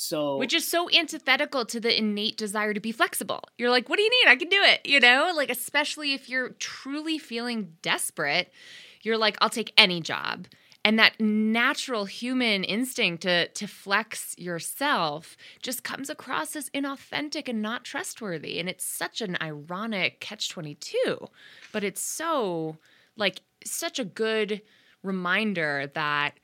so 0.00 0.38
Which 0.38 0.54
is 0.54 0.66
so 0.66 0.88
antithetical 0.90 1.66
to 1.66 1.78
the 1.78 1.96
innate 1.96 2.38
desire 2.38 2.72
to 2.72 2.80
be 2.80 2.90
flexible. 2.90 3.42
You're 3.58 3.68
like, 3.68 3.90
what 3.90 3.96
do 3.96 4.02
you 4.02 4.08
need? 4.08 4.30
I 4.30 4.36
can 4.36 4.48
do 4.48 4.62
it. 4.62 4.80
You 4.86 4.98
know, 4.98 5.30
like, 5.36 5.50
especially 5.50 6.14
if 6.14 6.26
you're 6.26 6.50
truly 6.52 7.18
feeling 7.18 7.74
desperate, 7.82 8.50
you're 9.02 9.18
like, 9.18 9.36
I'll 9.42 9.50
take 9.50 9.74
any 9.76 10.00
job. 10.00 10.46
And 10.84 10.98
that 10.98 11.20
natural 11.20 12.06
human 12.06 12.64
instinct 12.64 13.22
to, 13.24 13.48
to 13.48 13.66
flex 13.66 14.34
yourself 14.38 15.36
just 15.60 15.84
comes 15.84 16.08
across 16.08 16.56
as 16.56 16.70
inauthentic 16.70 17.48
and 17.48 17.60
not 17.60 17.84
trustworthy. 17.84 18.58
And 18.58 18.68
it's 18.68 18.84
such 18.84 19.20
an 19.20 19.36
ironic 19.42 20.20
catch 20.20 20.48
22. 20.48 21.28
But 21.70 21.84
it's 21.84 22.00
so, 22.00 22.78
like, 23.16 23.42
such 23.64 23.98
a 23.98 24.04
good 24.04 24.62
reminder 25.02 25.90
that 25.94 26.38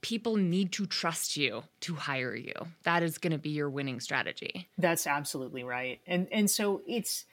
people 0.00 0.36
need 0.36 0.72
to 0.72 0.86
trust 0.86 1.36
you 1.36 1.64
to 1.80 1.94
hire 1.94 2.34
you. 2.34 2.54
That 2.84 3.02
is 3.02 3.18
going 3.18 3.32
to 3.32 3.38
be 3.38 3.50
your 3.50 3.70
winning 3.70 4.00
strategy. 4.00 4.68
That's 4.78 5.06
absolutely 5.06 5.64
right. 5.64 6.00
And 6.06 6.28
and 6.30 6.50
so 6.50 6.82
it's 6.86 7.24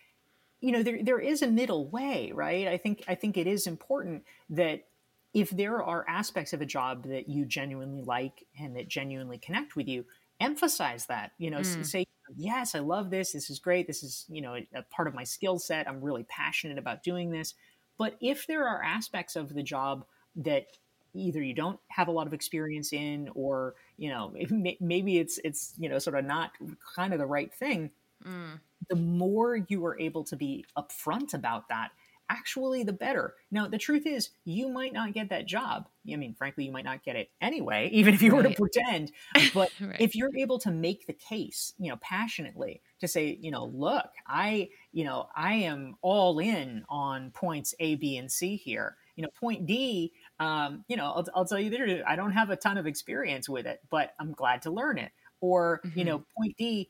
you 0.61 0.71
know 0.71 0.81
there 0.81 1.03
there 1.03 1.19
is 1.19 1.41
a 1.41 1.47
middle 1.47 1.87
way, 1.87 2.31
right? 2.33 2.67
I 2.67 2.77
think 2.77 3.03
I 3.07 3.15
think 3.15 3.37
it 3.37 3.47
is 3.47 3.67
important 3.67 4.23
that 4.49 4.85
if 5.33 5.49
there 5.49 5.81
are 5.83 6.05
aspects 6.07 6.53
of 6.53 6.61
a 6.61 6.65
job 6.65 7.03
that 7.05 7.27
you 7.27 7.45
genuinely 7.45 8.01
like 8.03 8.45
and 8.59 8.75
that 8.75 8.87
genuinely 8.87 9.37
connect 9.37 9.75
with 9.75 9.87
you, 9.87 10.05
emphasize 10.39 11.05
that. 11.07 11.31
You 11.37 11.49
know, 11.51 11.61
Mm. 11.61 11.85
say 11.85 12.05
yes, 12.35 12.75
I 12.75 12.79
love 12.79 13.09
this. 13.09 13.31
This 13.33 13.49
is 13.49 13.59
great. 13.59 13.87
This 13.87 14.03
is, 14.03 14.25
you 14.29 14.41
know, 14.41 14.55
a, 14.55 14.67
a 14.73 14.83
part 14.83 15.07
of 15.07 15.13
my 15.13 15.23
skill 15.23 15.59
set. 15.59 15.87
I'm 15.87 16.01
really 16.01 16.23
passionate 16.23 16.77
about 16.77 17.03
doing 17.03 17.31
this. 17.31 17.55
But 17.97 18.17
if 18.21 18.47
there 18.47 18.67
are 18.67 18.83
aspects 18.83 19.35
of 19.35 19.53
the 19.53 19.63
job 19.63 20.05
that 20.35 20.67
either 21.13 21.41
you 21.43 21.53
don't 21.53 21.79
have 21.89 22.07
a 22.07 22.11
lot 22.11 22.25
of 22.27 22.33
experience 22.33 22.91
in 22.91 23.29
or 23.35 23.75
you 23.97 24.09
know 24.09 24.33
maybe 24.79 25.19
it's 25.19 25.37
it's 25.43 25.75
you 25.77 25.87
know 25.87 25.99
sort 25.99 26.17
of 26.17 26.25
not 26.25 26.53
kind 26.95 27.13
of 27.13 27.19
the 27.19 27.25
right 27.25 27.53
thing 27.53 27.91
Mm. 28.25 28.61
the 28.89 28.95
more 28.95 29.55
you 29.57 29.85
are 29.85 29.99
able 29.99 30.23
to 30.25 30.35
be 30.35 30.65
upfront 30.77 31.33
about 31.33 31.69
that 31.69 31.91
actually 32.33 32.83
the 32.83 32.93
better. 32.93 33.35
Now 33.51 33.67
the 33.67 33.77
truth 33.77 34.05
is 34.05 34.31
you 34.45 34.69
might 34.69 34.93
not 34.93 35.13
get 35.13 35.29
that 35.29 35.45
job. 35.47 35.89
I 36.11 36.15
mean 36.17 36.33
frankly 36.35 36.65
you 36.65 36.71
might 36.71 36.85
not 36.85 37.03
get 37.03 37.15
it 37.15 37.29
anyway 37.41 37.89
even 37.93 38.13
if 38.13 38.21
you 38.21 38.33
were 38.35 38.43
to 38.43 38.51
pretend. 38.51 39.11
But 39.53 39.69
Right. 39.79 40.05
if 40.05 40.15
you're 40.15 40.35
able 40.37 40.59
to 40.59 40.71
make 40.71 41.05
the 41.07 41.13
case 41.13 41.73
you 41.77 41.89
know 41.89 41.97
passionately 41.97 42.81
to 42.99 43.07
say 43.07 43.37
you 43.41 43.51
know 43.51 43.65
look 43.65 44.09
i 44.27 44.69
you 44.91 45.03
know 45.03 45.27
i 45.35 45.53
am 45.53 45.95
all 46.01 46.39
in 46.39 46.83
on 46.89 47.31
points 47.31 47.73
a 47.79 47.95
b 47.95 48.17
and 48.17 48.31
c 48.31 48.55
here. 48.55 48.97
You 49.15 49.23
know 49.23 49.29
point 49.39 49.65
d 49.67 50.13
um, 50.39 50.83
you 50.87 50.97
know 50.97 51.05
I'll, 51.11 51.25
I'll 51.35 51.45
tell 51.45 51.59
you 51.59 51.69
the 51.69 51.77
truth 51.77 52.01
i 52.07 52.15
don't 52.15 52.31
have 52.31 52.49
a 52.49 52.55
ton 52.55 52.77
of 52.77 52.87
experience 52.87 53.47
with 53.47 53.67
it 53.67 53.81
but 53.89 54.13
i'm 54.19 54.31
glad 54.33 54.63
to 54.63 54.71
learn 54.71 54.97
it. 54.97 55.11
Or 55.41 55.83
you 55.93 56.05
Mhm. 56.05 56.05
know 56.05 56.25
point 56.37 56.55
d 56.57 56.89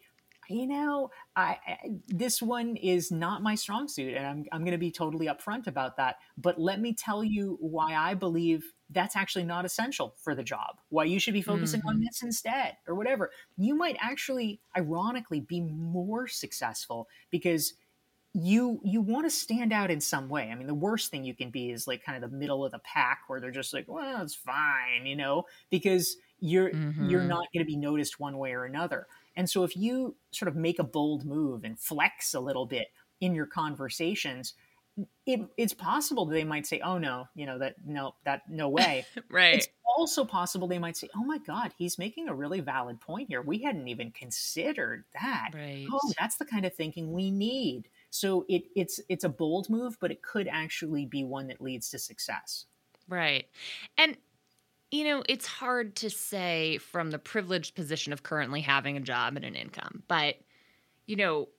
you 0.49 0.67
know, 0.67 1.09
I, 1.35 1.57
I, 1.67 1.77
this 2.07 2.41
one 2.41 2.75
is 2.75 3.11
not 3.11 3.43
my 3.43 3.55
strong 3.55 3.87
suit, 3.87 4.13
and 4.15 4.25
I'm 4.25 4.45
I'm 4.51 4.61
going 4.61 4.73
to 4.73 4.77
be 4.77 4.91
totally 4.91 5.27
upfront 5.27 5.67
about 5.67 5.97
that. 5.97 6.17
But 6.37 6.59
let 6.59 6.79
me 6.79 6.93
tell 6.93 7.23
you 7.23 7.57
why 7.59 7.95
I 7.95 8.13
believe 8.13 8.63
that's 8.89 9.15
actually 9.15 9.45
not 9.45 9.65
essential 9.65 10.15
for 10.19 10.35
the 10.35 10.43
job. 10.43 10.77
Why 10.89 11.05
you 11.05 11.19
should 11.19 11.33
be 11.33 11.41
focusing 11.41 11.79
mm-hmm. 11.79 11.89
on 11.89 12.01
this 12.01 12.21
instead, 12.21 12.77
or 12.87 12.95
whatever. 12.95 13.31
You 13.57 13.75
might 13.75 13.97
actually, 13.99 14.59
ironically, 14.77 15.41
be 15.41 15.61
more 15.61 16.27
successful 16.27 17.07
because 17.29 17.73
you 18.33 18.81
you 18.83 19.01
want 19.01 19.25
to 19.25 19.29
stand 19.29 19.71
out 19.71 19.91
in 19.91 20.01
some 20.01 20.27
way. 20.27 20.49
I 20.51 20.55
mean, 20.55 20.67
the 20.67 20.73
worst 20.73 21.11
thing 21.11 21.23
you 21.23 21.35
can 21.35 21.51
be 21.51 21.71
is 21.71 21.87
like 21.87 22.03
kind 22.03 22.21
of 22.21 22.29
the 22.29 22.35
middle 22.35 22.65
of 22.65 22.71
the 22.71 22.79
pack 22.79 23.21
where 23.27 23.39
they're 23.39 23.51
just 23.51 23.73
like, 23.73 23.85
well, 23.87 24.21
it's 24.23 24.33
fine, 24.33 25.05
you 25.05 25.15
know, 25.15 25.43
because 25.69 26.17
you're 26.39 26.71
mm-hmm. 26.71 27.09
you're 27.09 27.23
not 27.23 27.45
going 27.53 27.63
to 27.63 27.65
be 27.65 27.77
noticed 27.77 28.19
one 28.19 28.37
way 28.37 28.53
or 28.53 28.65
another. 28.65 29.07
And 29.35 29.49
so 29.49 29.63
if 29.63 29.75
you 29.75 30.15
sort 30.31 30.49
of 30.49 30.55
make 30.55 30.79
a 30.79 30.83
bold 30.83 31.25
move 31.25 31.63
and 31.63 31.79
flex 31.79 32.33
a 32.33 32.39
little 32.39 32.65
bit 32.65 32.87
in 33.21 33.33
your 33.33 33.45
conversations, 33.45 34.53
it, 35.25 35.41
it's 35.57 35.73
possible 35.73 36.25
that 36.25 36.33
they 36.33 36.43
might 36.43 36.67
say, 36.67 36.79
"Oh 36.81 36.97
no, 36.97 37.27
you 37.35 37.45
know 37.45 37.57
that 37.57 37.75
no 37.85 38.15
that 38.25 38.43
no 38.49 38.69
way." 38.69 39.05
right. 39.29 39.55
It's 39.55 39.67
also 39.97 40.23
possible 40.23 40.67
they 40.67 40.79
might 40.79 40.97
say, 40.97 41.09
"Oh 41.15 41.23
my 41.23 41.39
God, 41.39 41.73
he's 41.77 41.97
making 41.97 42.29
a 42.29 42.35
really 42.35 42.59
valid 42.59 42.99
point 42.99 43.29
here. 43.29 43.41
We 43.41 43.59
hadn't 43.59 43.87
even 43.87 44.11
considered 44.11 45.05
that. 45.13 45.49
Right. 45.53 45.87
Oh, 45.91 46.11
that's 46.19 46.37
the 46.37 46.45
kind 46.45 46.65
of 46.65 46.73
thinking 46.73 47.11
we 47.11 47.31
need." 47.31 47.89
So 48.11 48.45
it, 48.47 48.65
it's 48.75 48.99
it's 49.09 49.23
a 49.23 49.29
bold 49.29 49.69
move, 49.69 49.97
but 49.99 50.11
it 50.11 50.21
could 50.21 50.47
actually 50.47 51.05
be 51.05 51.23
one 51.23 51.47
that 51.47 51.61
leads 51.61 51.89
to 51.89 51.99
success. 51.99 52.65
Right. 53.09 53.47
And 53.97 54.17
you 54.93 55.03
know, 55.05 55.23
it's 55.27 55.47
hard 55.47 55.95
to 55.95 56.09
say 56.11 56.77
from 56.77 57.09
the 57.09 57.17
privileged 57.17 57.73
position 57.73 58.13
of 58.13 58.21
currently 58.21 58.61
having 58.61 58.95
a 58.95 58.99
job 58.99 59.35
and 59.35 59.43
an 59.43 59.55
income, 59.55 60.03
but 60.07 60.35
you 61.07 61.15
know, 61.15 61.49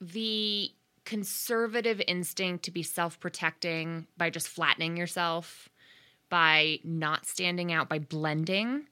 the 0.00 0.68
conservative 1.04 2.02
instinct 2.08 2.64
to 2.64 2.72
be 2.72 2.82
self-protecting 2.82 4.08
by 4.16 4.28
just 4.28 4.48
flattening 4.48 4.96
yourself, 4.96 5.68
by 6.30 6.80
not 6.82 7.26
standing 7.26 7.72
out, 7.72 7.88
by 7.88 8.00
blending 8.00 8.88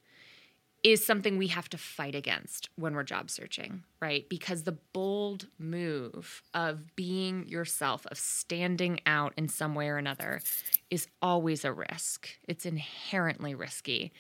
is 0.87 1.05
something 1.05 1.37
we 1.37 1.49
have 1.49 1.69
to 1.69 1.77
fight 1.77 2.15
against 2.15 2.71
when 2.77 2.95
we're 2.95 3.03
job 3.03 3.29
searching, 3.29 3.83
right? 4.01 4.29
Because 4.29 4.63
the 4.63 4.79
bold 4.93 5.49
move 5.59 6.45
of 6.55 6.95
being 6.95 7.45
yourself, 7.49 8.07
of 8.07 8.17
standing 8.17 9.01
out 9.05 9.35
in 9.37 9.49
some 9.49 9.75
way 9.75 9.89
or 9.89 9.97
another, 9.97 10.41
is 10.89 11.09
always 11.21 11.65
a 11.65 11.73
risk. 11.73 12.29
It's 12.47 12.65
inherently 12.65 13.53
risky, 13.53 14.13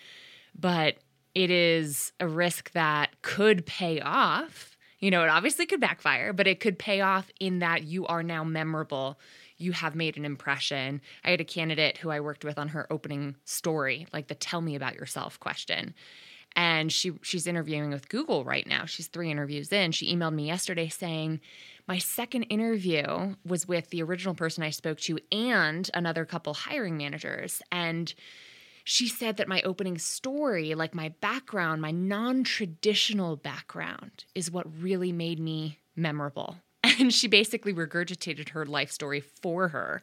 but 0.58 0.96
it 1.36 1.52
is 1.52 2.12
a 2.18 2.26
risk 2.26 2.72
that 2.72 3.22
could 3.22 3.64
pay 3.64 4.00
off. 4.00 4.76
You 4.98 5.12
know, 5.12 5.22
it 5.22 5.28
obviously 5.28 5.66
could 5.66 5.80
backfire, 5.80 6.32
but 6.32 6.48
it 6.48 6.58
could 6.58 6.80
pay 6.80 7.00
off 7.00 7.30
in 7.38 7.60
that 7.60 7.84
you 7.84 8.06
are 8.06 8.24
now 8.24 8.42
memorable. 8.42 9.20
You 9.56 9.70
have 9.70 9.94
made 9.94 10.16
an 10.16 10.24
impression. 10.24 11.00
I 11.22 11.30
had 11.30 11.40
a 11.40 11.44
candidate 11.44 11.98
who 11.98 12.10
I 12.10 12.18
worked 12.18 12.44
with 12.44 12.58
on 12.58 12.68
her 12.68 12.92
opening 12.92 13.36
story, 13.44 14.08
like 14.12 14.26
the 14.26 14.34
tell 14.34 14.60
me 14.60 14.74
about 14.74 14.96
yourself 14.96 15.38
question 15.38 15.94
and 16.56 16.90
she 16.90 17.12
she's 17.22 17.46
interviewing 17.46 17.90
with 17.90 18.08
Google 18.08 18.44
right 18.44 18.66
now. 18.66 18.86
She's 18.86 19.06
3 19.06 19.30
interviews 19.30 19.72
in. 19.72 19.92
She 19.92 20.14
emailed 20.14 20.34
me 20.34 20.46
yesterday 20.46 20.88
saying 20.88 21.40
my 21.86 21.98
second 21.98 22.44
interview 22.44 23.36
was 23.46 23.68
with 23.68 23.90
the 23.90 24.02
original 24.02 24.34
person 24.34 24.64
I 24.64 24.70
spoke 24.70 24.98
to 25.00 25.18
and 25.30 25.88
another 25.94 26.24
couple 26.24 26.54
hiring 26.54 26.96
managers 26.96 27.62
and 27.70 28.12
she 28.88 29.08
said 29.08 29.36
that 29.38 29.48
my 29.48 29.62
opening 29.62 29.98
story, 29.98 30.76
like 30.76 30.94
my 30.94 31.08
background, 31.20 31.82
my 31.82 31.90
non-traditional 31.90 33.34
background 33.34 34.24
is 34.32 34.48
what 34.48 34.64
really 34.80 35.10
made 35.10 35.40
me 35.40 35.80
memorable. 35.96 36.56
And 37.00 37.12
she 37.12 37.26
basically 37.26 37.74
regurgitated 37.74 38.50
her 38.50 38.64
life 38.64 38.92
story 38.92 39.20
for 39.20 39.68
her 39.68 40.02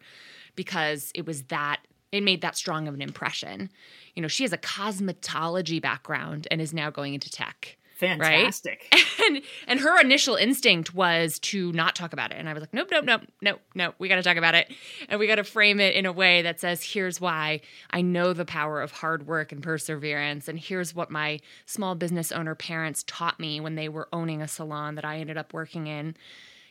because 0.55 1.11
it 1.15 1.25
was 1.25 1.43
that 1.43 1.79
it 2.13 2.23
made 2.23 2.41
that 2.41 2.55
strong 2.55 2.87
of 2.87 2.93
an 2.93 3.01
impression. 3.01 3.69
You 4.13 4.21
know, 4.21 4.27
she 4.27 4.43
has 4.43 4.53
a 4.53 4.57
cosmetology 4.57 5.81
background 5.81 6.47
and 6.51 6.61
is 6.61 6.71
now 6.71 6.91
going 6.91 7.15
into 7.15 7.29
tech. 7.29 7.75
Fantastic. 7.97 8.87
Right? 8.91 9.03
And 9.25 9.41
and 9.67 9.79
her 9.79 10.01
initial 10.01 10.35
instinct 10.35 10.93
was 10.93 11.39
to 11.39 11.71
not 11.71 11.95
talk 11.95 12.11
about 12.11 12.31
it. 12.31 12.37
And 12.37 12.49
I 12.49 12.53
was 12.53 12.61
like, 12.61 12.73
nope, 12.73 12.89
nope, 12.91 13.05
nope, 13.05 13.21
nope, 13.41 13.61
nope. 13.73 13.95
We 13.99 14.09
got 14.09 14.15
to 14.15 14.23
talk 14.23 14.35
about 14.35 14.53
it. 14.53 14.69
And 15.07 15.17
we 15.17 15.27
got 15.27 15.35
to 15.35 15.45
frame 15.45 15.79
it 15.79 15.95
in 15.95 16.05
a 16.05 16.11
way 16.11 16.41
that 16.41 16.59
says, 16.59 16.83
here's 16.83 17.21
why 17.21 17.61
I 17.91 18.01
know 18.01 18.33
the 18.33 18.43
power 18.43 18.81
of 18.81 18.91
hard 18.91 19.27
work 19.27 19.53
and 19.53 19.63
perseverance. 19.63 20.49
And 20.49 20.59
here's 20.59 20.93
what 20.93 21.09
my 21.09 21.39
small 21.67 21.95
business 21.95 22.33
owner 22.33 22.53
parents 22.53 23.05
taught 23.07 23.39
me 23.39 23.61
when 23.61 23.75
they 23.75 23.87
were 23.87 24.09
owning 24.11 24.41
a 24.41 24.47
salon 24.47 24.95
that 24.95 25.05
I 25.05 25.19
ended 25.19 25.37
up 25.37 25.53
working 25.53 25.87
in, 25.87 26.17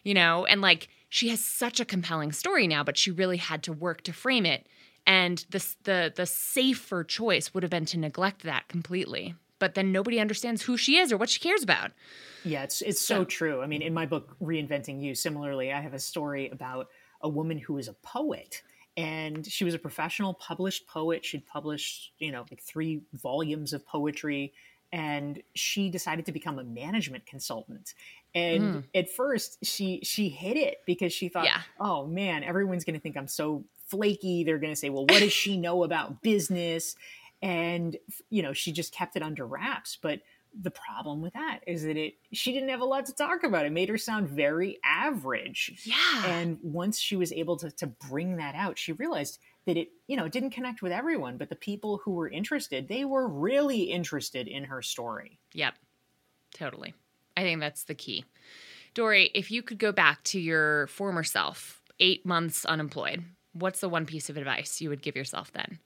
you 0.03 0.13
know? 0.13 0.45
And 0.45 0.61
like, 0.61 0.89
she 1.09 1.31
has 1.31 1.43
such 1.43 1.81
a 1.81 1.87
compelling 1.87 2.33
story 2.33 2.67
now, 2.67 2.85
but 2.85 2.99
she 2.99 3.11
really 3.11 3.39
had 3.39 3.63
to 3.63 3.73
work 3.73 4.03
to 4.03 4.13
frame 4.13 4.45
it 4.45 4.67
and 5.07 5.45
the 5.51 5.65
the 5.85 6.13
the 6.15 6.27
safer 6.27 7.05
choice 7.05 7.53
would 7.53 7.63
have 7.63 7.71
been 7.71 7.87
to 7.87 7.99
neglect 7.99 8.43
that 8.43 8.69
completely. 8.69 9.35
But 9.59 9.77
then 9.77 9.93
nobody 9.93 10.19
understands 10.19 10.63
who 10.63 10.77
she 10.77 10.97
is 10.97 11.13
or 11.13 11.17
what 11.17 11.31
she 11.31 11.39
cares 11.39 11.63
about. 11.63 11.93
Yeah 12.45 12.65
it's 12.65 12.83
it's 12.83 13.01
so, 13.01 13.19
so 13.19 13.25
true. 13.25 13.63
I 13.63 13.67
mean 13.67 13.83
in 13.83 13.95
my 13.95 14.07
book 14.07 14.37
reinventing 14.41 15.01
you 15.01 15.15
similarly 15.15 15.73
i 15.73 15.81
have 15.81 15.95
a 15.95 15.99
story 15.99 16.49
about 16.51 16.89
a 17.21 17.29
woman 17.29 17.59
who 17.59 17.79
is 17.79 17.89
a 17.89 17.95
poet 17.95 18.63
and 18.97 19.47
she 19.47 19.65
was 19.65 19.73
a 19.73 19.79
professional 19.79 20.35
published 20.35 20.87
poet. 20.87 21.25
She'd 21.25 21.47
published 21.47 22.13
you 22.19 22.33
know 22.33 22.45
like 22.51 22.63
three 22.63 23.03
volumes 23.15 23.73
of 23.73 23.87
poetry 23.87 24.53
and 24.93 25.43
she 25.55 25.89
decided 25.89 26.27
to 26.27 26.33
become 26.33 26.59
a 26.59 26.65
management 26.65 27.25
consultant. 27.25 27.95
And 28.35 28.63
mm. 28.63 28.85
at 28.95 29.11
first 29.11 29.59
she 29.63 30.01
she 30.03 30.29
hid 30.29 30.57
it 30.57 30.79
because 30.87 31.13
she 31.13 31.29
thought 31.29 31.45
yeah. 31.45 31.61
oh 31.79 32.07
man 32.07 32.45
everyone's 32.45 32.85
going 32.85 32.95
to 32.95 33.01
think 33.01 33.17
i'm 33.17 33.29
so 33.29 33.65
flaky. 33.93 34.43
They're 34.43 34.59
going 34.59 34.73
to 34.73 34.77
say, 34.77 34.89
well, 34.89 35.07
what 35.07 35.21
does 35.21 35.33
she 35.33 35.57
know 35.57 35.85
about 35.85 36.23
business? 36.23 36.97
And, 37.43 37.97
you 38.31 38.43
know, 38.43 38.53
she 38.53 38.73
just 38.73 38.95
kept 38.95 39.17
it 39.17 39.23
under 39.23 39.47
wraps. 39.47 39.99
But 40.01 40.21
the 40.61 40.71
problem 40.71 41.23
with 41.23 41.33
that 41.33 41.61
is 41.67 41.83
that 41.85 41.97
it 41.97 42.15
she 42.33 42.53
didn't 42.53 42.69
have 42.69 42.81
a 42.81 42.85
lot 42.85 43.07
to 43.07 43.15
talk 43.15 43.43
about. 43.45 43.67
It 43.67 43.73
made 43.73 43.89
her 43.89 43.99
sound 43.99 44.29
very 44.29 44.79
average. 44.85 45.83
Yeah. 45.85 46.27
And 46.27 46.59
once 46.63 46.99
she 46.99 47.17
was 47.17 47.33
able 47.33 47.57
to 47.59 47.71
to 47.71 47.87
bring 47.87 48.37
that 48.37 48.55
out, 48.55 48.79
she 48.79 48.93
realized 48.93 49.39
that 49.67 49.77
it, 49.77 49.89
you 50.09 50.17
know, 50.17 50.29
didn't 50.29 50.51
connect 50.51 50.83
with 50.83 50.93
everyone, 50.93 51.37
but 51.37 51.49
the 51.49 51.57
people 51.57 52.01
who 52.05 52.13
were 52.13 52.29
interested, 52.29 52.89
they 52.89 53.05
were 53.05 53.29
really 53.29 53.83
interested 53.83 54.49
in 54.49 54.65
her 54.65 54.83
story. 54.83 55.39
Yep. 55.53 55.75
Totally. 56.55 56.95
I 57.37 57.43
think 57.43 57.61
that's 57.61 57.85
the 57.85 57.95
key. 57.95 58.25
Dorie, 58.95 59.31
if 59.35 59.51
you 59.51 59.63
could 59.63 59.79
go 59.79 59.93
back 59.93 60.23
to 60.25 60.41
your 60.41 60.87
former 60.89 61.23
self, 61.23 61.81
eight 61.99 62.27
months 62.27 62.65
unemployed, 62.67 63.25
what's 63.53 63.81
the 63.81 63.89
one 63.89 64.07
piece 64.07 64.31
of 64.31 64.37
advice 64.37 64.81
you 64.81 64.89
would 64.89 65.03
give 65.03 65.17
yourself 65.17 65.53
then? 65.53 65.79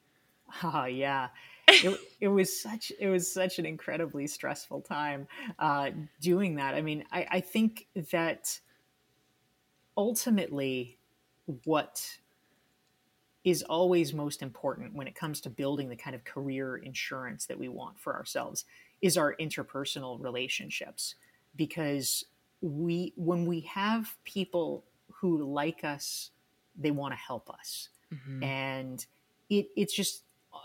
Oh 0.63 0.85
yeah. 0.85 1.29
it, 1.69 2.01
it 2.21 2.29
was 2.29 2.61
such 2.61 2.93
it 2.99 3.09
was 3.09 3.33
such 3.33 3.59
an 3.59 3.67
incredibly 3.67 4.27
stressful 4.27 4.83
time 4.83 5.27
uh, 5.59 5.91
doing 6.21 6.57
that. 6.57 6.75
I 6.75 6.83
mean, 6.83 7.05
I, 7.13 7.27
I 7.31 7.41
think 7.41 7.87
that 8.11 8.61
ultimately 9.97 10.99
what 11.65 12.19
is 13.45 13.63
always 13.63 14.13
most 14.13 14.43
important 14.43 14.93
when 14.95 15.07
it 15.07 15.15
comes 15.15 15.41
to 15.41 15.49
building 15.49 15.89
the 15.89 15.97
kind 15.97 16.17
of 16.17 16.25
career 16.25 16.77
insurance 16.77 17.47
that 17.47 17.59
we 17.59 17.69
want 17.69 17.99
for 17.99 18.15
ourselves 18.15 18.65
is 19.01 19.17
our 19.17 19.37
interpersonal 19.37 20.21
relationships 20.21 21.15
because 21.55 22.25
we 22.61 23.13
when 23.17 23.47
we 23.47 23.61
have 23.61 24.17
people 24.25 24.85
who 25.13 25.45
like 25.45 25.85
us 25.85 26.31
they 26.79 26.91
want 26.91 27.13
to 27.13 27.19
help 27.19 27.51
us 27.51 27.89
mm-hmm. 28.13 28.43
and 28.43 29.07
it 29.51 29.69
it's 29.77 29.95
just 29.95 30.25
uh, 30.53 30.59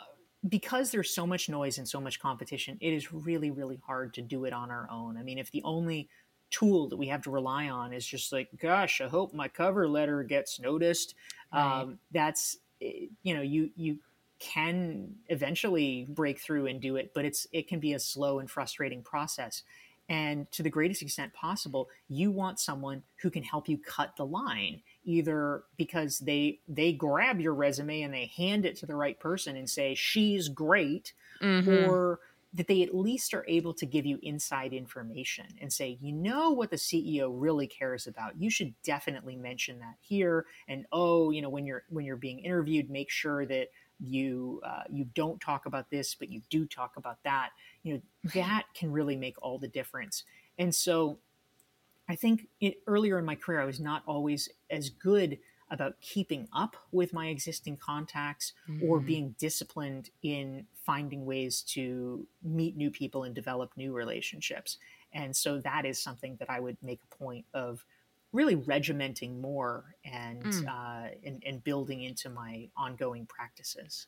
because 0.48 0.92
there's 0.92 1.14
so 1.14 1.26
much 1.26 1.50
noise 1.50 1.78
and 1.78 1.88
so 1.88 2.00
much 2.00 2.20
competition 2.20 2.78
it 2.82 2.94
is 2.94 3.14
really 3.14 3.52
really 3.52 3.80
hard 3.86 4.14
to 4.14 4.22
do 4.22 4.46
it 4.46 4.54
on 4.54 4.72
our 4.72 4.88
own 4.92 5.18
i 5.18 5.24
mean 5.24 5.38
if 5.38 5.52
the 5.52 5.62
only 5.64 6.10
tool 6.50 6.90
that 6.90 6.98
we 6.98 7.08
have 7.08 7.22
to 7.22 7.32
rely 7.32 7.70
on 7.70 7.94
is 7.94 8.06
just 8.06 8.32
like 8.32 8.50
gosh 8.62 9.02
i 9.02 9.08
hope 9.08 9.34
my 9.34 9.48
cover 9.48 9.88
letter 9.88 10.22
gets 10.24 10.60
noticed 10.60 11.16
right. 11.54 11.82
um, 11.82 11.98
that's 12.12 12.58
eh, 12.82 13.06
you 13.24 13.34
know 13.34 13.42
you 13.42 13.70
you 13.76 13.98
can 14.40 15.14
eventually 15.28 16.08
break 16.10 16.40
through 16.40 16.66
and 16.66 16.82
do 16.82 16.96
it 16.96 17.12
but 17.14 17.24
it's 17.24 17.46
it 17.52 17.68
can 17.68 17.80
be 17.80 17.94
a 17.94 18.00
slow 18.00 18.40
and 18.40 18.50
frustrating 18.50 19.02
process 19.04 19.64
and 20.10 20.52
to 20.52 20.64
the 20.64 20.70
greatest 20.70 21.02
extent 21.04 21.32
possible 21.34 21.88
you 22.10 22.32
want 22.32 22.60
someone 22.60 23.04
who 23.22 23.30
can 23.30 23.44
help 23.44 23.70
you 23.70 23.78
cut 23.78 24.16
the 24.18 24.26
line 24.26 24.82
either 25.04 25.64
because 25.78 26.20
they 26.20 26.60
they 26.68 26.94
grab 26.94 27.40
your 27.40 27.54
resume 27.54 28.02
and 28.02 28.14
they 28.14 28.32
hand 28.38 28.66
it 28.66 28.76
to 28.78 28.86
the 28.86 28.96
right 28.96 29.20
person 29.20 29.56
and 29.56 29.70
say 29.70 29.96
she's 29.96 30.48
great 30.48 31.14
mm-hmm. 31.42 31.90
or 31.90 32.20
that 32.54 32.68
they 32.68 32.84
at 32.84 32.94
least 32.94 33.34
are 33.34 33.46
able 33.48 33.74
to 33.74 33.86
give 33.86 34.06
you 34.06 34.20
inside 34.22 34.74
information 34.74 35.46
and 35.62 35.72
say 35.72 35.98
you 36.02 36.12
know 36.12 36.52
what 36.52 36.70
the 36.70 36.76
CEO 36.76 37.32
really 37.34 37.68
cares 37.68 38.08
about. 38.08 38.40
You 38.40 38.50
should 38.50 38.74
definitely 38.84 39.36
mention 39.36 39.80
that 39.80 39.96
here. 40.02 40.46
And 40.68 40.86
oh 40.92 41.32
you 41.32 41.42
know 41.42 41.50
when 41.50 41.66
you're 41.66 41.84
when 41.90 42.06
you're 42.06 42.16
being 42.18 42.40
interviewed 42.40 42.90
make 42.90 43.10
sure 43.10 43.46
that 43.46 43.70
you 44.00 44.62
uh, 44.66 44.84
you 44.90 45.06
don't 45.14 45.40
talk 45.40 45.68
about 45.68 45.90
this 45.92 46.16
but 46.16 46.30
you 46.30 46.42
do 46.50 46.66
talk 46.66 46.98
about 46.98 47.18
that. 47.24 47.50
You 47.84 47.96
know 47.96 48.02
that 48.36 48.66
can 48.76 48.92
really 48.92 49.16
make 49.16 49.42
all 49.42 49.58
the 49.58 49.68
difference. 49.68 50.24
And 50.58 50.74
so 50.76 51.18
I 52.12 52.16
think 52.16 52.50
it, 52.60 52.76
earlier 52.88 53.18
in 53.18 53.24
my 53.24 53.36
career, 53.36 53.62
I 53.62 53.66
was 53.66 53.80
not 53.80 54.04
always 54.06 54.50
as 54.70 54.90
good 54.90 55.40
about 55.70 55.96
keeping 56.02 56.46
up 56.54 56.76
with 56.92 57.14
my 57.14 57.28
existing 57.28 57.78
contacts 57.78 58.52
mm-hmm. 58.70 58.84
or 58.84 59.00
being 59.00 59.34
disciplined 59.40 60.10
in 60.22 60.66
finding 60.84 61.26
ways 61.26 61.62
to 61.62 62.28
meet 62.44 62.76
new 62.76 62.92
people 62.92 63.24
and 63.24 63.34
develop 63.34 63.72
new 63.78 63.94
relationships. 63.94 64.78
And 65.14 65.34
so 65.34 65.60
that 65.60 65.86
is 65.86 66.04
something 66.04 66.36
that 66.40 66.50
I 66.50 66.60
would 66.60 66.76
make 66.84 67.00
a 67.02 67.16
point 67.16 67.46
of 67.54 67.86
really 68.34 68.58
regimenting 68.58 69.40
more 69.40 69.96
and, 70.04 70.44
mm. 70.44 70.68
uh, 70.68 71.12
and, 71.26 71.42
and 71.46 71.64
building 71.64 72.04
into 72.04 72.30
my 72.30 72.68
ongoing 72.76 73.26
practices. 73.26 74.08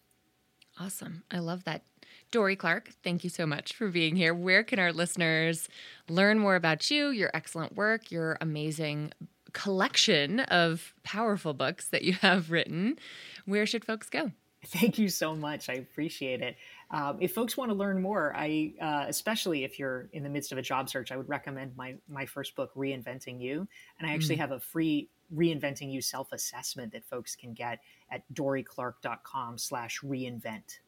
Awesome. 0.79 1.23
I 1.31 1.39
love 1.39 1.63
that. 1.65 1.83
Dorie 2.31 2.55
Clark, 2.55 2.89
thank 3.03 3.23
you 3.23 3.29
so 3.29 3.45
much 3.45 3.73
for 3.75 3.89
being 3.89 4.15
here. 4.15 4.33
Where 4.33 4.63
can 4.63 4.79
our 4.79 4.91
listeners 4.91 5.69
learn 6.09 6.39
more 6.39 6.55
about 6.55 6.89
you, 6.89 7.09
your 7.09 7.29
excellent 7.33 7.75
work, 7.75 8.11
your 8.11 8.37
amazing 8.41 9.13
collection 9.53 10.39
of 10.39 10.95
powerful 11.03 11.53
books 11.53 11.87
that 11.89 12.01
you 12.01 12.13
have 12.13 12.49
written? 12.49 12.97
Where 13.45 13.67
should 13.67 13.85
folks 13.85 14.09
go? 14.09 14.31
Thank 14.65 14.97
you 14.97 15.09
so 15.09 15.35
much. 15.35 15.69
I 15.69 15.73
appreciate 15.73 16.41
it. 16.41 16.55
Um, 16.89 17.17
if 17.19 17.33
folks 17.33 17.57
want 17.57 17.69
to 17.69 17.75
learn 17.75 18.01
more, 18.01 18.33
I 18.35 18.73
uh, 18.81 19.05
especially 19.07 19.63
if 19.63 19.77
you're 19.77 20.07
in 20.13 20.23
the 20.23 20.29
midst 20.29 20.51
of 20.51 20.57
a 20.57 20.61
job 20.61 20.89
search, 20.89 21.11
I 21.11 21.17
would 21.17 21.27
recommend 21.27 21.75
my 21.75 21.95
my 22.07 22.25
first 22.25 22.55
book, 22.55 22.73
Reinventing 22.75 23.41
You, 23.41 23.67
and 23.99 24.09
I 24.09 24.13
actually 24.13 24.37
mm. 24.37 24.39
have 24.39 24.51
a 24.51 24.59
free 24.59 25.09
Reinventing 25.33 25.91
You 25.91 26.01
self 26.01 26.31
assessment 26.31 26.93
that 26.93 27.05
folks 27.05 27.35
can 27.35 27.53
get 27.53 27.79
at 28.11 28.23
dorieclark.com/slash 28.33 30.01
reinvent. 30.01 30.79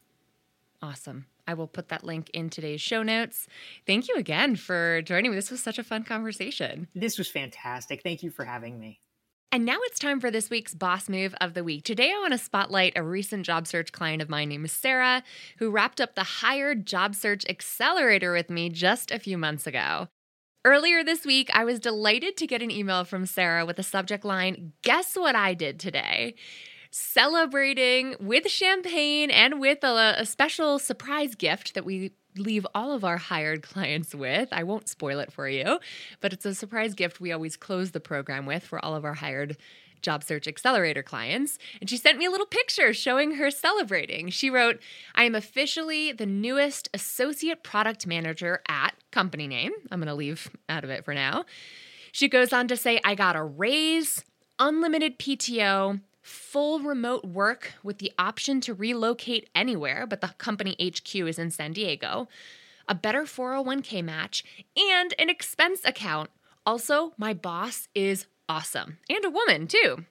Awesome. 0.82 1.26
I 1.46 1.54
will 1.54 1.68
put 1.68 1.88
that 1.88 2.04
link 2.04 2.30
in 2.30 2.50
today's 2.50 2.80
show 2.80 3.02
notes. 3.02 3.46
Thank 3.86 4.08
you 4.08 4.16
again 4.16 4.56
for 4.56 5.00
joining 5.02 5.30
me. 5.30 5.36
This 5.36 5.50
was 5.50 5.62
such 5.62 5.78
a 5.78 5.84
fun 5.84 6.04
conversation. 6.04 6.88
This 6.94 7.18
was 7.18 7.28
fantastic. 7.28 8.02
Thank 8.02 8.22
you 8.22 8.30
for 8.30 8.44
having 8.44 8.78
me. 8.78 9.00
And 9.52 9.64
now 9.64 9.78
it's 9.82 9.98
time 9.98 10.20
for 10.20 10.30
this 10.30 10.50
week's 10.50 10.74
boss 10.74 11.08
move 11.08 11.34
of 11.40 11.54
the 11.54 11.64
week. 11.64 11.84
Today, 11.84 12.12
I 12.14 12.18
want 12.20 12.32
to 12.32 12.38
spotlight 12.38 12.92
a 12.96 13.02
recent 13.02 13.46
job 13.46 13.66
search 13.66 13.92
client 13.92 14.20
of 14.20 14.28
mine 14.28 14.48
named 14.48 14.70
Sarah, 14.70 15.22
who 15.58 15.70
wrapped 15.70 16.00
up 16.00 16.14
the 16.14 16.24
Hired 16.24 16.84
Job 16.84 17.14
Search 17.14 17.44
Accelerator 17.48 18.32
with 18.32 18.50
me 18.50 18.68
just 18.68 19.10
a 19.10 19.20
few 19.20 19.38
months 19.38 19.66
ago. 19.66 20.08
Earlier 20.66 21.04
this 21.04 21.24
week, 21.24 21.48
I 21.54 21.64
was 21.64 21.78
delighted 21.78 22.36
to 22.38 22.46
get 22.48 22.60
an 22.60 22.72
email 22.72 23.04
from 23.04 23.24
Sarah 23.24 23.64
with 23.64 23.76
the 23.76 23.84
subject 23.84 24.24
line 24.24 24.72
Guess 24.82 25.14
what 25.14 25.36
I 25.36 25.54
did 25.54 25.78
today? 25.78 26.34
celebrating 26.90 28.16
with 28.20 28.48
champagne 28.48 29.30
and 29.30 29.60
with 29.60 29.84
a, 29.84 30.14
a, 30.18 30.24
special 30.24 30.78
surprise 30.78 31.34
gift 31.34 31.74
that 31.74 31.84
we 31.84 32.12
leave 32.38 32.66
all 32.74 32.92
of 32.92 33.04
our 33.04 33.18
hired 33.18 33.62
clients 33.62 34.14
with. 34.14 34.48
I 34.50 34.62
won't 34.62 34.88
spoil 34.88 35.18
it 35.18 35.30
for 35.30 35.46
you, 35.46 35.78
but 36.22 36.32
it's 36.32 36.46
a 36.46 36.54
surprise 36.54 36.94
gift 36.94 37.20
we 37.20 37.32
always 37.32 37.56
close 37.56 37.90
the 37.90 38.00
program 38.00 38.46
with 38.46 38.62
for 38.62 38.82
all 38.82 38.94
of 38.94 39.04
our 39.04 39.12
hired 39.12 39.58
Job 40.06 40.22
Search 40.22 40.46
Accelerator 40.46 41.02
clients. 41.02 41.58
And 41.80 41.90
she 41.90 41.96
sent 41.96 42.16
me 42.16 42.26
a 42.26 42.30
little 42.30 42.46
picture 42.46 42.94
showing 42.94 43.32
her 43.32 43.50
celebrating. 43.50 44.30
She 44.30 44.50
wrote, 44.50 44.80
I 45.16 45.24
am 45.24 45.34
officially 45.34 46.12
the 46.12 46.26
newest 46.26 46.88
associate 46.94 47.64
product 47.64 48.06
manager 48.06 48.62
at 48.68 48.94
company 49.10 49.48
name. 49.48 49.72
I'm 49.90 49.98
going 49.98 50.06
to 50.06 50.14
leave 50.14 50.48
out 50.68 50.84
of 50.84 50.90
it 50.90 51.04
for 51.04 51.12
now. 51.12 51.44
She 52.12 52.28
goes 52.28 52.52
on 52.52 52.68
to 52.68 52.76
say, 52.76 53.00
I 53.02 53.16
got 53.16 53.34
a 53.34 53.42
raise, 53.42 54.22
unlimited 54.60 55.18
PTO, 55.18 56.00
full 56.22 56.78
remote 56.78 57.24
work 57.24 57.72
with 57.82 57.98
the 57.98 58.12
option 58.16 58.60
to 58.60 58.74
relocate 58.74 59.50
anywhere, 59.56 60.06
but 60.06 60.20
the 60.20 60.34
company 60.38 60.76
HQ 60.80 61.16
is 61.16 61.36
in 61.36 61.50
San 61.50 61.72
Diego, 61.72 62.28
a 62.86 62.94
better 62.94 63.22
401k 63.22 64.04
match, 64.04 64.44
and 64.76 65.14
an 65.18 65.28
expense 65.28 65.80
account. 65.84 66.30
Also, 66.64 67.12
my 67.18 67.34
boss 67.34 67.88
is 67.92 68.26
awesome 68.48 68.98
and 69.08 69.24
a 69.24 69.30
woman 69.30 69.66
too. 69.66 70.04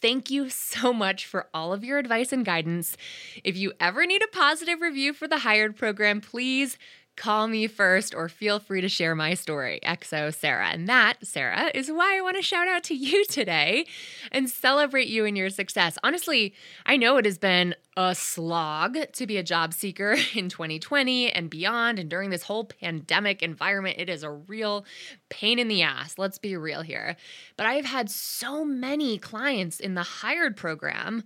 Thank 0.00 0.30
you 0.30 0.48
so 0.48 0.92
much 0.92 1.26
for 1.26 1.48
all 1.52 1.72
of 1.72 1.82
your 1.82 1.98
advice 1.98 2.32
and 2.32 2.44
guidance. 2.44 2.96
If 3.42 3.56
you 3.56 3.72
ever 3.80 4.06
need 4.06 4.22
a 4.22 4.28
positive 4.28 4.80
review 4.80 5.12
for 5.12 5.26
the 5.26 5.38
Hired 5.38 5.76
program, 5.76 6.20
please 6.20 6.78
call 7.18 7.48
me 7.48 7.66
first 7.66 8.14
or 8.14 8.28
feel 8.28 8.58
free 8.58 8.80
to 8.80 8.88
share 8.88 9.14
my 9.14 9.34
story. 9.34 9.80
XO 9.84 10.32
Sarah. 10.32 10.68
And 10.68 10.88
that, 10.88 11.14
Sarah, 11.22 11.70
is 11.74 11.90
why 11.90 12.16
I 12.16 12.22
want 12.22 12.36
to 12.36 12.42
shout 12.42 12.68
out 12.68 12.84
to 12.84 12.94
you 12.94 13.24
today 13.28 13.86
and 14.32 14.48
celebrate 14.48 15.08
you 15.08 15.26
and 15.26 15.36
your 15.36 15.50
success. 15.50 15.98
Honestly, 16.02 16.54
I 16.86 16.96
know 16.96 17.16
it 17.16 17.24
has 17.24 17.36
been 17.36 17.74
a 17.96 18.14
slog 18.14 18.96
to 19.12 19.26
be 19.26 19.36
a 19.36 19.42
job 19.42 19.74
seeker 19.74 20.12
in 20.34 20.48
2020 20.48 21.32
and 21.32 21.50
beyond. 21.50 21.98
And 21.98 22.08
during 22.08 22.30
this 22.30 22.44
whole 22.44 22.64
pandemic 22.64 23.42
environment, 23.42 23.96
it 23.98 24.08
is 24.08 24.22
a 24.22 24.30
real 24.30 24.86
pain 25.28 25.58
in 25.58 25.68
the 25.68 25.82
ass. 25.82 26.16
Let's 26.16 26.38
be 26.38 26.56
real 26.56 26.82
here. 26.82 27.16
But 27.56 27.66
I've 27.66 27.84
had 27.84 28.08
so 28.08 28.64
many 28.64 29.18
clients 29.18 29.80
in 29.80 29.94
the 29.94 30.04
hired 30.04 30.56
program 30.56 31.24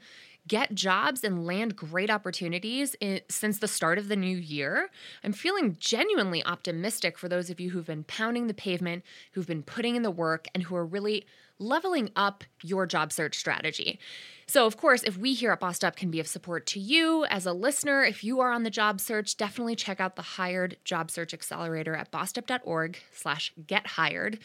get 0.49 0.75
jobs 0.75 1.23
and 1.25 1.47
land 1.47 1.77
great 1.77 2.11
opportunities 2.11 2.97
in, 3.01 3.21
since 3.29 3.59
the 3.59 3.69
start 3.69 3.99
of 3.99 4.09
the 4.09 4.17
new 4.17 4.37
year. 4.37 4.91
I'm 5.23 5.33
feeling 5.33 5.77
genuinely 5.79 6.45
optimistic 6.45 7.17
for 7.17 7.29
those 7.29 7.51
of 7.51 7.61
you 7.61 7.71
who've 7.71 7.87
been 7.87 8.05
pounding 8.05 8.47
the 8.47 8.55
pavement, 8.55 9.05
who've 9.33 9.47
been 9.47 9.63
putting 9.63 9.97
in 9.97 10.03
the 10.03 10.11
work, 10.11 10.49
and 10.55 10.65
who 10.65 10.77
are 10.77 10.87
really 10.87 11.27
leveling 11.59 12.11
up 12.17 12.45
your 12.63 12.87
job 12.87 13.13
search 13.13 13.39
strategy. 13.39 13.99
So, 14.53 14.67
of 14.67 14.77
course, 14.77 15.03
if 15.03 15.17
we 15.17 15.33
here 15.33 15.51
at 15.51 15.61
Bossed 15.61 15.83
Up 15.83 15.97
can 15.97 16.11
be 16.11 16.21
of 16.21 16.27
support 16.27 16.67
to 16.67 16.79
you 16.79 17.25
as 17.31 17.47
a 17.47 17.55
listener, 17.55 18.05
if 18.05 18.23
you 18.23 18.41
are 18.41 18.53
on 18.53 18.65
the 18.65 18.69
job 18.69 19.01
search, 19.01 19.39
definitely 19.39 19.75
check 19.75 19.99
out 19.99 20.15
the 20.15 20.21
Hired 20.21 20.77
Job 20.85 21.11
Search 21.11 21.33
Accelerator 21.33 21.97
at 21.97 22.13
bossedup.org 22.13 22.99
slash 23.15 23.55
get 23.67 23.87
hired. 23.87 24.41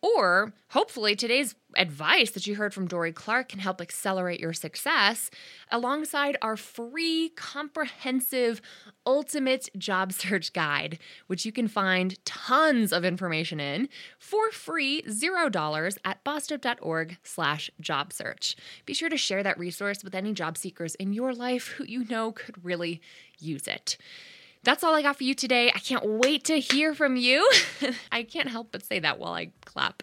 Or 0.00 0.54
hopefully 0.70 1.14
today's 1.14 1.56
advice 1.76 2.30
that 2.30 2.46
you 2.46 2.56
heard 2.56 2.74
from 2.74 2.86
Dorie 2.86 3.12
Clark 3.12 3.50
can 3.50 3.60
help 3.60 3.80
accelerate 3.80 4.40
your 4.40 4.52
success 4.52 5.30
alongside 5.70 6.36
our 6.42 6.56
free, 6.56 7.30
comprehensive, 7.36 8.60
ultimate 9.06 9.68
job 9.76 10.12
search 10.20 10.52
guide, 10.52 10.98
which 11.26 11.44
you 11.44 11.52
can 11.52 11.68
find 11.68 12.24
tons 12.24 12.92
of 12.92 13.04
information 13.04 13.60
in 13.60 13.88
for 14.18 14.50
free, 14.50 15.02
$0 15.02 15.98
at 16.04 16.24
bossedup.org 16.24 17.18
slash 17.22 17.70
job 17.80 18.12
search. 18.12 18.56
Be 18.86 18.94
sure 18.94 19.08
to 19.08 19.16
share 19.16 19.42
that 19.42 19.49
resource 19.58 20.04
with 20.04 20.14
any 20.14 20.32
job 20.32 20.56
seekers 20.56 20.94
in 20.96 21.12
your 21.12 21.32
life 21.34 21.68
who 21.68 21.84
you 21.84 22.04
know 22.04 22.32
could 22.32 22.64
really 22.64 23.00
use 23.38 23.66
it. 23.66 23.96
That's 24.62 24.84
all 24.84 24.94
I 24.94 25.00
got 25.00 25.16
for 25.16 25.24
you 25.24 25.34
today. 25.34 25.72
I 25.74 25.78
can't 25.78 26.04
wait 26.04 26.44
to 26.44 26.60
hear 26.60 26.94
from 26.94 27.16
you. 27.16 27.48
I 28.12 28.24
can't 28.24 28.48
help 28.48 28.72
but 28.72 28.84
say 28.84 28.98
that 28.98 29.18
while 29.18 29.32
I 29.32 29.52
clap 29.64 30.02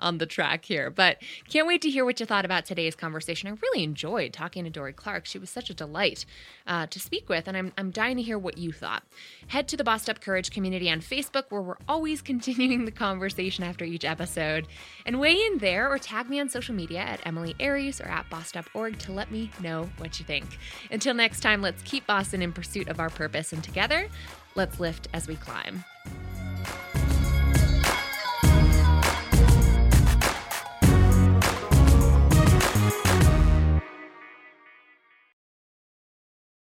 on 0.00 0.16
the 0.16 0.24
track 0.24 0.64
here, 0.64 0.88
but 0.90 1.18
can't 1.48 1.66
wait 1.66 1.82
to 1.82 1.90
hear 1.90 2.06
what 2.06 2.18
you 2.18 2.24
thought 2.24 2.46
about 2.46 2.64
today's 2.64 2.94
conversation. 2.94 3.50
I 3.50 3.58
really 3.60 3.84
enjoyed 3.84 4.32
talking 4.32 4.64
to 4.64 4.70
Dorie 4.70 4.94
Clark. 4.94 5.26
She 5.26 5.38
was 5.38 5.50
such 5.50 5.68
a 5.68 5.74
delight 5.74 6.24
uh, 6.66 6.86
to 6.86 6.98
speak 6.98 7.28
with, 7.28 7.48
and 7.48 7.56
I'm, 7.56 7.72
I'm 7.76 7.90
dying 7.90 8.16
to 8.16 8.22
hear 8.22 8.38
what 8.38 8.56
you 8.56 8.72
thought. 8.72 9.02
Head 9.48 9.68
to 9.68 9.76
the 9.76 9.84
Bossed 9.84 10.08
Up 10.08 10.20
Courage 10.22 10.50
community 10.50 10.90
on 10.90 11.00
Facebook, 11.00 11.44
where 11.50 11.60
we're 11.60 11.76
always 11.86 12.22
continuing 12.28 12.86
the 12.86 12.90
conversation 12.90 13.62
after 13.62 13.84
each 13.84 14.06
episode, 14.06 14.68
and 15.04 15.20
weigh 15.20 15.36
in 15.36 15.58
there 15.58 15.90
or 15.90 15.98
tag 15.98 16.30
me 16.30 16.40
on 16.40 16.48
social 16.48 16.74
media 16.74 17.00
at 17.00 17.26
Emily 17.26 17.54
Aries 17.60 18.00
or 18.00 18.06
at 18.06 18.30
bossedup.org 18.30 18.98
to 19.00 19.12
let 19.12 19.30
me 19.30 19.50
know 19.60 19.90
what 19.98 20.18
you 20.18 20.24
think. 20.24 20.58
Until 20.90 21.12
next 21.12 21.40
time, 21.40 21.60
let's 21.60 21.82
keep 21.82 22.06
Boston 22.06 22.40
in 22.40 22.54
pursuit 22.54 22.88
of 22.88 23.00
our 23.00 23.10
purpose, 23.10 23.52
and 23.52 23.62
let's 24.54 24.80
lift 24.80 25.08
as 25.12 25.28
we 25.28 25.36
climb. 25.36 25.84